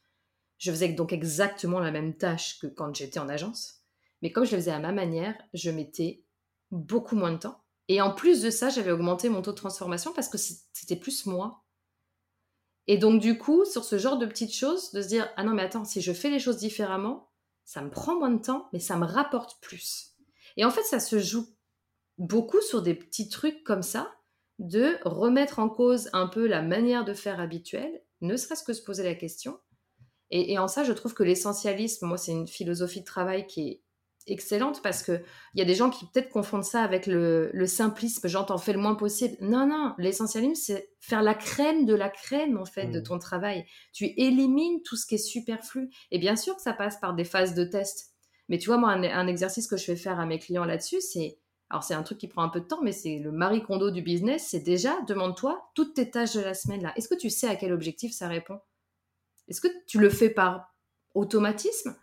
je 0.58 0.70
faisais 0.70 0.88
donc 0.88 1.12
exactement 1.12 1.80
la 1.80 1.90
même 1.90 2.16
tâche 2.16 2.58
que 2.60 2.66
quand 2.66 2.94
j'étais 2.94 3.18
en 3.18 3.28
agence. 3.28 3.82
Mais 4.22 4.30
comme 4.30 4.44
je 4.44 4.52
le 4.52 4.58
faisais 4.58 4.70
à 4.70 4.78
ma 4.78 4.92
manière, 4.92 5.34
je 5.52 5.70
mettais 5.70 6.24
beaucoup 6.70 7.16
moins 7.16 7.32
de 7.32 7.38
temps. 7.38 7.60
Et 7.88 8.00
en 8.00 8.12
plus 8.12 8.42
de 8.42 8.50
ça, 8.50 8.68
j'avais 8.68 8.92
augmenté 8.92 9.28
mon 9.28 9.42
taux 9.42 9.50
de 9.50 9.56
transformation 9.56 10.12
parce 10.12 10.28
que 10.28 10.38
c'était 10.38 10.96
plus 10.96 11.26
moi 11.26 11.62
et 12.86 12.98
donc, 12.98 13.20
du 13.20 13.38
coup, 13.38 13.64
sur 13.64 13.84
ce 13.84 13.98
genre 13.98 14.18
de 14.18 14.26
petites 14.26 14.54
choses, 14.54 14.90
de 14.92 15.02
se 15.02 15.08
dire 15.08 15.28
Ah 15.36 15.44
non, 15.44 15.52
mais 15.52 15.62
attends, 15.62 15.84
si 15.84 16.00
je 16.00 16.12
fais 16.12 16.30
les 16.30 16.40
choses 16.40 16.56
différemment, 16.56 17.30
ça 17.64 17.80
me 17.80 17.90
prend 17.90 18.18
moins 18.18 18.30
de 18.30 18.42
temps, 18.42 18.68
mais 18.72 18.80
ça 18.80 18.96
me 18.96 19.06
rapporte 19.06 19.60
plus. 19.60 20.14
Et 20.56 20.64
en 20.64 20.70
fait, 20.70 20.82
ça 20.82 21.00
se 21.00 21.18
joue 21.18 21.46
beaucoup 22.22 22.60
sur 22.60 22.82
des 22.82 22.94
petits 22.94 23.28
trucs 23.28 23.64
comme 23.64 23.82
ça, 23.82 24.14
de 24.58 24.96
remettre 25.04 25.58
en 25.58 25.68
cause 25.68 26.08
un 26.12 26.28
peu 26.28 26.46
la 26.46 26.62
manière 26.62 27.04
de 27.04 27.14
faire 27.14 27.40
habituelle, 27.40 28.02
ne 28.20 28.36
serait-ce 28.36 28.62
que 28.62 28.72
se 28.72 28.82
poser 28.82 29.02
la 29.02 29.16
question. 29.16 29.58
Et, 30.30 30.52
et 30.52 30.58
en 30.58 30.68
ça, 30.68 30.84
je 30.84 30.92
trouve 30.92 31.14
que 31.14 31.24
l'essentialisme, 31.24 32.06
moi, 32.06 32.16
c'est 32.16 32.32
une 32.32 32.46
philosophie 32.46 33.00
de 33.00 33.04
travail 33.06 33.46
qui 33.46 33.68
est 33.68 33.82
excellente 34.28 34.82
parce 34.82 35.02
que 35.02 35.20
il 35.54 35.58
y 35.58 35.62
a 35.62 35.64
des 35.64 35.74
gens 35.74 35.90
qui 35.90 36.06
peut-être 36.06 36.28
confondent 36.28 36.62
ça 36.62 36.84
avec 36.84 37.08
le, 37.08 37.50
le 37.52 37.66
simplisme, 37.66 38.28
t'en 38.46 38.56
fais 38.56 38.72
le 38.72 38.78
moins 38.78 38.94
possible. 38.94 39.36
Non, 39.40 39.66
non, 39.66 39.94
l'essentialisme, 39.98 40.62
c'est 40.62 40.90
faire 41.00 41.22
la 41.22 41.34
crème 41.34 41.86
de 41.86 41.94
la 41.94 42.08
crème, 42.08 42.56
en 42.56 42.64
fait, 42.64 42.86
de 42.86 43.00
mmh. 43.00 43.02
ton 43.02 43.18
travail. 43.18 43.66
Tu 43.92 44.06
élimines 44.16 44.80
tout 44.84 44.94
ce 44.94 45.06
qui 45.06 45.16
est 45.16 45.18
superflu. 45.18 45.90
Et 46.12 46.20
bien 46.20 46.36
sûr 46.36 46.54
que 46.54 46.62
ça 46.62 46.72
passe 46.72 47.00
par 47.00 47.14
des 47.14 47.24
phases 47.24 47.54
de 47.54 47.64
test. 47.64 48.12
Mais 48.48 48.58
tu 48.58 48.68
vois, 48.68 48.78
moi, 48.78 48.90
un, 48.90 49.26
exercice 49.26 49.66
que 49.66 49.76
je 49.76 49.84
fais 49.84 49.96
faire 49.96 50.20
à 50.20 50.26
mes 50.26 50.38
clients 50.38 50.64
là-dessus, 50.64 51.00
c'est, 51.00 51.38
alors 51.72 51.82
c'est 51.82 51.94
un 51.94 52.02
truc 52.02 52.18
qui 52.18 52.28
prend 52.28 52.42
un 52.42 52.50
peu 52.50 52.60
de 52.60 52.66
temps, 52.66 52.82
mais 52.82 52.92
c'est 52.92 53.18
le 53.18 53.32
Marie 53.32 53.62
Kondo 53.62 53.90
du 53.90 54.02
business, 54.02 54.48
c'est 54.50 54.60
déjà, 54.60 55.00
demande-toi 55.08 55.70
toutes 55.74 55.94
tes 55.94 56.10
tâches 56.10 56.34
de 56.34 56.42
la 56.42 56.52
semaine 56.52 56.82
là. 56.82 56.92
Est-ce 56.96 57.08
que 57.08 57.14
tu 57.14 57.30
sais 57.30 57.48
à 57.48 57.56
quel 57.56 57.72
objectif 57.72 58.12
ça 58.12 58.28
répond? 58.28 58.60
Est-ce 59.48 59.62
que 59.62 59.68
tu 59.86 59.98
le 59.98 60.10
fais 60.10 60.28
par 60.28 60.74
automatisme? 61.14 61.96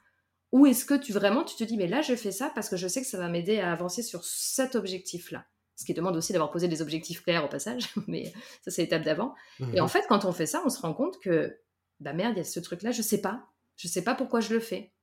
Ou 0.51 0.65
est-ce 0.65 0.85
que 0.85 0.95
tu 0.95 1.13
vraiment 1.13 1.43
tu 1.43 1.55
te 1.55 1.63
dis 1.63 1.77
mais 1.77 1.85
là 1.85 2.01
je 2.01 2.15
fais 2.15 2.31
ça 2.31 2.51
parce 2.55 2.67
que 2.67 2.77
je 2.77 2.87
sais 2.87 2.99
que 2.99 3.07
ça 3.07 3.19
va 3.19 3.27
m'aider 3.29 3.59
à 3.59 3.71
avancer 3.71 4.01
sur 4.01 4.23
cet 4.23 4.73
objectif-là? 4.73 5.45
Ce 5.75 5.85
qui 5.85 5.93
demande 5.93 6.17
aussi 6.17 6.33
d'avoir 6.33 6.49
posé 6.49 6.67
des 6.67 6.81
objectifs 6.81 7.21
clairs 7.23 7.45
au 7.45 7.47
passage, 7.47 7.93
mais 8.07 8.33
ça 8.63 8.71
c'est 8.71 8.81
l'étape 8.81 9.03
d'avant. 9.03 9.35
Et 9.73 9.79
en 9.79 9.83
mhm. 9.83 9.89
fait 9.89 10.05
quand 10.09 10.25
on 10.25 10.31
fait 10.31 10.47
ça, 10.47 10.63
on 10.65 10.69
se 10.69 10.81
rend 10.81 10.95
compte 10.95 11.19
que 11.19 11.59
bah 11.99 12.13
merde, 12.13 12.33
il 12.33 12.37
y 12.39 12.41
a 12.41 12.43
ce 12.43 12.59
truc-là, 12.59 12.89
je 12.89 13.03
sais 13.03 13.21
pas, 13.21 13.45
je 13.75 13.87
sais 13.87 14.03
pas 14.03 14.15
pourquoi 14.15 14.39
je 14.39 14.51
le 14.51 14.59
fais. 14.59 14.93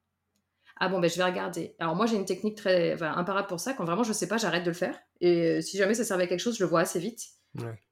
Ah 0.78 0.88
bon 0.88 1.00
ben 1.00 1.08
je 1.08 1.16
vais 1.16 1.24
regarder. 1.24 1.74
Alors 1.78 1.96
moi 1.96 2.06
j'ai 2.06 2.16
une 2.16 2.24
technique 2.24 2.56
très 2.56 2.94
enfin, 2.94 3.12
imparable 3.16 3.48
pour 3.48 3.60
ça. 3.60 3.72
Quand 3.72 3.84
vraiment 3.84 4.04
je 4.04 4.12
sais 4.12 4.28
pas, 4.28 4.36
j'arrête 4.36 4.64
de 4.64 4.70
le 4.70 4.74
faire. 4.74 4.98
Et 5.20 5.58
euh, 5.58 5.60
si 5.60 5.78
jamais 5.78 5.94
ça 5.94 6.04
servait 6.04 6.24
à 6.24 6.26
quelque 6.26 6.40
chose, 6.40 6.56
je 6.56 6.64
le 6.64 6.68
vois 6.68 6.80
assez 6.80 6.98
vite. 6.98 7.22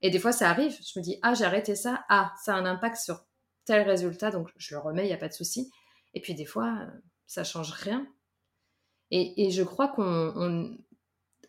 Et 0.02 0.10
des 0.10 0.18
fois 0.18 0.32
ça 0.32 0.50
arrive, 0.50 0.72
je 0.72 0.98
me 0.98 1.02
dis 1.02 1.18
ah 1.22 1.32
j'ai 1.32 1.44
arrêté 1.44 1.74
ça, 1.74 2.04
ah 2.10 2.34
ça 2.44 2.54
a 2.54 2.58
un 2.58 2.66
impact 2.66 2.98
sur 2.98 3.24
tel 3.64 3.88
résultat, 3.88 4.30
donc 4.30 4.50
je 4.58 4.74
le 4.74 4.80
remets, 4.80 5.06
il 5.06 5.10
y 5.10 5.14
a 5.14 5.16
pas 5.16 5.28
de 5.28 5.32
souci. 5.32 5.70
Et 6.12 6.20
puis 6.20 6.34
des 6.34 6.44
fois 6.44 6.86
ça 7.26 7.44
change 7.44 7.70
rien. 7.70 8.06
Et, 9.10 9.50
je 9.50 9.62
crois 9.62 9.88
qu'on 9.88 10.76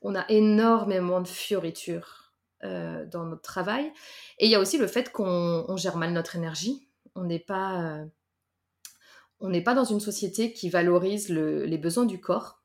on, 0.02 0.16
a 0.16 0.26
énormément 0.30 1.20
de 1.20 1.28
fioritures 1.28 2.34
euh, 2.64 3.06
dans 3.08 3.26
notre 3.26 3.42
travail. 3.42 3.92
Et 4.38 4.46
il 4.46 4.52
y 4.52 4.56
a 4.56 4.60
aussi 4.60 4.78
le 4.78 4.88
fait 4.88 5.12
qu'on 5.12 5.76
gère 5.76 5.98
mal 5.98 6.14
notre 6.14 6.36
énergie. 6.36 6.88
On 7.16 7.24
n'est 7.24 7.40
pas, 7.40 7.82
euh, 7.82 8.06
on 9.40 9.50
n'est 9.50 9.64
pas 9.64 9.74
dans 9.74 9.84
une 9.84 10.00
société 10.00 10.54
qui 10.54 10.70
valorise 10.70 11.30
les 11.30 11.78
besoins 11.78 12.06
du 12.06 12.20
corps. 12.20 12.64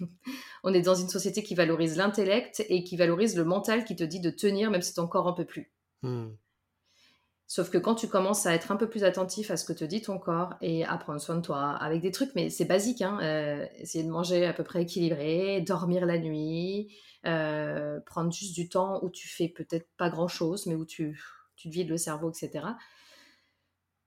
on 0.64 0.72
est 0.72 0.82
dans 0.82 0.94
une 0.94 1.08
société 1.08 1.42
qui 1.42 1.54
valorise 1.54 1.96
l'intellect 1.96 2.64
et 2.68 2.84
qui 2.84 2.96
valorise 2.96 3.36
le 3.36 3.44
mental 3.44 3.84
qui 3.84 3.96
te 3.96 4.04
dit 4.04 4.20
de 4.20 4.30
tenir 4.30 4.70
même 4.70 4.82
si 4.82 4.94
ton 4.94 5.06
corps 5.06 5.26
en 5.26 5.34
peut 5.34 5.44
plus. 5.44 5.72
Hmm. 6.02 6.30
Sauf 7.46 7.70
que 7.70 7.78
quand 7.78 7.94
tu 7.94 8.08
commences 8.08 8.44
à 8.44 8.54
être 8.54 8.72
un 8.72 8.76
peu 8.76 8.90
plus 8.90 9.04
attentif 9.04 9.50
à 9.50 9.56
ce 9.56 9.64
que 9.64 9.72
te 9.72 9.84
dit 9.84 10.02
ton 10.02 10.18
corps 10.18 10.54
et 10.60 10.84
à 10.84 10.98
prendre 10.98 11.18
soin 11.18 11.36
de 11.36 11.40
toi, 11.40 11.70
avec 11.70 12.02
des 12.02 12.10
trucs, 12.10 12.34
mais 12.34 12.50
c'est 12.50 12.66
basique, 12.66 13.00
hein, 13.00 13.18
euh, 13.22 13.66
essayer 13.78 14.04
de 14.04 14.10
manger 14.10 14.44
à 14.44 14.52
peu 14.52 14.64
près 14.64 14.82
équilibré, 14.82 15.62
dormir 15.62 16.04
la 16.04 16.18
nuit, 16.18 16.94
euh, 17.24 18.00
prendre 18.00 18.30
juste 18.30 18.54
du 18.54 18.68
temps 18.68 19.02
où 19.02 19.08
tu 19.08 19.28
fais 19.28 19.48
peut-être 19.48 19.88
pas 19.96 20.10
grand-chose, 20.10 20.66
mais 20.66 20.74
où 20.74 20.84
tu, 20.84 21.18
tu 21.56 21.70
te 21.70 21.74
vides 21.74 21.88
le 21.88 21.96
cerveau, 21.96 22.30
etc. 22.30 22.66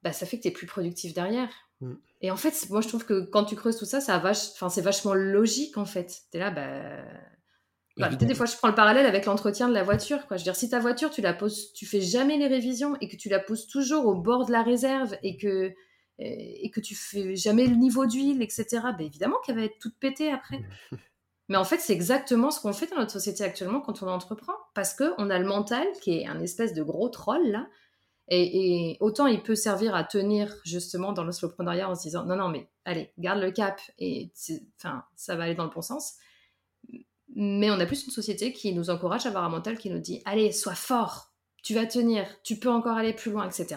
bah, 0.04 0.14
ça 0.14 0.28
fait 0.28 0.38
que 0.38 0.44
tu 0.44 0.50
es 0.50 0.52
plus 0.52 0.68
productif 0.68 1.16
derrière. 1.16 1.50
Mm. 1.82 1.94
Et 2.22 2.32
en 2.32 2.38
fait, 2.38 2.70
moi, 2.70 2.82
je 2.82 2.88
trouve 2.88 3.06
que 3.06 3.22
quand 3.22 3.46
tu 3.46 3.56
creuses 3.56 3.78
tout 3.78 3.86
ça, 3.86 4.00
ça 4.00 4.18
vache... 4.20 4.52
enfin, 4.54 4.70
c'est 4.70 4.82
vachement 4.82 5.14
logique, 5.14 5.78
en 5.78 5.86
fait. 5.86 6.22
Tu 6.32 6.38
es 6.38 6.40
là, 6.40 6.52
bah... 6.52 8.10
des 8.10 8.36
fois, 8.36 8.46
je 8.46 8.56
prends 8.56 8.68
le 8.68 8.76
parallèle 8.76 9.06
avec 9.06 9.26
l'entretien 9.26 9.68
de 9.68 9.74
la 9.74 9.84
voiture. 9.84 10.28
Quoi. 10.28 10.38
Je 10.38 10.42
veux 10.42 10.46
dire, 10.46 10.56
si 10.56 10.70
ta 10.70 10.80
voiture, 10.80 11.10
tu 11.10 11.22
la 11.22 11.34
poses, 11.34 11.74
tu 11.74 11.86
fais 11.86 12.02
jamais 12.02 12.38
les 12.38 12.48
révisions 12.48 12.96
et 13.02 13.08
que 13.08 13.16
tu 13.16 13.30
la 13.30 13.40
poses 13.40 13.68
toujours 13.68 14.06
au 14.06 14.16
bord 14.16 14.46
de 14.46 14.52
la 14.52 14.62
réserve 14.62 15.18
et 15.24 15.38
que, 15.38 15.74
et 16.20 16.70
que 16.70 16.80
tu 16.80 16.96
fais 16.96 17.36
jamais 17.36 17.66
le 17.66 17.76
niveau 17.76 18.06
d'huile, 18.06 18.42
etc., 18.42 18.66
bah, 18.72 18.96
évidemment 19.00 19.38
qu'elle 19.46 19.56
va 19.56 19.64
être 19.64 19.80
toute 19.80 19.98
pétée 20.00 20.32
après. 20.32 20.60
Mm. 20.60 20.98
Mais 21.50 21.58
en 21.58 21.66
fait, 21.66 21.80
c'est 21.80 21.92
exactement 21.92 22.50
ce 22.50 22.62
qu'on 22.62 22.72
fait 22.72 22.88
dans 22.88 22.96
notre 22.96 23.12
société 23.12 23.44
actuellement 23.44 23.82
quand 23.82 24.04
on 24.04 24.08
entreprend. 24.08 24.54
Parce 24.74 24.94
qu'on 24.94 25.30
a 25.30 25.38
le 25.38 25.46
mental 25.46 25.86
qui 26.02 26.20
est 26.20 26.26
un 26.26 26.40
espèce 26.40 26.74
de 26.74 26.82
gros 26.82 27.10
troll, 27.10 27.46
là, 27.48 27.68
et, 28.34 28.98
autant 29.02 29.28
il 29.28 29.44
peut 29.44 29.56
servir 29.56 29.94
à 29.94 30.04
tenir 30.04 30.56
justement 30.64 31.12
dans 31.12 31.24
le 31.24 31.34
slowpreneuriat 31.34 31.90
en 31.90 31.96
se 31.96 32.04
disant 32.04 32.26
non, 32.26 32.38
non, 32.38 32.48
mais 32.48 32.70
allez, 32.86 33.12
garde 33.18 33.42
le 33.42 33.52
cap 33.52 33.80
et 34.00 34.32
enfin, 34.78 35.04
ça 35.16 35.36
va 35.36 35.44
aller 35.44 35.56
dans 35.56 35.66
le 35.66 35.70
bon 35.70 35.82
sens. 35.82 36.16
Mais 37.36 37.70
on 37.72 37.80
a 37.80 37.86
plus 37.86 38.06
une 38.06 38.12
société 38.12 38.52
qui 38.54 38.74
nous 38.74 38.90
encourage 38.90 39.26
à 39.26 39.30
avoir 39.30 39.44
un 39.44 39.50
mental 39.50 39.78
qui 39.78 39.90
nous 39.90 40.00
dit 40.00 40.22
allez, 40.26 40.52
sois 40.52 40.76
fort, 40.76 41.34
tu 41.62 41.74
vas 41.74 41.86
tenir, 41.86 42.26
tu 42.44 42.58
peux 42.58 42.70
encore 42.70 42.98
aller 42.98 43.14
plus 43.14 43.32
loin, 43.32 43.48
etc. 43.48 43.76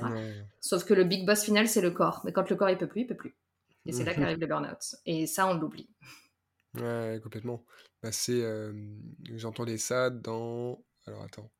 Sauf 0.60 0.84
que 0.84 0.94
le 0.94 1.04
big 1.04 1.26
boss 1.26 1.44
final, 1.44 1.68
c'est 1.68 1.82
le 1.82 1.90
corps. 1.90 2.22
Mais 2.24 2.32
quand 2.32 2.48
le 2.48 2.56
corps 2.56 2.70
il 2.70 2.78
peut 2.78 2.88
plus, 2.88 3.02
il 3.02 3.06
peut 3.06 3.16
plus. 3.16 3.36
Et 3.86 3.92
c'est 3.92 4.04
là 4.04 4.14
qu'arrive 4.14 4.38
le 4.38 4.46
burn-out. 4.46 4.96
Et 5.04 5.26
ça, 5.26 5.46
on 5.46 5.54
l'oublie. 5.54 5.88
Ouais, 6.74 7.20
complètement. 7.22 7.64
Bah, 8.02 8.12
c'est, 8.12 8.42
euh, 8.42 8.72
j'entendais 9.34 9.78
ça 9.78 10.10
dans. 10.10 10.82
Alors 11.06 11.22
attends. 11.22 11.50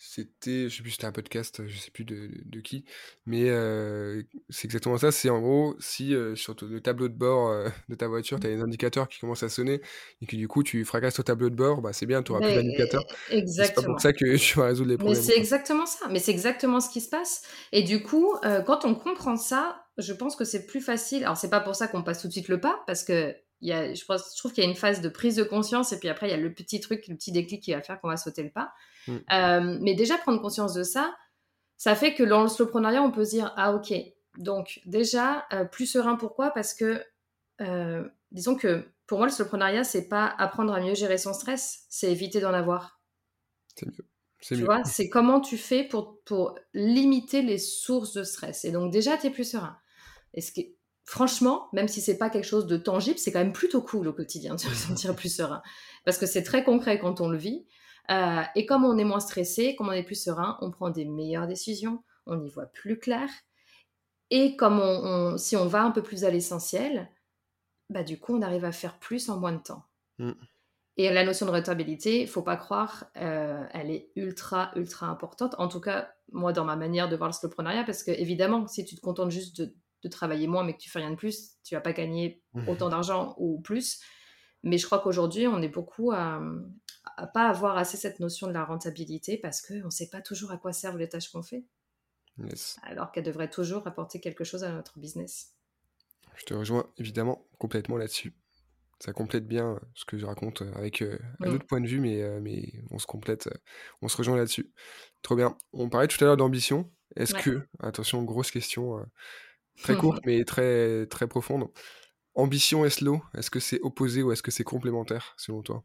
C'était, 0.00 0.68
je 0.68 0.76
sais 0.76 0.82
plus, 0.82 0.92
c'était 0.92 1.06
un 1.06 1.12
podcast, 1.12 1.66
je 1.66 1.76
sais 1.76 1.90
plus 1.90 2.04
de, 2.04 2.30
de 2.44 2.60
qui, 2.60 2.84
mais 3.26 3.50
euh, 3.50 4.22
c'est 4.48 4.66
exactement 4.66 4.96
ça. 4.96 5.10
C'est 5.10 5.28
en 5.28 5.40
gros, 5.40 5.74
si 5.80 6.14
euh, 6.14 6.36
sur 6.36 6.54
le 6.62 6.80
tableau 6.80 7.08
de 7.08 7.14
bord 7.14 7.48
euh, 7.48 7.68
de 7.88 7.96
ta 7.96 8.06
voiture, 8.06 8.38
tu 8.38 8.46
as 8.46 8.50
des 8.50 8.60
indicateurs 8.60 9.08
qui 9.08 9.18
commencent 9.18 9.42
à 9.42 9.48
sonner 9.48 9.80
et 10.22 10.26
que 10.26 10.36
du 10.36 10.46
coup 10.46 10.62
tu 10.62 10.84
fracasses 10.84 11.18
au 11.18 11.24
tableau 11.24 11.50
de 11.50 11.56
bord, 11.56 11.82
bah, 11.82 11.92
c'est 11.92 12.06
bien, 12.06 12.22
tu 12.22 12.30
auras 12.30 12.42
plus 12.42 12.54
d'indicateurs. 12.54 13.04
Exactement. 13.30 13.74
C'est 13.74 13.74
pas 13.74 13.82
pour 13.90 14.00
ça 14.00 14.12
que 14.12 14.36
tu 14.38 14.56
vas 14.56 14.66
résoudre 14.66 14.90
les 14.90 14.98
problèmes. 14.98 15.18
Mais 15.18 15.22
c'est 15.22 15.36
exactement 15.36 15.86
ça. 15.86 16.06
Mais 16.10 16.20
c'est 16.20 16.30
exactement 16.30 16.78
ce 16.78 16.90
qui 16.90 17.00
se 17.00 17.08
passe. 17.08 17.42
Et 17.72 17.82
du 17.82 18.00
coup, 18.00 18.36
quand 18.66 18.84
on 18.84 18.94
comprend 18.94 19.36
ça, 19.36 19.84
je 19.98 20.12
pense 20.12 20.36
que 20.36 20.44
c'est 20.44 20.66
plus 20.66 20.80
facile. 20.80 21.24
Alors, 21.24 21.36
c'est 21.36 21.50
pas 21.50 21.60
pour 21.60 21.74
ça 21.74 21.88
qu'on 21.88 22.04
passe 22.04 22.22
tout 22.22 22.28
de 22.28 22.32
suite 22.32 22.46
le 22.46 22.60
pas, 22.60 22.84
parce 22.86 23.02
que 23.02 23.34
il 23.60 23.68
y 23.68 23.72
a, 23.72 23.92
je, 23.92 24.04
pense, 24.04 24.32
je 24.34 24.38
trouve 24.38 24.52
qu'il 24.52 24.62
y 24.62 24.66
a 24.66 24.70
une 24.70 24.76
phase 24.76 25.00
de 25.00 25.08
prise 25.08 25.34
de 25.34 25.42
conscience 25.42 25.92
et 25.92 25.98
puis 25.98 26.08
après 26.08 26.28
il 26.28 26.30
y 26.30 26.34
a 26.34 26.36
le 26.36 26.52
petit 26.52 26.78
truc, 26.80 27.08
le 27.08 27.16
petit 27.16 27.32
déclic 27.32 27.60
qui 27.60 27.72
va 27.72 27.82
faire 27.82 28.00
qu'on 28.00 28.08
va 28.08 28.16
sauter 28.16 28.44
le 28.44 28.50
pas. 28.50 28.72
Mm. 29.06 29.16
Euh, 29.32 29.78
mais 29.80 29.94
déjà, 29.94 30.18
prendre 30.18 30.40
conscience 30.40 30.74
de 30.74 30.82
ça, 30.82 31.16
ça 31.76 31.94
fait 31.94 32.14
que 32.14 32.22
dans 32.22 32.42
le 32.42 32.48
slowpreneuriat, 32.48 33.02
on 33.02 33.10
peut 33.10 33.24
se 33.24 33.30
dire 33.30 33.52
Ah, 33.56 33.74
ok. 33.74 33.92
Donc, 34.36 34.80
déjà, 34.86 35.46
euh, 35.52 35.64
plus 35.64 35.86
serein, 35.86 36.16
pourquoi? 36.16 36.50
Parce 36.50 36.74
que, 36.74 37.02
euh, 37.60 38.08
disons 38.30 38.54
que 38.54 38.84
pour 39.06 39.18
moi, 39.18 39.26
le 39.26 39.32
slowpreneuriat, 39.32 39.84
c'est 39.84 40.08
pas 40.08 40.26
apprendre 40.26 40.72
à 40.72 40.80
mieux 40.80 40.94
gérer 40.94 41.18
son 41.18 41.32
stress, 41.32 41.86
c'est 41.88 42.10
éviter 42.10 42.40
d'en 42.40 42.52
avoir. 42.52 43.00
C'est 43.74 43.86
mieux. 43.86 44.04
Tu 44.40 44.54
vois, 44.64 44.84
c'est 44.84 45.08
comment 45.08 45.40
tu 45.40 45.56
fais 45.56 45.82
pour, 45.82 46.22
pour 46.24 46.56
limiter 46.72 47.42
les 47.42 47.58
sources 47.58 48.12
de 48.12 48.22
stress. 48.22 48.64
Et 48.64 48.70
donc, 48.70 48.92
déjà, 48.92 49.16
tu 49.16 49.26
es 49.26 49.30
plus 49.30 49.50
serein. 49.50 49.76
Et 50.32 50.40
ce 50.40 50.52
qui 50.52 50.78
franchement, 51.08 51.68
même 51.72 51.88
si 51.88 52.02
c'est 52.02 52.18
pas 52.18 52.28
quelque 52.28 52.44
chose 52.44 52.66
de 52.66 52.76
tangible, 52.76 53.18
c'est 53.18 53.32
quand 53.32 53.38
même 53.38 53.54
plutôt 53.54 53.80
cool 53.80 54.08
au 54.08 54.12
quotidien 54.12 54.54
de 54.54 54.60
se 54.60 54.68
sentir 54.74 55.16
plus 55.16 55.34
serein. 55.34 55.62
Parce 56.04 56.18
que 56.18 56.26
c'est 56.26 56.42
très 56.42 56.62
concret 56.62 56.98
quand 57.00 57.22
on 57.22 57.30
le 57.30 57.38
vit. 57.38 57.66
Euh, 58.10 58.42
et 58.54 58.66
comme 58.66 58.84
on 58.84 58.96
est 58.98 59.04
moins 59.04 59.20
stressé, 59.20 59.76
comme 59.76 59.88
on 59.88 59.92
est 59.92 60.02
plus 60.02 60.22
serein, 60.22 60.56
on 60.60 60.70
prend 60.70 60.90
des 60.90 61.04
meilleures 61.04 61.46
décisions, 61.46 62.02
on 62.26 62.42
y 62.42 62.48
voit 62.48 62.66
plus 62.66 62.98
clair. 62.98 63.28
Et 64.30 64.56
comme 64.56 64.80
on, 64.80 65.36
si 65.38 65.56
on 65.56 65.66
va 65.66 65.82
un 65.82 65.90
peu 65.90 66.02
plus 66.02 66.24
à 66.24 66.30
l'essentiel, 66.30 67.10
bah 67.90 68.02
du 68.02 68.18
coup, 68.18 68.36
on 68.36 68.42
arrive 68.42 68.64
à 68.64 68.72
faire 68.72 68.98
plus 68.98 69.28
en 69.28 69.38
moins 69.38 69.52
de 69.52 69.62
temps. 69.62 69.84
Mm. 70.18 70.32
Et 70.96 71.12
la 71.12 71.24
notion 71.24 71.46
de 71.46 71.52
rentabilité, 71.52 72.26
faut 72.26 72.42
pas 72.42 72.56
croire, 72.56 73.06
euh, 73.16 73.64
elle 73.72 73.90
est 73.90 74.10
ultra, 74.16 74.72
ultra 74.74 75.06
importante. 75.06 75.54
En 75.58 75.68
tout 75.68 75.80
cas, 75.80 76.12
moi, 76.32 76.52
dans 76.52 76.64
ma 76.64 76.76
manière 76.76 77.08
de 77.08 77.16
voir 77.16 77.28
le 77.28 77.34
slowpreneuriat, 77.34 77.84
parce 77.84 78.02
que 78.02 78.10
évidemment, 78.10 78.66
si 78.66 78.84
tu 78.84 78.96
te 78.96 79.00
contentes 79.00 79.30
juste 79.30 79.60
de, 79.60 79.74
de 80.02 80.08
travailler 80.08 80.48
moins 80.48 80.64
mais 80.64 80.72
que 80.72 80.78
tu 80.78 80.90
fais 80.90 80.98
rien 80.98 81.12
de 81.12 81.16
plus, 81.16 81.52
tu 81.62 81.76
vas 81.76 81.80
pas 81.80 81.92
gagner 81.92 82.42
mmh. 82.54 82.68
autant 82.68 82.88
d'argent 82.88 83.34
ou 83.38 83.60
plus. 83.60 84.00
Mais 84.64 84.76
je 84.76 84.86
crois 84.86 84.98
qu'aujourd'hui, 84.98 85.46
on 85.46 85.62
est 85.62 85.68
beaucoup 85.68 86.10
à 86.10 86.40
pas 87.32 87.48
avoir 87.48 87.76
assez 87.76 87.96
cette 87.96 88.20
notion 88.20 88.46
de 88.46 88.52
la 88.52 88.64
rentabilité 88.64 89.38
parce 89.38 89.60
qu'on 89.60 89.86
ne 89.86 89.90
sait 89.90 90.08
pas 90.08 90.20
toujours 90.20 90.50
à 90.50 90.56
quoi 90.56 90.72
servent 90.72 90.98
les 90.98 91.08
tâches 91.08 91.30
qu'on 91.30 91.42
fait. 91.42 91.64
Alors 92.82 93.10
qu'elles 93.10 93.24
devraient 93.24 93.50
toujours 93.50 93.86
apporter 93.86 94.20
quelque 94.20 94.44
chose 94.44 94.64
à 94.64 94.70
notre 94.70 94.98
business. 94.98 95.54
Je 96.36 96.44
te 96.44 96.54
rejoins 96.54 96.88
évidemment 96.96 97.48
complètement 97.58 97.96
là-dessus. 97.96 98.34
Ça 99.00 99.12
complète 99.12 99.46
bien 99.46 99.74
euh, 99.74 99.78
ce 99.94 100.04
que 100.04 100.18
je 100.18 100.26
raconte 100.26 100.62
euh, 100.62 100.72
avec 100.74 101.02
euh, 101.02 101.18
un 101.40 101.52
autre 101.52 101.66
point 101.66 101.80
de 101.80 101.86
vue, 101.86 102.00
mais, 102.00 102.40
mais 102.40 102.72
on 102.90 102.98
se 102.98 103.06
complète, 103.06 103.48
on 104.02 104.08
se 104.08 104.16
rejoint 104.16 104.36
là-dessus. 104.36 104.72
Trop 105.22 105.36
bien. 105.36 105.56
On 105.72 105.88
parlait 105.88 106.08
tout 106.08 106.22
à 106.22 106.26
l'heure 106.26 106.36
d'ambition. 106.36 106.90
Est-ce 107.16 107.34
que, 107.34 107.66
attention, 107.80 108.22
grosse 108.22 108.50
question 108.50 109.04
très 109.82 109.96
courte 109.96 110.20
mais 110.26 110.44
très, 110.44 111.06
très 111.06 111.26
profonde, 111.26 111.68
ambition 112.34 112.84
et 112.84 112.90
slow, 112.90 113.22
est-ce 113.36 113.50
que 113.50 113.60
c'est 113.60 113.80
opposé 113.80 114.22
ou 114.22 114.32
est-ce 114.32 114.42
que 114.42 114.50
c'est 114.50 114.64
complémentaire 114.64 115.34
selon 115.36 115.62
toi? 115.62 115.84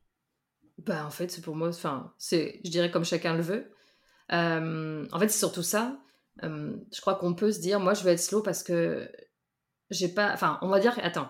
Bah, 0.80 1.06
en 1.06 1.10
fait, 1.10 1.30
c'est 1.30 1.42
pour 1.42 1.56
moi, 1.56 1.70
enfin, 1.70 2.14
c'est, 2.18 2.60
je 2.64 2.72
dirais 2.72 2.92
comme 2.92 3.06
chacun 3.06 3.36
le 3.36 3.42
veut. 3.42 3.72
Euh, 4.32 5.08
en 5.12 5.20
fait, 5.20 5.30
c'est 5.30 5.40
surtout 5.40 5.64
ça. 5.64 6.00
Euh, 6.44 6.76
je 6.94 7.02
crois 7.02 7.16
qu'on 7.16 7.36
peut 7.36 7.52
se 7.52 7.60
dire, 7.60 7.80
moi, 7.80 7.94
je 7.94 8.04
veux 8.04 8.12
être 8.12 8.20
slow 8.20 8.42
parce 8.42 8.64
que 8.64 9.10
j'ai 9.90 10.10
pas. 10.10 10.34
Enfin, 10.34 10.58
on 10.62 10.70
va 10.70 10.80
dire, 10.80 10.98
attends. 11.04 11.30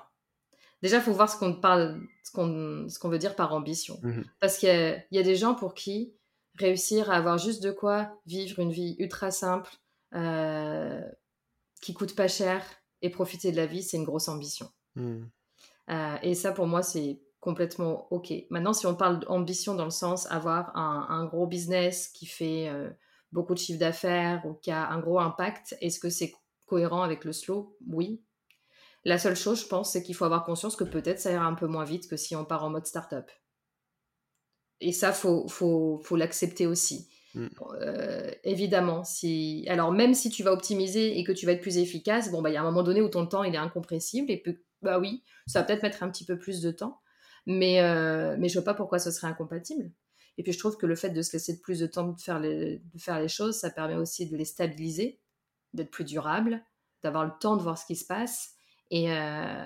Déjà, 0.81 0.97
il 0.97 1.03
faut 1.03 1.13
voir 1.13 1.29
ce 1.29 1.37
qu'on 1.37 1.59
parle, 1.59 2.01
ce 2.23 2.31
qu'on, 2.31 2.87
ce 2.89 2.99
qu'on 2.99 3.09
veut 3.09 3.19
dire 3.19 3.35
par 3.35 3.53
ambition. 3.53 3.99
Mmh 4.03 4.21
parce 4.39 4.57
qu'il 4.57 4.69
y 4.69 4.71
a, 4.71 4.97
y 5.11 5.17
a, 5.17 5.23
des 5.23 5.35
gens 5.35 5.55
pour 5.55 5.73
qui 5.73 6.13
réussir 6.55 7.09
à 7.09 7.15
avoir 7.15 7.37
juste 7.37 7.63
de 7.63 7.71
quoi 7.71 8.19
vivre 8.25 8.59
une 8.59 8.71
vie 8.71 8.95
ultra 8.99 9.31
simple, 9.31 9.71
euh, 10.13 11.01
qui 11.81 11.93
coûte 11.93 12.15
pas 12.15 12.27
cher 12.27 12.63
et 13.01 13.09
profiter 13.09 13.51
de 13.51 13.57
la 13.57 13.65
vie, 13.65 13.81
c'est 13.81 13.97
une 13.97 14.03
grosse 14.03 14.27
ambition. 14.27 14.69
Mmh. 14.95 15.23
et 16.21 16.35
ça, 16.35 16.51
pour 16.51 16.67
moi, 16.67 16.83
c'est 16.83 17.19
complètement 17.43 18.07
OK. 18.09 18.33
Maintenant, 18.49 18.71
si 18.73 18.87
on 18.87 18.95
parle 18.95 19.19
d'ambition 19.19 19.75
dans 19.75 19.83
le 19.83 19.91
sens 19.91 20.31
avoir 20.31 20.75
un, 20.77 21.25
gros 21.25 21.45
business 21.45 22.07
qui 22.07 22.25
fait 22.25 22.69
euh, 22.69 22.89
beaucoup 23.33 23.53
de 23.53 23.59
chiffre 23.59 23.79
d'affaires 23.79 24.45
ou 24.45 24.53
qui 24.53 24.71
a 24.71 24.89
un 24.89 24.99
gros 24.99 25.19
impact, 25.19 25.75
est-ce 25.81 25.99
que 25.99 26.09
c'est 26.09 26.33
cohérent 26.65 27.03
avec 27.03 27.25
le 27.25 27.33
slow? 27.33 27.77
Oui. 27.87 28.23
La 29.03 29.19
seule 29.19 29.35
chose, 29.35 29.61
je 29.61 29.67
pense, 29.67 29.91
c'est 29.91 30.01
qu'il 30.01 30.15
faut 30.15 30.23
avoir 30.23 30.45
conscience 30.45 30.77
que 30.77 30.85
peut-être 30.85 31.19
ça 31.19 31.33
ira 31.33 31.45
un 31.45 31.55
peu 31.55 31.67
moins 31.67 31.83
vite 31.83 32.09
que 32.09 32.15
si 32.15 32.33
on 32.33 32.45
part 32.45 32.63
en 32.63 32.69
mode 32.69 32.85
startup. 32.85 33.29
Et 34.79 34.93
ça, 34.93 35.11
faut, 35.11 35.45
faut, 35.49 35.99
faut 36.01 36.15
l'accepter 36.15 36.65
aussi. 36.65 37.09
Mm. 37.35 37.47
Euh, 37.81 38.31
évidemment, 38.45 39.03
si 39.03 39.65
alors 39.67 39.91
même 39.91 40.13
si 40.13 40.29
tu 40.29 40.43
vas 40.43 40.53
optimiser 40.53 41.19
et 41.19 41.25
que 41.25 41.33
tu 41.33 41.45
vas 41.45 41.51
être 41.51 41.61
plus 41.61 41.77
efficace, 41.77 42.31
bon 42.31 42.41
bah 42.41 42.51
il 42.51 42.53
y 42.53 42.57
a 42.57 42.61
un 42.61 42.65
moment 42.65 42.83
donné 42.83 43.01
où 43.01 43.09
ton 43.09 43.25
temps 43.25 43.43
il 43.43 43.53
est 43.53 43.57
incompressible 43.57 44.31
et 44.31 44.41
bah 44.81 44.99
oui, 44.99 45.23
ça 45.47 45.59
va 45.59 45.65
peut-être 45.65 45.83
mettre 45.83 46.03
un 46.03 46.09
petit 46.09 46.25
peu 46.25 46.37
plus 46.37 46.61
de 46.61 46.71
temps. 46.71 47.01
Mais, 47.45 47.81
euh, 47.81 48.35
mais 48.39 48.49
je 48.49 48.53
vois 48.55 48.63
pas 48.63 48.73
pourquoi 48.73 48.99
ce 48.99 49.11
serait 49.11 49.27
incompatible. 49.27 49.91
Et 50.37 50.43
puis 50.43 50.53
je 50.53 50.59
trouve 50.59 50.77
que 50.77 50.85
le 50.85 50.95
fait 50.95 51.09
de 51.09 51.21
se 51.21 51.33
laisser 51.33 51.59
plus 51.61 51.79
de 51.79 51.87
temps 51.87 52.07
de 52.07 52.19
faire 52.19 52.39
les, 52.39 52.79
de 52.93 52.99
faire 52.99 53.19
les 53.19 53.27
choses, 53.27 53.57
ça 53.57 53.69
permet 53.69 53.95
aussi 53.95 54.27
de 54.29 54.35
les 54.35 54.45
stabiliser, 54.45 55.19
d'être 55.73 55.91
plus 55.91 56.05
durable, 56.05 56.63
d'avoir 57.03 57.25
le 57.25 57.31
temps 57.39 57.55
de 57.55 57.61
voir 57.61 57.77
ce 57.77 57.85
qui 57.85 57.95
se 57.95 58.05
passe. 58.05 58.53
Et, 58.89 59.11
euh, 59.11 59.65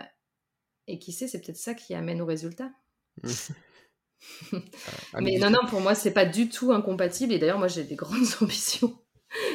et 0.87 0.99
qui 0.99 1.11
sait, 1.11 1.27
c'est 1.27 1.41
peut-être 1.41 1.57
ça 1.57 1.73
qui 1.73 1.93
amène 1.93 2.21
au 2.21 2.25
résultat. 2.25 2.71
Ah, 5.13 5.21
mais 5.21 5.37
non, 5.37 5.51
non, 5.51 5.59
pour 5.69 5.79
moi, 5.79 5.93
c'est 5.93 6.11
pas 6.11 6.25
du 6.25 6.49
tout 6.49 6.71
incompatible. 6.71 7.33
Et 7.33 7.37
d'ailleurs, 7.37 7.59
moi, 7.59 7.67
j'ai 7.67 7.83
des 7.83 7.95
grandes 7.95 8.25
ambitions 8.41 8.97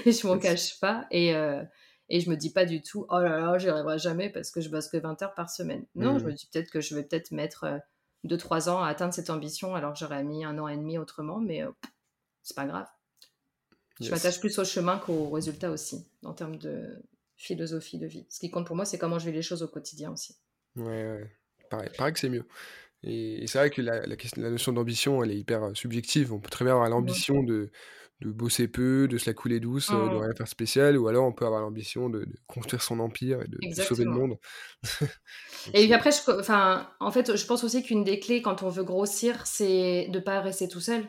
et 0.07 0.13
je 0.13 0.25
m'en 0.25 0.39
cache 0.39 0.79
pas. 0.79 1.07
Et, 1.11 1.35
euh, 1.35 1.63
et 2.09 2.21
je 2.21 2.31
me 2.31 2.37
dis 2.37 2.53
pas 2.53 2.65
du 2.65 2.81
tout, 2.81 3.05
oh 3.11 3.19
là 3.19 3.41
là, 3.41 3.59
j'y 3.59 3.69
arriverai 3.69 3.99
jamais 3.99 4.31
parce 4.31 4.53
que 4.53 4.61
je 4.61 4.69
bosse 4.69 4.89
que 4.89 4.99
20 4.99 5.21
heures 5.23 5.35
par 5.35 5.51
semaine. 5.51 5.85
Non, 5.97 6.17
je 6.19 6.25
mmh. 6.25 6.29
me 6.29 6.33
dis 6.33 6.49
peut-être 6.53 6.71
que 6.71 6.81
je 6.81 6.95
vais 6.95 7.03
peut-être 7.03 7.33
mettre 7.33 7.81
de 8.25 8.37
trois 8.37 8.69
ans 8.69 8.83
à 8.83 8.89
atteindre 8.89 9.15
cette 9.15 9.31
ambition 9.31 9.75
alors 9.75 9.93
que 9.93 9.99
j'aurais 9.99 10.23
mis 10.23 10.45
un 10.45 10.59
an 10.59 10.69
et 10.69 10.77
demi 10.77 10.99
autrement, 10.99 11.41
mais 11.41 11.63
euh, 11.63 11.71
c'est 12.43 12.57
pas 12.57 12.67
grave. 12.67 12.87
Je 14.01 14.11
m'attache 14.11 14.41
plus 14.41 14.59
au 14.59 14.65
chemin 14.65 14.99
qu'au 14.99 15.31
résultat 15.31 15.71
aussi, 15.71 16.07
en 16.25 16.33
termes 16.33 16.57
de 16.57 17.03
philosophie 17.37 17.99
de 17.99 18.07
vie. 18.07 18.27
Ce 18.29 18.39
qui 18.41 18.51
compte 18.51 18.67
pour 18.67 18.77
moi, 18.77 18.85
c'est 18.85 18.99
comment 18.99 19.19
je 19.19 19.27
vis 19.27 19.33
les 19.35 19.43
choses 19.43 19.63
au 19.63 19.69
quotidien 19.69 20.13
aussi. 20.13 20.37
Ouais, 20.77 20.85
ouais. 20.85 21.37
Pareil, 21.71 21.91
pareil 21.97 22.13
que 22.13 22.19
c'est 22.19 22.29
mieux. 22.29 22.47
Et, 23.05 23.47
c'est 23.47 23.59
vrai 23.59 23.71
que 23.71 23.83
la, 23.83 24.07
la 24.07 24.51
notion 24.51 24.73
d'ambition, 24.73 25.23
elle 25.23 25.33
est 25.33 25.39
hyper 25.39 25.63
euh, 25.65 25.75
subjective. 25.75 26.33
On 26.33 26.39
peut 26.39 26.51
très 26.51 26.65
bien 26.65 26.75
avoir 26.75 26.89
l'ambition 26.89 27.43
de, 27.43 27.71
de 28.23 28.31
bosser 28.31 28.69
peu, 28.69 29.09
de 29.09 29.19
se 29.19 29.27
la 29.27 29.35
couler 29.35 29.61
douce, 29.61 29.91
euh, 29.91 30.09
de 30.09 30.15
mmh. 30.15 30.19
rien 30.19 30.35
faire 30.35 30.49
spécial, 30.49 30.97
ou 30.97 31.09
alors 31.09 31.27
on 31.27 31.33
peut 31.33 31.45
avoir 31.45 31.61
l'ambition 31.61 32.09
de, 32.09 32.27
construire 32.47 32.83
son 32.83 33.01
empire 33.01 33.41
et 33.43 33.49
de, 33.49 33.83
sauver 33.83 34.05
le 34.05 34.11
monde. 34.11 34.39
et 35.75 35.85
puis 35.85 35.93
après, 35.93 36.11
je, 36.13 36.39
enfin, 36.39 36.89
en 37.01 37.11
fait, 37.11 37.37
je 37.37 37.47
pense 37.47 37.65
aussi 37.65 37.83
qu'une 37.83 38.05
des 38.05 38.21
clés 38.21 38.43
quand 38.43 38.63
on 38.63 38.69
veut 38.69 38.85
grossir, 38.85 39.47
c'est 39.47 40.09
de 40.09 40.19
pas 40.19 40.41
rester 40.41 40.69
tout 40.69 40.81
seul. 40.81 41.05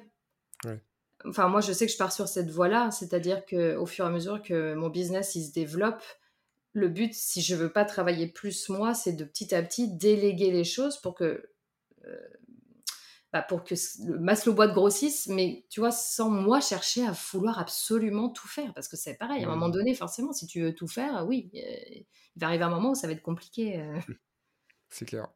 Enfin, 1.25 1.47
moi, 1.47 1.61
je 1.61 1.71
sais 1.71 1.85
que 1.85 1.91
je 1.91 1.97
pars 1.97 2.11
sur 2.11 2.27
cette 2.27 2.49
voie-là, 2.49 2.91
c'est-à-dire 2.91 3.45
que 3.45 3.77
au 3.77 3.85
fur 3.85 4.03
et 4.03 4.09
à 4.09 4.11
mesure 4.11 4.41
que 4.41 4.73
mon 4.73 4.89
business 4.89 5.35
il 5.35 5.45
se 5.45 5.53
développe, 5.53 6.03
le 6.73 6.89
but, 6.89 7.13
si 7.13 7.41
je 7.41 7.55
veux 7.55 7.71
pas 7.71 7.85
travailler 7.85 8.27
plus 8.27 8.67
moi, 8.67 8.93
c'est 8.93 9.13
de 9.13 9.23
petit 9.23 9.55
à 9.55 9.61
petit 9.61 9.95
déléguer 9.95 10.51
les 10.51 10.65
choses 10.65 10.97
pour 10.97 11.13
que 11.13 11.47
euh, 12.05 12.17
bah, 13.33 13.41
pour 13.41 13.63
que 13.63 13.73
le 14.05 14.19
Maslow 14.19 14.53
boîte 14.53 14.75
grossisse, 14.75 15.27
mais 15.27 15.65
tu 15.67 15.79
vois, 15.79 15.91
sans 15.91 16.29
moi 16.29 16.61
chercher 16.61 17.03
à 17.03 17.13
vouloir 17.31 17.57
absolument 17.57 18.29
tout 18.29 18.47
faire, 18.47 18.71
parce 18.75 18.87
que 18.87 18.95
c'est 18.95 19.15
pareil, 19.15 19.43
à 19.43 19.47
un 19.47 19.49
moment 19.49 19.69
donné, 19.69 19.95
forcément, 19.95 20.33
si 20.33 20.45
tu 20.45 20.61
veux 20.61 20.75
tout 20.75 20.87
faire, 20.87 21.25
oui, 21.27 21.49
euh, 21.55 21.99
il 22.35 22.39
va 22.39 22.47
arriver 22.47 22.63
un 22.63 22.69
moment 22.69 22.91
où 22.91 22.95
ça 22.95 23.07
va 23.07 23.13
être 23.13 23.23
compliqué. 23.23 23.79
Euh. 23.79 23.99
C'est 24.89 25.05
clair. 25.05 25.29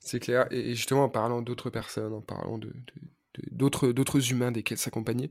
C'est 0.00 0.20
clair. 0.20 0.46
Et 0.50 0.74
justement, 0.74 1.04
en 1.04 1.08
parlant 1.08 1.40
d'autres 1.40 1.70
personnes, 1.70 2.12
en 2.12 2.20
parlant 2.20 2.58
de, 2.58 2.70
d'autres, 3.50 3.90
d'autres 3.92 4.30
humains 4.30 4.52
desquels 4.52 4.76
s'accompagner, 4.76 5.30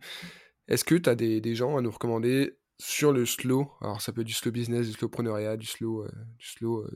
est-ce 0.68 0.84
que 0.84 0.96
tu 0.96 1.08
as 1.12 1.16
des, 1.16 1.42
des, 1.42 1.54
gens 1.54 1.78
à 1.78 1.82
nous 1.82 1.92
recommander 1.92 2.58
sur 2.80 3.14
le 3.14 3.28
slow? 3.28 3.72
Alors, 3.82 4.02
ça 4.02 4.12
peut 4.12 4.22
être 4.22 4.28
du 4.28 4.34
slow 4.34 4.52
business, 4.52 4.88
du 4.88 4.94
slowpreneuriat, 4.94 5.58
du 5.58 5.68
slow, 5.68 6.08
du 6.40 6.48
slow 6.48 6.88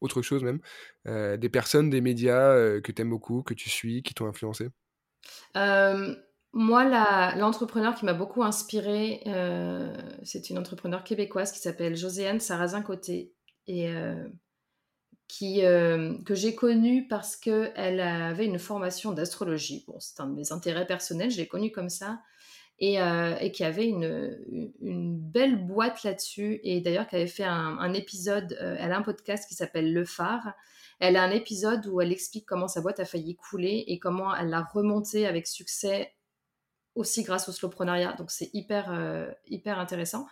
autre 0.00 0.22
chose 0.22 0.42
même, 0.42 0.60
des 1.38 1.48
personnes, 1.48 1.90
des 1.90 2.00
médias 2.00 2.80
que 2.80 2.92
tu 2.92 3.02
aimes 3.02 3.10
beaucoup, 3.10 3.42
que 3.42 3.54
tu 3.54 3.70
suis, 3.70 4.02
qui 4.02 4.14
t'ont 4.14 4.26
influencé? 4.26 4.68
Moi, 6.52 7.34
l'entrepreneur 7.36 7.94
qui 7.94 8.04
m'a 8.04 8.14
beaucoup 8.14 8.42
inspiré, 8.42 9.22
c'est 10.24 10.50
une 10.50 10.58
entrepreneur 10.58 11.04
québécoise 11.04 11.52
qui 11.52 11.60
s'appelle 11.60 11.96
Joséanne 11.96 12.40
Sarrazin-Côté 12.40 13.32
et 13.66 13.92
qui, 15.28 15.60
que 15.60 16.34
j'ai 16.34 16.56
connue 16.56 17.06
parce 17.06 17.36
qu'elle 17.36 18.00
avait 18.00 18.46
une 18.46 18.58
formation 18.58 19.12
d'astrologie. 19.12 19.84
Bon, 19.86 20.00
c'est 20.00 20.20
un 20.20 20.26
de 20.26 20.34
mes 20.34 20.50
intérêts 20.50 20.86
personnels, 20.86 21.30
je 21.30 21.36
l'ai 21.36 21.46
connue 21.46 21.70
comme 21.70 21.88
ça. 21.88 22.20
Euh, 22.82 23.36
et, 23.40 23.52
qui 23.52 23.62
avait 23.62 23.86
une, 23.86 24.72
belle 24.80 25.66
boîte 25.66 26.02
là-dessus. 26.02 26.60
Et 26.62 26.80
d'ailleurs, 26.80 27.06
qui 27.06 27.16
avait 27.16 27.26
fait 27.26 27.44
un, 27.44 27.92
épisode, 27.92 28.56
euh, 28.60 28.76
elle 28.78 28.92
a 28.92 28.96
un 28.96 29.02
podcast 29.02 29.46
qui 29.46 29.54
s'appelle 29.54 29.92
Le 29.92 30.04
Phare. 30.06 30.54
Elle 30.98 31.16
a 31.16 31.22
un 31.22 31.30
épisode 31.30 31.86
où 31.86 32.00
elle 32.00 32.10
explique 32.10 32.46
comment 32.46 32.68
sa 32.68 32.80
boîte 32.80 32.98
a 32.98 33.04
failli 33.04 33.36
couler 33.36 33.84
et 33.86 33.98
comment 33.98 34.34
elle 34.34 34.48
l'a 34.48 34.62
remontée 34.62 35.26
avec 35.26 35.46
succès 35.46 36.14
aussi 36.94 37.22
grâce 37.22 37.50
au 37.50 37.52
slowpreneuriat. 37.52 38.14
Donc 38.14 38.30
c'est 38.30 38.50
hyper, 38.54 38.90
euh, 38.92 39.30
hyper 39.46 39.78
intéressant. 39.78 40.26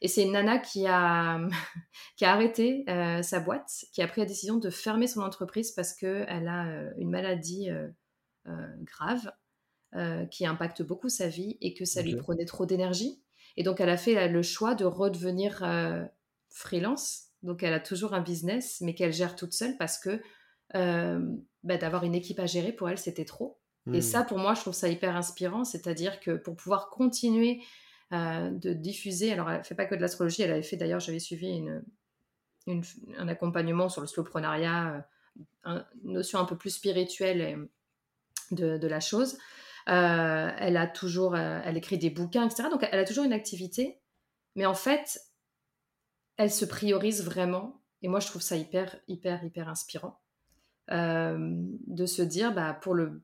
Et 0.00 0.08
c'est 0.08 0.22
une 0.22 0.32
nana 0.32 0.58
qui 0.58 0.86
a, 0.86 1.38
qui 2.16 2.24
a 2.24 2.32
arrêté 2.32 2.84
sa 3.22 3.40
boîte, 3.40 3.84
qui 3.92 4.00
a 4.00 4.08
pris 4.08 4.22
la 4.22 4.26
décision 4.26 4.56
de 4.56 4.70
fermer 4.70 5.06
son 5.06 5.20
entreprise 5.20 5.72
parce 5.72 5.92
qu'elle 5.92 6.48
a 6.48 6.92
une 6.96 7.10
maladie 7.10 7.68
grave 8.84 9.30
euh, 9.96 10.24
qui 10.26 10.46
impacte 10.46 10.82
beaucoup 10.82 11.08
sa 11.08 11.26
vie 11.26 11.58
et 11.60 11.74
que 11.74 11.84
ça 11.84 12.00
lui 12.00 12.14
prenait 12.14 12.44
trop 12.44 12.64
d'énergie. 12.64 13.20
Et 13.56 13.64
donc, 13.64 13.80
elle 13.80 13.88
a 13.90 13.96
fait 13.96 14.28
le 14.28 14.40
choix 14.40 14.76
de 14.76 14.84
redevenir 14.84 15.64
euh, 15.64 16.04
freelance. 16.48 17.24
Donc, 17.42 17.64
elle 17.64 17.72
a 17.72 17.80
toujours 17.80 18.14
un 18.14 18.20
business, 18.20 18.80
mais 18.82 18.94
qu'elle 18.94 19.12
gère 19.12 19.34
toute 19.34 19.52
seule 19.52 19.76
parce 19.78 19.98
que 19.98 20.22
euh, 20.76 21.34
bah, 21.64 21.76
d'avoir 21.76 22.04
une 22.04 22.14
équipe 22.14 22.38
à 22.38 22.46
gérer, 22.46 22.70
pour 22.70 22.88
elle, 22.88 22.98
c'était 22.98 23.24
trop. 23.24 23.58
Et 23.88 23.98
hmm. 23.98 24.00
ça, 24.00 24.22
pour 24.22 24.38
moi, 24.38 24.54
je 24.54 24.60
trouve 24.60 24.74
ça 24.74 24.88
hyper 24.88 25.16
inspirant. 25.16 25.64
C'est-à-dire 25.64 26.20
que 26.20 26.36
pour 26.36 26.54
pouvoir 26.54 26.88
continuer 26.90 27.60
de 28.12 28.72
diffuser, 28.72 29.32
alors 29.32 29.50
elle 29.50 29.58
ne 29.58 29.64
fait 29.64 29.74
pas 29.74 29.86
que 29.86 29.96
de 29.96 30.00
l'astrologie, 30.00 30.42
elle 30.42 30.52
avait 30.52 30.62
fait 30.62 30.76
d'ailleurs, 30.76 31.00
j'avais 31.00 31.18
suivi 31.18 31.48
une, 31.48 31.82
un 33.18 33.26
accompagnement 33.26 33.88
sur 33.88 34.02
le 34.02 34.06
slowprenariat, 34.06 35.04
une 35.64 35.84
notion 36.04 36.38
un 36.38 36.44
peu 36.44 36.56
plus 36.56 36.70
spirituelle 36.70 37.68
de, 38.52 38.78
de 38.78 38.86
la 38.86 39.00
chose. 39.00 39.36
Euh, 39.88 40.50
elle 40.58 40.76
a 40.76 40.86
toujours, 40.86 41.34
euh, 41.34 41.60
elle 41.64 41.76
écrit 41.76 41.98
des 41.98 42.10
bouquins, 42.10 42.46
etc. 42.46 42.68
Donc 42.70 42.86
elle 42.90 42.98
a 42.98 43.04
toujours 43.04 43.24
une 43.24 43.32
activité, 43.32 44.00
mais 44.56 44.66
en 44.66 44.74
fait, 44.74 45.20
elle 46.36 46.50
se 46.50 46.64
priorise 46.64 47.24
vraiment. 47.24 47.82
Et 48.02 48.08
moi, 48.08 48.20
je 48.20 48.26
trouve 48.26 48.42
ça 48.42 48.56
hyper, 48.56 48.96
hyper, 49.08 49.44
hyper 49.44 49.68
inspirant 49.68 50.20
euh, 50.90 51.64
de 51.86 52.06
se 52.06 52.22
dire, 52.22 52.54
bah, 52.54 52.74
pour 52.74 52.94
le, 52.94 53.22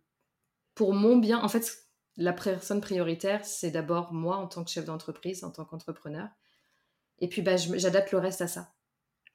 pour 0.75 0.93
mon 0.93 1.17
bien, 1.17 1.43
en 1.43 1.49
fait, 1.49 1.87
la 2.17 2.33
personne 2.33 2.81
prioritaire, 2.81 3.45
c'est 3.45 3.71
d'abord 3.71 4.13
moi 4.13 4.37
en 4.37 4.47
tant 4.47 4.65
que 4.65 4.71
chef 4.71 4.85
d'entreprise, 4.85 5.45
en 5.45 5.51
tant 5.51 5.65
qu'entrepreneur. 5.65 6.29
Et 7.19 7.29
puis, 7.29 7.43
bah, 7.43 7.57
j'adapte 7.57 8.13
le 8.13 8.19
reste 8.19 8.43
à 8.43 8.47
ça. 8.47 8.73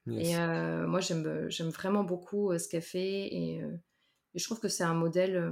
Et 0.07 0.35
moi, 0.35 0.99
j'aime 0.99 1.69
vraiment 1.69 2.03
beaucoup 2.03 2.57
ce 2.57 2.67
qu'elle 2.67 2.81
fait. 2.81 3.27
Et, 3.27 3.57
et, 3.57 4.39
je 4.39 4.43
trouve 4.43 4.59
que 4.59 4.67
c'est 4.67 4.83
un 4.83 4.95
modèle 4.95 5.51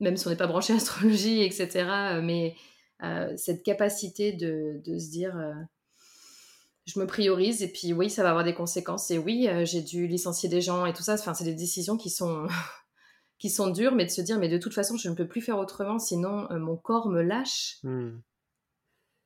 même 0.00 0.16
si 0.16 0.26
on 0.26 0.30
n'est 0.30 0.36
pas 0.36 0.46
branché 0.46 0.72
astrologie, 0.74 1.42
etc. 1.42 1.68
Euh, 1.88 2.22
mais 2.22 2.56
euh, 3.02 3.32
cette 3.36 3.62
capacité 3.62 4.32
de, 4.32 4.80
de 4.84 4.98
se 4.98 5.10
dire, 5.10 5.36
euh, 5.36 5.54
je 6.86 6.98
me 6.98 7.06
priorise 7.06 7.62
et 7.62 7.68
puis 7.68 7.92
oui, 7.92 8.10
ça 8.10 8.22
va 8.22 8.30
avoir 8.30 8.44
des 8.44 8.54
conséquences. 8.54 9.10
Et 9.10 9.18
oui, 9.18 9.48
j'ai 9.62 9.82
dû 9.82 10.06
licencier 10.06 10.48
des 10.48 10.60
gens 10.60 10.86
et 10.86 10.92
tout 10.92 11.02
ça. 11.02 11.14
Enfin, 11.14 11.34
c'est 11.34 11.44
des 11.44 11.54
décisions 11.54 11.96
qui 11.96 12.10
sont 12.10 12.46
qui 13.38 13.48
sont 13.48 13.70
dures, 13.70 13.94
mais 13.94 14.04
de 14.04 14.10
se 14.10 14.20
dire, 14.20 14.38
mais 14.38 14.48
de 14.48 14.58
toute 14.58 14.74
façon, 14.74 14.96
je 14.96 15.08
ne 15.08 15.14
peux 15.14 15.26
plus 15.26 15.40
faire 15.40 15.58
autrement, 15.58 15.98
sinon 15.98 16.48
mon 16.50 16.76
corps 16.76 17.08
me 17.08 17.22
lâche. 17.22 17.78
Hmm. 17.84 18.18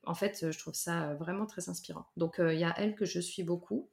En 0.05 0.13
fait, 0.13 0.51
je 0.51 0.59
trouve 0.59 0.75
ça 0.75 1.15
vraiment 1.15 1.47
très 1.47 1.67
inspirant. 1.67 2.05
Donc, 2.15 2.35
il 2.39 2.59
y 2.59 2.63
a 2.63 2.73
elle 2.77 2.95
que 2.95 3.05
je 3.05 3.19
suis 3.19 3.43
beaucoup. 3.43 3.89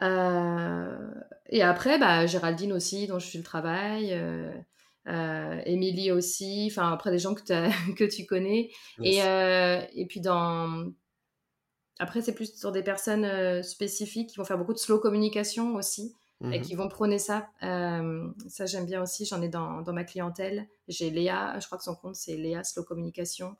et 0.00 1.62
après, 1.62 1.98
bah, 1.98 2.26
Géraldine 2.26 2.72
aussi, 2.74 3.06
dont 3.06 3.18
je 3.18 3.26
suis 3.26 3.38
le 3.38 3.44
travail. 3.44 4.14
Euh, 5.08 5.60
Émilie 5.66 6.12
aussi, 6.12 6.68
enfin 6.70 6.92
après 6.92 7.10
des 7.10 7.18
gens 7.18 7.34
que, 7.34 7.42
que 7.96 8.04
tu 8.04 8.26
connais. 8.26 8.70
Et, 9.02 9.22
euh, 9.22 9.80
et 9.94 10.06
puis 10.06 10.20
dans... 10.20 10.92
Après, 11.98 12.20
c'est 12.22 12.34
plus 12.34 12.56
sur 12.56 12.72
des 12.72 12.82
personnes 12.82 13.24
euh, 13.24 13.62
spécifiques 13.62 14.30
qui 14.30 14.36
vont 14.36 14.44
faire 14.44 14.58
beaucoup 14.58 14.72
de 14.72 14.78
slow 14.78 14.98
communication 14.98 15.74
aussi 15.74 16.14
et 16.50 16.58
mmh 16.58 16.62
qui 16.62 16.74
vont 16.74 16.88
prôner 16.88 17.20
ça. 17.20 17.50
ça, 17.60 18.66
j'aime 18.66 18.84
bien 18.84 19.00
aussi, 19.00 19.24
j'en 19.24 19.40
ai 19.42 19.48
dans, 19.48 19.82
dans, 19.82 19.92
ma 19.92 20.02
clientèle. 20.02 20.66
J'ai 20.88 21.08
Léa, 21.10 21.56
je 21.60 21.66
crois 21.66 21.78
que 21.78 21.84
son 21.84 21.94
compte 21.94 22.16
c'est 22.16 22.36
Léa 22.36 22.64
Slow 22.64 22.82
Communication. 22.82 23.54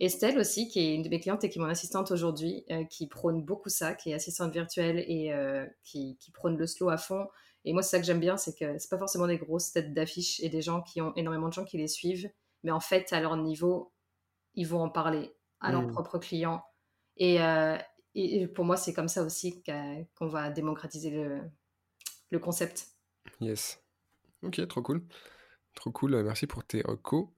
Estelle 0.00 0.38
aussi, 0.38 0.68
qui 0.68 0.80
est 0.80 0.94
une 0.94 1.02
de 1.02 1.10
mes 1.10 1.20
clientes 1.20 1.44
et 1.44 1.50
qui 1.50 1.58
est 1.58 1.60
mon 1.60 1.68
assistante 1.68 2.10
aujourd'hui, 2.10 2.64
qui 2.88 3.06
prône 3.06 3.44
beaucoup 3.44 3.68
ça, 3.68 3.92
qui 3.92 4.12
est 4.12 4.14
assistante 4.14 4.50
virtuelle 4.50 5.00
et 5.00 5.30
qui, 5.84 6.16
qui, 6.18 6.30
prône 6.30 6.56
le 6.56 6.66
slow 6.66 6.88
à 6.88 6.96
fond 6.96 7.26
et 7.64 7.72
moi, 7.72 7.82
c'est 7.82 7.90
ça 7.90 8.00
que 8.00 8.06
j'aime 8.06 8.20
bien, 8.20 8.36
c'est 8.36 8.56
que 8.58 8.78
c'est 8.78 8.90
pas 8.90 8.98
forcément 8.98 9.26
des 9.26 9.38
grosses 9.38 9.72
têtes 9.72 9.94
d'affiche 9.94 10.40
et 10.40 10.48
des 10.48 10.62
gens 10.62 10.82
qui 10.82 11.00
ont 11.00 11.14
énormément 11.14 11.48
de 11.48 11.52
gens 11.52 11.64
qui 11.64 11.78
les 11.78 11.88
suivent, 11.88 12.30
mais 12.64 12.70
en 12.70 12.80
fait, 12.80 13.12
à 13.12 13.20
leur 13.20 13.36
niveau, 13.36 13.92
ils 14.54 14.66
vont 14.66 14.82
en 14.82 14.90
parler 14.90 15.32
à 15.60 15.70
leurs 15.70 15.82
mmh. 15.82 15.92
propres 15.92 16.18
clients. 16.18 16.64
Euh, 17.20 17.78
et, 18.14 18.42
et, 18.42 18.48
pour 18.48 18.64
moi, 18.64 18.76
c'est 18.76 18.92
comme 18.92 19.08
ça 19.08 19.22
aussi 19.22 19.62
qu'on 19.62 20.26
va 20.26 20.50
démocratiser 20.50 21.10
le, 21.10 21.40
le, 22.30 22.38
concept. 22.38 22.88
Yes. 23.40 23.80
Ok, 24.42 24.66
trop 24.66 24.82
cool. 24.82 25.06
Trop 25.74 25.92
cool. 25.92 26.22
Merci 26.22 26.46
pour 26.46 26.64
tes 26.64 26.82
recos. 26.82 27.28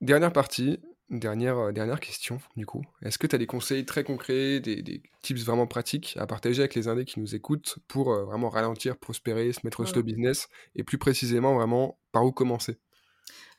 Dernière 0.00 0.32
partie, 0.32 0.80
Dernière, 1.12 1.58
euh, 1.58 1.72
dernière 1.72 2.00
question, 2.00 2.40
du 2.56 2.64
coup. 2.64 2.82
Est-ce 3.02 3.18
que 3.18 3.26
tu 3.26 3.36
as 3.36 3.38
des 3.38 3.46
conseils 3.46 3.84
très 3.84 4.02
concrets, 4.02 4.60
des, 4.60 5.02
tips 5.20 5.44
vraiment 5.44 5.66
pratiques 5.66 6.16
à 6.18 6.26
partager 6.26 6.60
avec 6.60 6.74
les 6.74 6.88
indés 6.88 7.04
qui 7.04 7.20
nous 7.20 7.34
écoutent 7.34 7.78
pour 7.86 8.10
euh, 8.12 8.24
vraiment 8.24 8.48
ralentir, 8.48 8.96
prospérer, 8.96 9.52
se 9.52 9.60
mettre 9.64 9.80
au 9.80 10.02
business 10.02 10.48
et 10.74 10.82
plus 10.82 10.96
précisément 10.96 11.54
vraiment 11.54 11.98
par 12.12 12.24
où 12.24 12.32
commencer? 12.32 12.78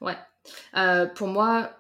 Ouais. 0.02 0.18
Euh, 0.76 1.06
pour 1.06 1.28
moi, 1.28 1.78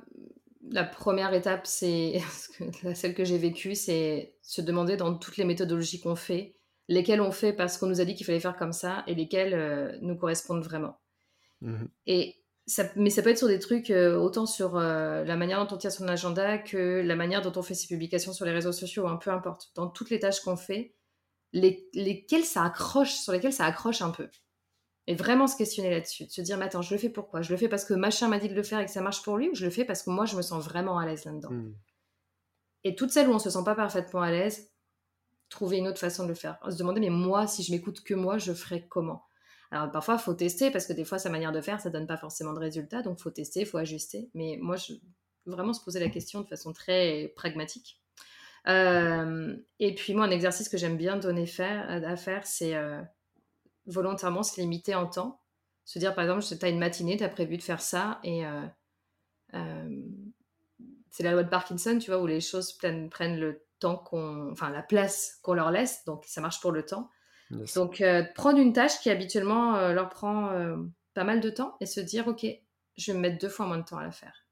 la 0.69 0.83
première 0.83 1.33
étape, 1.33 1.65
c'est 1.65 2.21
celle 2.93 3.15
que 3.15 3.25
j'ai 3.25 3.39
vécue, 3.39 3.73
c'est 3.73 4.35
se 4.43 4.61
demander 4.61 4.95
dans 4.95 5.15
toutes 5.15 5.37
les 5.37 5.43
méthodologies 5.43 6.01
qu'on 6.01 6.15
fait, 6.15 6.55
lesquelles 6.87 7.19
on 7.19 7.31
fait 7.31 7.51
parce 7.51 7.79
qu'on 7.79 7.87
nous 7.87 7.99
a 7.99 8.05
dit 8.05 8.13
qu'il 8.13 8.27
fallait 8.27 8.39
faire 8.39 8.57
comme 8.57 8.73
ça 8.73 9.03
et 9.07 9.15
lesquelles 9.15 9.97
nous 10.03 10.15
correspondent 10.15 10.63
vraiment. 10.63 10.99
Mmh 11.61 11.85
et 12.05 12.42
mais 12.95 13.09
ça 13.09 13.21
peut 13.21 13.29
être 13.29 13.37
sur 13.37 13.47
des 13.47 13.59
trucs 13.59 13.89
euh, 13.89 14.15
autant 14.15 14.45
sur 14.45 14.77
euh, 14.77 15.23
la 15.25 15.35
manière 15.35 15.65
dont 15.65 15.75
on 15.75 15.77
tient 15.77 15.89
son 15.89 16.07
agenda 16.07 16.57
que 16.57 17.01
la 17.01 17.15
manière 17.15 17.41
dont 17.41 17.51
on 17.57 17.61
fait 17.61 17.73
ses 17.73 17.87
publications 17.87 18.33
sur 18.33 18.45
les 18.45 18.51
réseaux 18.51 18.71
sociaux, 18.71 19.07
hein, 19.07 19.17
peu 19.17 19.31
importe. 19.31 19.71
Dans 19.75 19.87
toutes 19.87 20.09
les 20.09 20.19
tâches 20.19 20.39
qu'on 20.41 20.55
fait, 20.55 20.95
les, 21.51 21.89
lesquelles 21.93 22.45
ça 22.45 22.63
accroche, 22.63 23.13
sur 23.13 23.33
lesquelles 23.33 23.53
ça 23.53 23.65
accroche 23.65 24.01
un 24.01 24.11
peu. 24.11 24.29
Et 25.07 25.15
vraiment 25.15 25.47
se 25.47 25.57
questionner 25.57 25.89
là-dessus, 25.89 26.25
de 26.25 26.31
se 26.31 26.39
dire, 26.39 26.57
mais 26.57 26.65
attends, 26.65 26.81
je 26.81 26.93
le 26.93 26.99
fais 26.99 27.09
pourquoi? 27.09 27.41
Je 27.41 27.51
le 27.51 27.57
fais 27.57 27.67
parce 27.67 27.83
que 27.83 27.93
machin 27.93 28.29
m'a 28.29 28.39
dit 28.39 28.47
de 28.47 28.55
le 28.55 28.63
faire 28.63 28.79
et 28.79 28.85
que 28.85 28.91
ça 28.91 29.01
marche 29.01 29.21
pour 29.23 29.37
lui, 29.37 29.49
ou 29.49 29.55
je 29.55 29.65
le 29.65 29.71
fais 29.71 29.83
parce 29.83 30.01
que 30.01 30.09
moi, 30.09 30.25
je 30.25 30.37
me 30.37 30.41
sens 30.41 30.63
vraiment 30.63 30.97
à 30.97 31.05
l'aise 31.05 31.25
là-dedans? 31.25 31.51
Hmm. 31.51 31.75
Et 32.85 32.95
toutes 32.95 33.11
celles 33.11 33.27
où 33.27 33.33
on 33.33 33.39
se 33.39 33.49
sent 33.49 33.63
pas 33.65 33.75
parfaitement 33.75 34.21
à 34.21 34.31
l'aise, 34.31 34.71
trouver 35.49 35.77
une 35.77 35.87
autre 35.87 35.99
façon 35.99 36.23
de 36.23 36.29
le 36.29 36.33
faire. 36.33 36.57
Se 36.69 36.77
demander, 36.77 37.01
mais 37.01 37.09
moi, 37.09 37.47
si 37.47 37.63
je 37.63 37.71
m'écoute 37.71 38.01
que 38.03 38.13
moi, 38.13 38.37
je 38.37 38.53
ferais 38.53 38.87
comment? 38.87 39.25
Alors 39.73 39.89
parfois, 39.89 40.19
faut 40.19 40.35
tester 40.35 40.69
parce 40.69 40.85
que 40.85 40.93
des 40.93 41.03
fois, 41.03 41.17
sa 41.17 41.31
manière 41.31 41.51
de 41.51 41.59
faire, 41.59 41.81
ça 41.81 41.89
donne 41.89 42.05
pas 42.05 42.17
forcément 42.17 42.53
de 42.53 42.59
résultats. 42.59 43.01
Donc, 43.01 43.19
faut 43.19 43.31
tester, 43.31 43.65
faut 43.65 43.79
ajuster. 43.79 44.29
Mais 44.35 44.59
moi, 44.61 44.75
je 44.75 44.93
vraiment 45.47 45.73
se 45.73 45.83
poser 45.83 45.99
la 45.99 46.09
question 46.09 46.41
de 46.41 46.47
façon 46.47 46.73
très 46.73 47.33
pragmatique. 47.35 47.99
Euh, 48.67 49.57
et 49.79 49.95
puis 49.95 50.13
moi, 50.13 50.25
un 50.25 50.29
exercice 50.29 50.69
que 50.69 50.77
j'aime 50.77 50.95
bien 50.95 51.17
donner 51.17 51.47
faire, 51.47 51.89
à 51.89 52.15
faire, 52.15 52.45
c'est 52.45 52.75
euh, 52.75 53.01
volontairement 53.87 54.43
se 54.43 54.61
limiter 54.61 54.93
en 54.93 55.07
temps. 55.07 55.41
Se 55.85 55.97
dire, 55.97 56.13
par 56.13 56.23
exemple, 56.23 56.43
tu 56.43 56.63
as 56.63 56.69
une 56.69 56.79
matinée, 56.79 57.17
tu 57.17 57.23
as 57.23 57.29
prévu 57.29 57.57
de 57.57 57.63
faire 57.63 57.81
ça, 57.81 58.19
et 58.23 58.45
euh, 58.45 59.87
c'est 61.09 61.23
la 61.23 61.31
loi 61.31 61.43
de 61.43 61.49
Parkinson, 61.49 61.97
tu 61.99 62.11
vois, 62.11 62.21
où 62.21 62.27
les 62.27 62.41
choses 62.41 62.73
prennent, 62.73 63.09
prennent 63.09 63.39
le 63.39 63.65
temps 63.79 63.97
qu'on, 63.97 64.51
enfin 64.51 64.69
la 64.69 64.83
place 64.83 65.39
qu'on 65.41 65.55
leur 65.55 65.71
laisse, 65.71 66.05
donc 66.05 66.25
ça 66.25 66.39
marche 66.41 66.61
pour 66.61 66.71
le 66.71 66.85
temps. 66.85 67.09
Donc 67.75 68.01
euh, 68.01 68.23
prendre 68.35 68.59
une 68.59 68.73
tâche 68.73 68.99
qui 68.99 69.09
habituellement 69.09 69.75
euh, 69.75 69.93
leur 69.93 70.09
prend 70.09 70.49
euh, 70.51 70.77
pas 71.13 71.23
mal 71.23 71.39
de 71.39 71.49
temps 71.49 71.75
et 71.79 71.85
se 71.85 71.99
dire 71.99 72.27
ok, 72.27 72.45
je 72.97 73.11
vais 73.11 73.17
me 73.17 73.21
mettre 73.21 73.37
deux 73.39 73.49
fois 73.49 73.65
moins 73.65 73.77
de 73.77 73.83
temps 73.83 73.97
à 73.97 74.03
la 74.03 74.11
faire. 74.11 74.45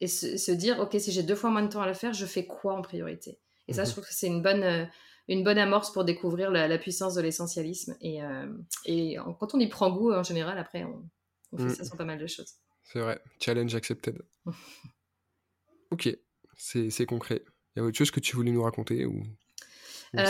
Et 0.00 0.08
se, 0.08 0.50
dire 0.52 0.78
ok, 0.80 0.96
si 0.98 1.10
j'ai 1.10 1.22
deux 1.22 1.34
fois 1.34 1.50
moins 1.50 1.62
de 1.62 1.68
temps 1.68 1.80
à 1.80 1.86
la 1.86 1.94
faire, 1.94 2.12
je 2.12 2.26
fais 2.26 2.46
quoi 2.46 2.74
en 2.74 2.82
priorité? 2.82 3.40
Et 3.66 3.72
ça, 3.72 3.84
je 3.84 3.88
mhm. 3.88 3.92
trouve 3.92 4.04
que 4.06 4.14
c'est 4.14 4.26
une 4.26 4.42
bonne 4.42 4.88
une 5.28 5.42
bonne 5.42 5.58
amorce 5.58 5.92
pour 5.92 6.04
découvrir 6.04 6.52
la, 6.52 6.78
puissance 6.78 7.14
de 7.14 7.20
l'essentialisme. 7.20 7.96
Et, 8.00 8.20
et 8.84 9.16
quand 9.40 9.54
on 9.54 9.58
y 9.58 9.68
prend 9.68 9.90
goût, 9.90 10.12
en 10.12 10.22
général, 10.22 10.56
après, 10.56 10.84
on, 10.84 11.02
fait 11.56 11.64
mm. 11.64 11.74
ça 11.74 11.84
sur 11.84 11.96
pas 11.96 12.04
mal 12.04 12.18
de 12.18 12.28
choses. 12.28 12.52
C'est 12.84 13.00
vrai. 13.00 13.20
Challenge 13.40 13.74
accepted. 13.74 14.22
ok, 15.90 16.16
c'est 16.56 17.06
concret. 17.06 17.42
Il 17.74 17.80
y 17.80 17.82
a 17.82 17.84
autre 17.84 17.98
chose 17.98 18.10
que 18.10 18.20
tu 18.20 18.36
voulais 18.36 18.52
nous 18.52 18.62
raconter 18.62 19.04
ou... 19.04 19.22
Euh... 20.14 20.20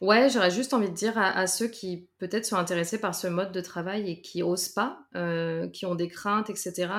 Ouais, 0.00 0.30
j'aurais 0.30 0.50
juste 0.50 0.74
envie 0.74 0.88
de 0.88 0.94
dire 0.94 1.18
à, 1.18 1.46
ceux 1.46 1.66
qui 1.66 2.08
peut-être 2.18 2.46
sont 2.46 2.56
intéressés 2.56 3.00
par 3.00 3.14
ce 3.14 3.26
mode 3.26 3.52
de 3.52 3.60
travail 3.60 4.10
et 4.10 4.20
qui 4.20 4.42
osent 4.42 4.68
pas, 4.68 5.00
euh, 5.16 5.68
qui 5.68 5.86
ont 5.86 5.94
des 5.94 6.08
craintes, 6.08 6.50
etc., 6.50 6.92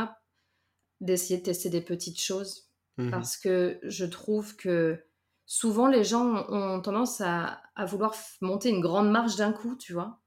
d'essayer 1.00 1.39
de 1.39 1.45
tester 1.45 1.70
des 1.70 1.82
petites 1.82 2.20
choses. 2.20 2.70
Mmh 2.97 3.12
Parce 3.12 3.38
que 3.38 3.80
je 3.84 4.06
trouve 4.06 4.58
que 4.58 5.02
souvent 5.45 5.88
les 5.88 6.04
gens 6.04 6.45
ont 6.50 6.82
tendance 6.82 7.22
à, 7.22 7.62
vouloir 7.86 8.14
monter 8.41 8.70
une 8.70 8.82
grande 8.82 9.10
marche 9.10 9.38
d'un 9.38 9.54
coup, 9.54 9.78
tu 9.78 9.93
vois. 9.93 10.20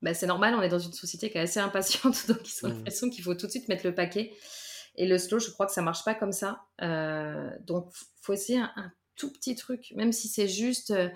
Bah, 0.00 0.14
c'est 0.14 0.26
normal, 0.26 0.54
on 0.54 0.62
est 0.62 0.68
dans 0.68 0.78
une 0.78 0.92
société 0.92 1.30
qui 1.30 1.38
est 1.38 1.42
assez 1.42 1.60
impatiente, 1.60 2.26
donc 2.28 2.38
ils 2.48 2.64
ont 2.64 2.68
mmh. 2.68 2.72
l'impression 2.72 3.10
qu'il 3.10 3.24
faut 3.24 3.34
tout 3.34 3.46
de 3.46 3.50
suite 3.50 3.68
mettre 3.68 3.86
le 3.86 3.94
paquet. 3.94 4.32
Et 4.94 5.06
le 5.06 5.18
slow, 5.18 5.38
je 5.38 5.50
crois 5.50 5.66
que 5.66 5.72
ça 5.72 5.82
marche 5.82 6.04
pas 6.04 6.14
comme 6.14 6.32
ça. 6.32 6.62
Euh, 6.82 7.50
donc, 7.60 7.90
faut 8.20 8.32
essayer 8.32 8.58
un, 8.58 8.92
tout 9.16 9.32
petit 9.32 9.54
truc, 9.56 9.92
même 9.94 10.12
si 10.12 10.28
c'est 10.28 10.48
juste, 10.48 10.90
euh, 10.90 11.08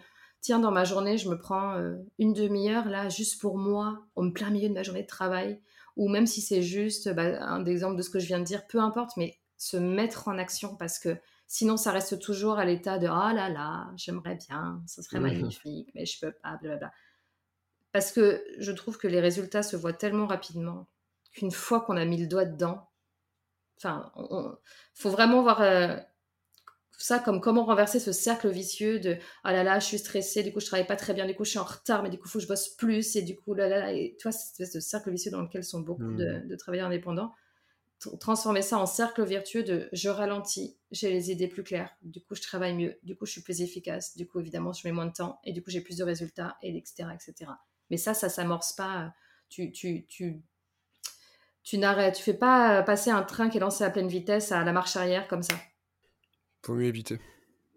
tiens, 0.47 0.61
dans 0.61 0.71
ma 0.71 0.85
journée, 0.85 1.19
je 1.19 1.29
me 1.29 1.37
prends 1.37 1.77
euh, 1.77 1.97
une 2.21 2.33
demi-heure 2.33 2.89
là, 2.89 3.09
juste 3.09 3.41
pour 3.41 3.59
moi, 3.59 4.07
au 4.15 4.31
plein 4.31 4.51
milieu 4.51 4.69
de 4.69 4.75
ma 4.75 4.85
journée 4.85 5.03
de 5.03 5.09
travail, 5.09 5.61
ou 5.97 6.09
même 6.09 6.29
si 6.29 6.41
c'est 6.41 6.63
juste 6.63 7.13
bah, 7.13 7.43
un 7.43 7.65
exemple 7.65 7.97
de 7.97 8.03
ce 8.03 8.11
que 8.11 8.21
je 8.21 8.27
viens 8.27 8.39
de 8.39 8.45
dire, 8.45 8.65
peu 8.69 8.79
importe, 8.79 9.17
mais 9.17 9.41
se 9.57 9.77
mettre 9.77 10.29
en 10.29 10.39
action 10.39 10.77
parce 10.77 11.01
que 11.01 11.17
sinon, 11.49 11.77
ça 11.77 11.91
reste 11.91 12.21
toujours 12.21 12.59
à 12.59 12.65
l'état 12.65 12.99
de 12.99 13.09
ah 13.11 13.33
là 13.35 13.49
là, 13.49 13.91
j'aimerais 13.97 14.37
bien, 14.37 14.81
ce 14.87 15.03
serait 15.03 15.19
magnifique, 15.19 15.91
mais 15.97 16.07
je 16.07 16.21
peux 16.21 16.31
pas, 16.31 16.57
blablabla. 16.63 16.93
Parce 17.91 18.13
que 18.13 18.45
je 18.59 18.71
trouve 18.71 18.99
que 18.99 19.09
les 19.09 19.21
résultats 19.21 19.65
se 19.65 19.75
voient 19.75 19.95
tellement 19.95 20.29
rapidement 20.29 20.87
qu'une 21.33 21.51
fois 21.51 21.81
qu'on 21.81 21.97
a 21.97 22.05
mis 22.05 22.19
le 22.19 22.29
doigt 22.29 22.45
dedans, 22.45 22.89
Enfin, 23.79 24.11
il 24.17 24.57
faut 24.95 25.11
vraiment 25.11 25.43
voir 25.43 25.61
euh, 25.61 25.97
ça 27.03 27.19
comme 27.19 27.41
comment 27.41 27.65
renverser 27.65 28.01
ce 28.01 28.13
cercle 28.13 28.49
vicieux 28.49 28.99
de 28.99 29.17
ah 29.45 29.53
là 29.53 29.63
là, 29.63 29.79
je 29.79 29.87
suis 29.87 29.99
stressée, 29.99 30.43
du 30.43 30.53
coup 30.53 30.61
je 30.61 30.67
travaille 30.67 30.87
pas 30.87 30.97
très 30.97 31.15
bien, 31.15 31.27
du 31.27 31.35
coup 31.35 31.45
je 31.45 31.51
suis 31.51 31.59
en 31.59 31.65
retard, 31.65 32.03
mais 32.03 32.11
du 32.11 32.19
coup 32.19 32.29
faut 32.29 32.39
que 32.39 32.45
je 32.45 32.49
bosse 32.49 32.69
plus, 32.69 33.17
et 33.17 33.23
du 33.23 33.37
coup 33.37 33.55
là 33.55 33.69
là, 33.69 33.81
là 33.81 33.93
et 33.93 34.17
tu 34.19 34.29
vois, 34.29 34.33
ce 34.33 34.81
cercle 34.81 35.11
vicieux 35.11 35.31
dans 35.31 35.43
lequel 35.43 35.65
sont 35.65 35.81
beaucoup 35.81 36.15
de, 36.15 36.45
mmh. 36.47 36.57
travailleurs 36.57 36.87
indépendants. 36.87 37.33
Transformer 38.21 38.61
ça 38.61 38.79
en 38.79 38.85
cercle 38.85 39.25
vertueux 39.25 39.63
de 39.63 39.89
je 39.93 40.11
ralentis, 40.11 40.77
j'ai 40.91 41.11
les 41.11 41.31
idées 41.31 41.49
plus 41.49 41.63
claires, 41.63 41.91
du 42.03 42.23
coup 42.23 42.35
je 42.35 42.43
travaille 42.43 42.75
mieux, 42.75 42.99
du 43.03 43.17
coup 43.17 43.27
je 43.27 43.33
suis 43.33 43.43
plus 43.43 43.63
efficace, 43.63 44.17
du 44.17 44.27
coup 44.27 44.41
évidemment 44.41 44.73
je 44.73 44.87
mets 44.87 44.93
moins 44.93 45.07
de 45.07 45.13
temps, 45.13 45.41
et 45.45 45.53
du 45.53 45.63
coup 45.63 45.71
j'ai 45.71 45.81
plus 45.81 45.97
de 45.97 46.05
résultats, 46.05 46.57
et 46.63 46.77
etc. 46.77 47.09
etc. 47.15 47.51
Mais 47.91 47.97
ça, 47.97 48.15
ça 48.15 48.29
s'amorce 48.29 48.73
pas. 48.75 49.15
Tu, 49.49 49.71
tu, 49.71 50.07
tu 50.07 50.43
tu 51.63 51.79
n'arrêtes, 51.79 52.15
tu 52.15 52.23
fais 52.23 52.35
pas 52.35 52.83
passer 52.85 53.11
un 53.11 53.23
train 53.25 53.49
qui 53.49 53.57
est 53.57 53.61
lancé 53.61 53.83
à 53.83 53.91
pleine 53.91 54.07
vitesse 54.07 54.53
à 54.53 54.63
la 54.63 54.73
marche 54.73 54.97
arrière 54.97 55.27
comme 55.27 55.43
ça. 55.43 55.55
Faut 56.67 56.75
mieux 56.75 56.87
éviter. 56.87 57.21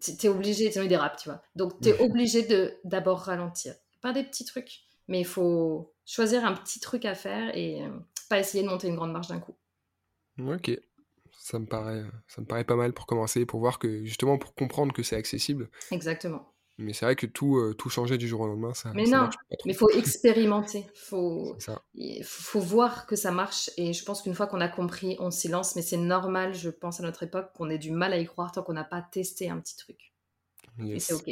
Tu 0.00 0.26
es 0.26 0.28
obligé, 0.28 0.72
sinon 0.72 0.84
il 0.84 0.88
dérape, 0.88 1.16
tu 1.16 1.28
vois. 1.28 1.42
Donc 1.54 1.80
tu 1.80 1.90
es 1.90 2.00
obligé 2.00 2.42
de 2.42 2.74
d'abord 2.82 3.20
ralentir. 3.20 3.74
Pas 4.00 4.12
des 4.12 4.24
petits 4.24 4.44
trucs, 4.44 4.80
mais 5.06 5.20
il 5.20 5.26
faut 5.26 5.94
choisir 6.04 6.44
un 6.44 6.54
petit 6.54 6.80
truc 6.80 7.04
à 7.04 7.14
faire 7.14 7.56
et 7.56 7.84
euh, 7.84 7.90
pas 8.28 8.40
essayer 8.40 8.64
de 8.64 8.68
monter 8.68 8.88
une 8.88 8.96
grande 8.96 9.12
marche 9.12 9.28
d'un 9.28 9.38
coup. 9.38 9.54
Ok, 10.44 10.72
ça 11.38 11.60
me 11.60 11.66
paraît, 11.66 12.02
ça 12.26 12.40
me 12.40 12.46
paraît 12.46 12.64
pas 12.64 12.74
mal 12.74 12.92
pour 12.92 13.06
commencer, 13.06 13.46
pour 13.46 13.60
voir 13.60 13.78
que 13.78 14.04
justement 14.04 14.38
pour 14.38 14.56
comprendre 14.56 14.92
que 14.92 15.04
c'est 15.04 15.16
accessible. 15.16 15.70
Exactement. 15.92 16.49
Mais 16.80 16.92
c'est 16.94 17.04
vrai 17.04 17.14
que 17.14 17.26
tout, 17.26 17.56
euh, 17.58 17.74
tout 17.74 17.90
changer 17.90 18.16
du 18.16 18.26
jour 18.26 18.40
au 18.40 18.46
lendemain, 18.46 18.72
ça. 18.74 18.90
Mais 18.94 19.04
non, 19.04 19.28
mais 19.50 19.72
il 19.72 19.74
faut 19.74 19.90
expérimenter. 19.90 20.86
Faut, 20.94 21.56
il 21.94 22.24
faut 22.24 22.60
voir 22.60 23.06
que 23.06 23.16
ça 23.16 23.30
marche. 23.30 23.70
Et 23.76 23.92
je 23.92 24.04
pense 24.04 24.22
qu'une 24.22 24.34
fois 24.34 24.46
qu'on 24.46 24.60
a 24.60 24.68
compris, 24.68 25.16
on 25.18 25.30
s'y 25.30 25.48
lance. 25.48 25.76
Mais 25.76 25.82
c'est 25.82 25.98
normal, 25.98 26.54
je 26.54 26.70
pense, 26.70 27.00
à 27.00 27.02
notre 27.02 27.22
époque, 27.22 27.52
qu'on 27.54 27.68
ait 27.68 27.78
du 27.78 27.90
mal 27.90 28.12
à 28.12 28.18
y 28.18 28.26
croire 28.26 28.50
tant 28.50 28.62
qu'on 28.62 28.72
n'a 28.72 28.84
pas 28.84 29.02
testé 29.02 29.50
un 29.50 29.60
petit 29.60 29.76
truc. 29.76 30.12
Et 30.84 30.98
c'est 30.98 31.14
OK. 31.14 31.30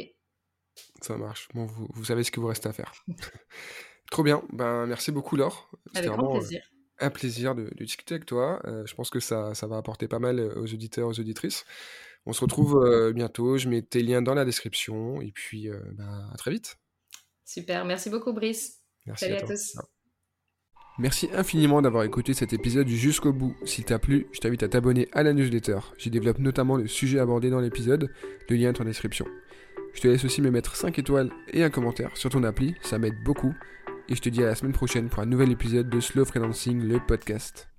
Ça 1.01 1.17
marche. 1.17 1.47
Bon, 1.53 1.65
vous, 1.65 1.87
vous, 1.93 2.05
savez 2.05 2.23
ce 2.23 2.31
que 2.31 2.39
vous 2.39 2.47
reste 2.47 2.65
à 2.65 2.73
faire. 2.73 2.93
Trop 4.11 4.23
bien. 4.23 4.43
Ben, 4.53 4.85
merci 4.85 5.11
beaucoup, 5.11 5.35
Laure. 5.35 5.71
Avec 5.95 6.11
grand 6.11 6.35
euh, 6.35 6.39
plaisir. 6.39 6.61
un 6.99 7.09
plaisir 7.09 7.55
de, 7.55 7.69
discuter 7.79 8.15
avec 8.15 8.25
toi. 8.25 8.61
Euh, 8.65 8.85
je 8.85 8.93
pense 8.95 9.09
que 9.09 9.19
ça, 9.19 9.53
ça 9.55 9.67
va 9.67 9.77
apporter 9.77 10.07
pas 10.07 10.19
mal 10.19 10.39
aux 10.39 10.73
auditeurs, 10.73 11.07
aux 11.07 11.19
auditrices. 11.19 11.65
On 12.25 12.33
se 12.33 12.41
retrouve 12.41 12.83
euh, 12.83 13.11
bientôt. 13.13 13.57
Je 13.57 13.69
mets 13.69 13.81
tes 13.81 14.03
liens 14.03 14.21
dans 14.21 14.33
la 14.33 14.45
description. 14.45 15.21
Et 15.21 15.31
puis, 15.31 15.69
euh, 15.69 15.79
bah, 15.93 16.29
à 16.31 16.37
très 16.37 16.51
vite. 16.51 16.77
Super. 17.45 17.85
Merci 17.85 18.09
beaucoup, 18.09 18.33
Brice. 18.33 18.81
Merci 19.05 19.25
Salut 19.25 19.37
à, 19.37 19.41
tous. 19.41 19.77
Merci 20.99 21.29
infiniment 21.33 21.81
d'avoir 21.81 22.03
écouté 22.03 22.33
cet 22.33 22.53
épisode 22.53 22.87
jusqu'au 22.87 23.31
bout. 23.31 23.55
S'il 23.63 23.85
t'a 23.85 23.99
plu, 23.99 24.27
je 24.33 24.39
t'invite 24.39 24.63
à 24.63 24.67
t'abonner 24.67 25.07
à 25.13 25.23
la 25.23 25.33
newsletter. 25.33 25.79
J'y 25.97 26.09
développe 26.09 26.39
notamment 26.39 26.75
le 26.75 26.87
sujet 26.87 27.19
abordé 27.19 27.49
dans 27.49 27.61
l'épisode. 27.61 28.11
Le 28.49 28.55
lien 28.55 28.69
est 28.69 28.81
en 28.81 28.83
description. 28.85 29.25
Je 29.93 30.01
te 30.01 30.07
laisse 30.07 30.25
aussi 30.25 30.41
me 30.41 30.51
mettre 30.51 30.75
5 30.75 30.99
étoiles 30.99 31.31
et 31.51 31.63
un 31.63 31.69
commentaire 31.69 32.15
sur 32.15 32.29
ton 32.29 32.43
appli, 32.43 32.75
ça 32.81 32.99
m'aide 32.99 33.23
beaucoup. 33.23 33.55
Et 34.07 34.15
je 34.15 34.21
te 34.21 34.29
dis 34.29 34.43
à 34.43 34.47
la 34.47 34.55
semaine 34.55 34.73
prochaine 34.73 35.09
pour 35.09 35.19
un 35.19 35.25
nouvel 35.25 35.51
épisode 35.51 35.89
de 35.89 35.99
Slow 35.99 36.25
Freelancing, 36.25 36.81
le 36.81 36.99
podcast. 36.99 37.69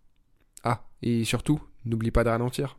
Ah, 0.64 0.88
et 1.02 1.24
surtout, 1.24 1.60
n'oublie 1.84 2.10
pas 2.10 2.24
de 2.24 2.30
ralentir. 2.30 2.78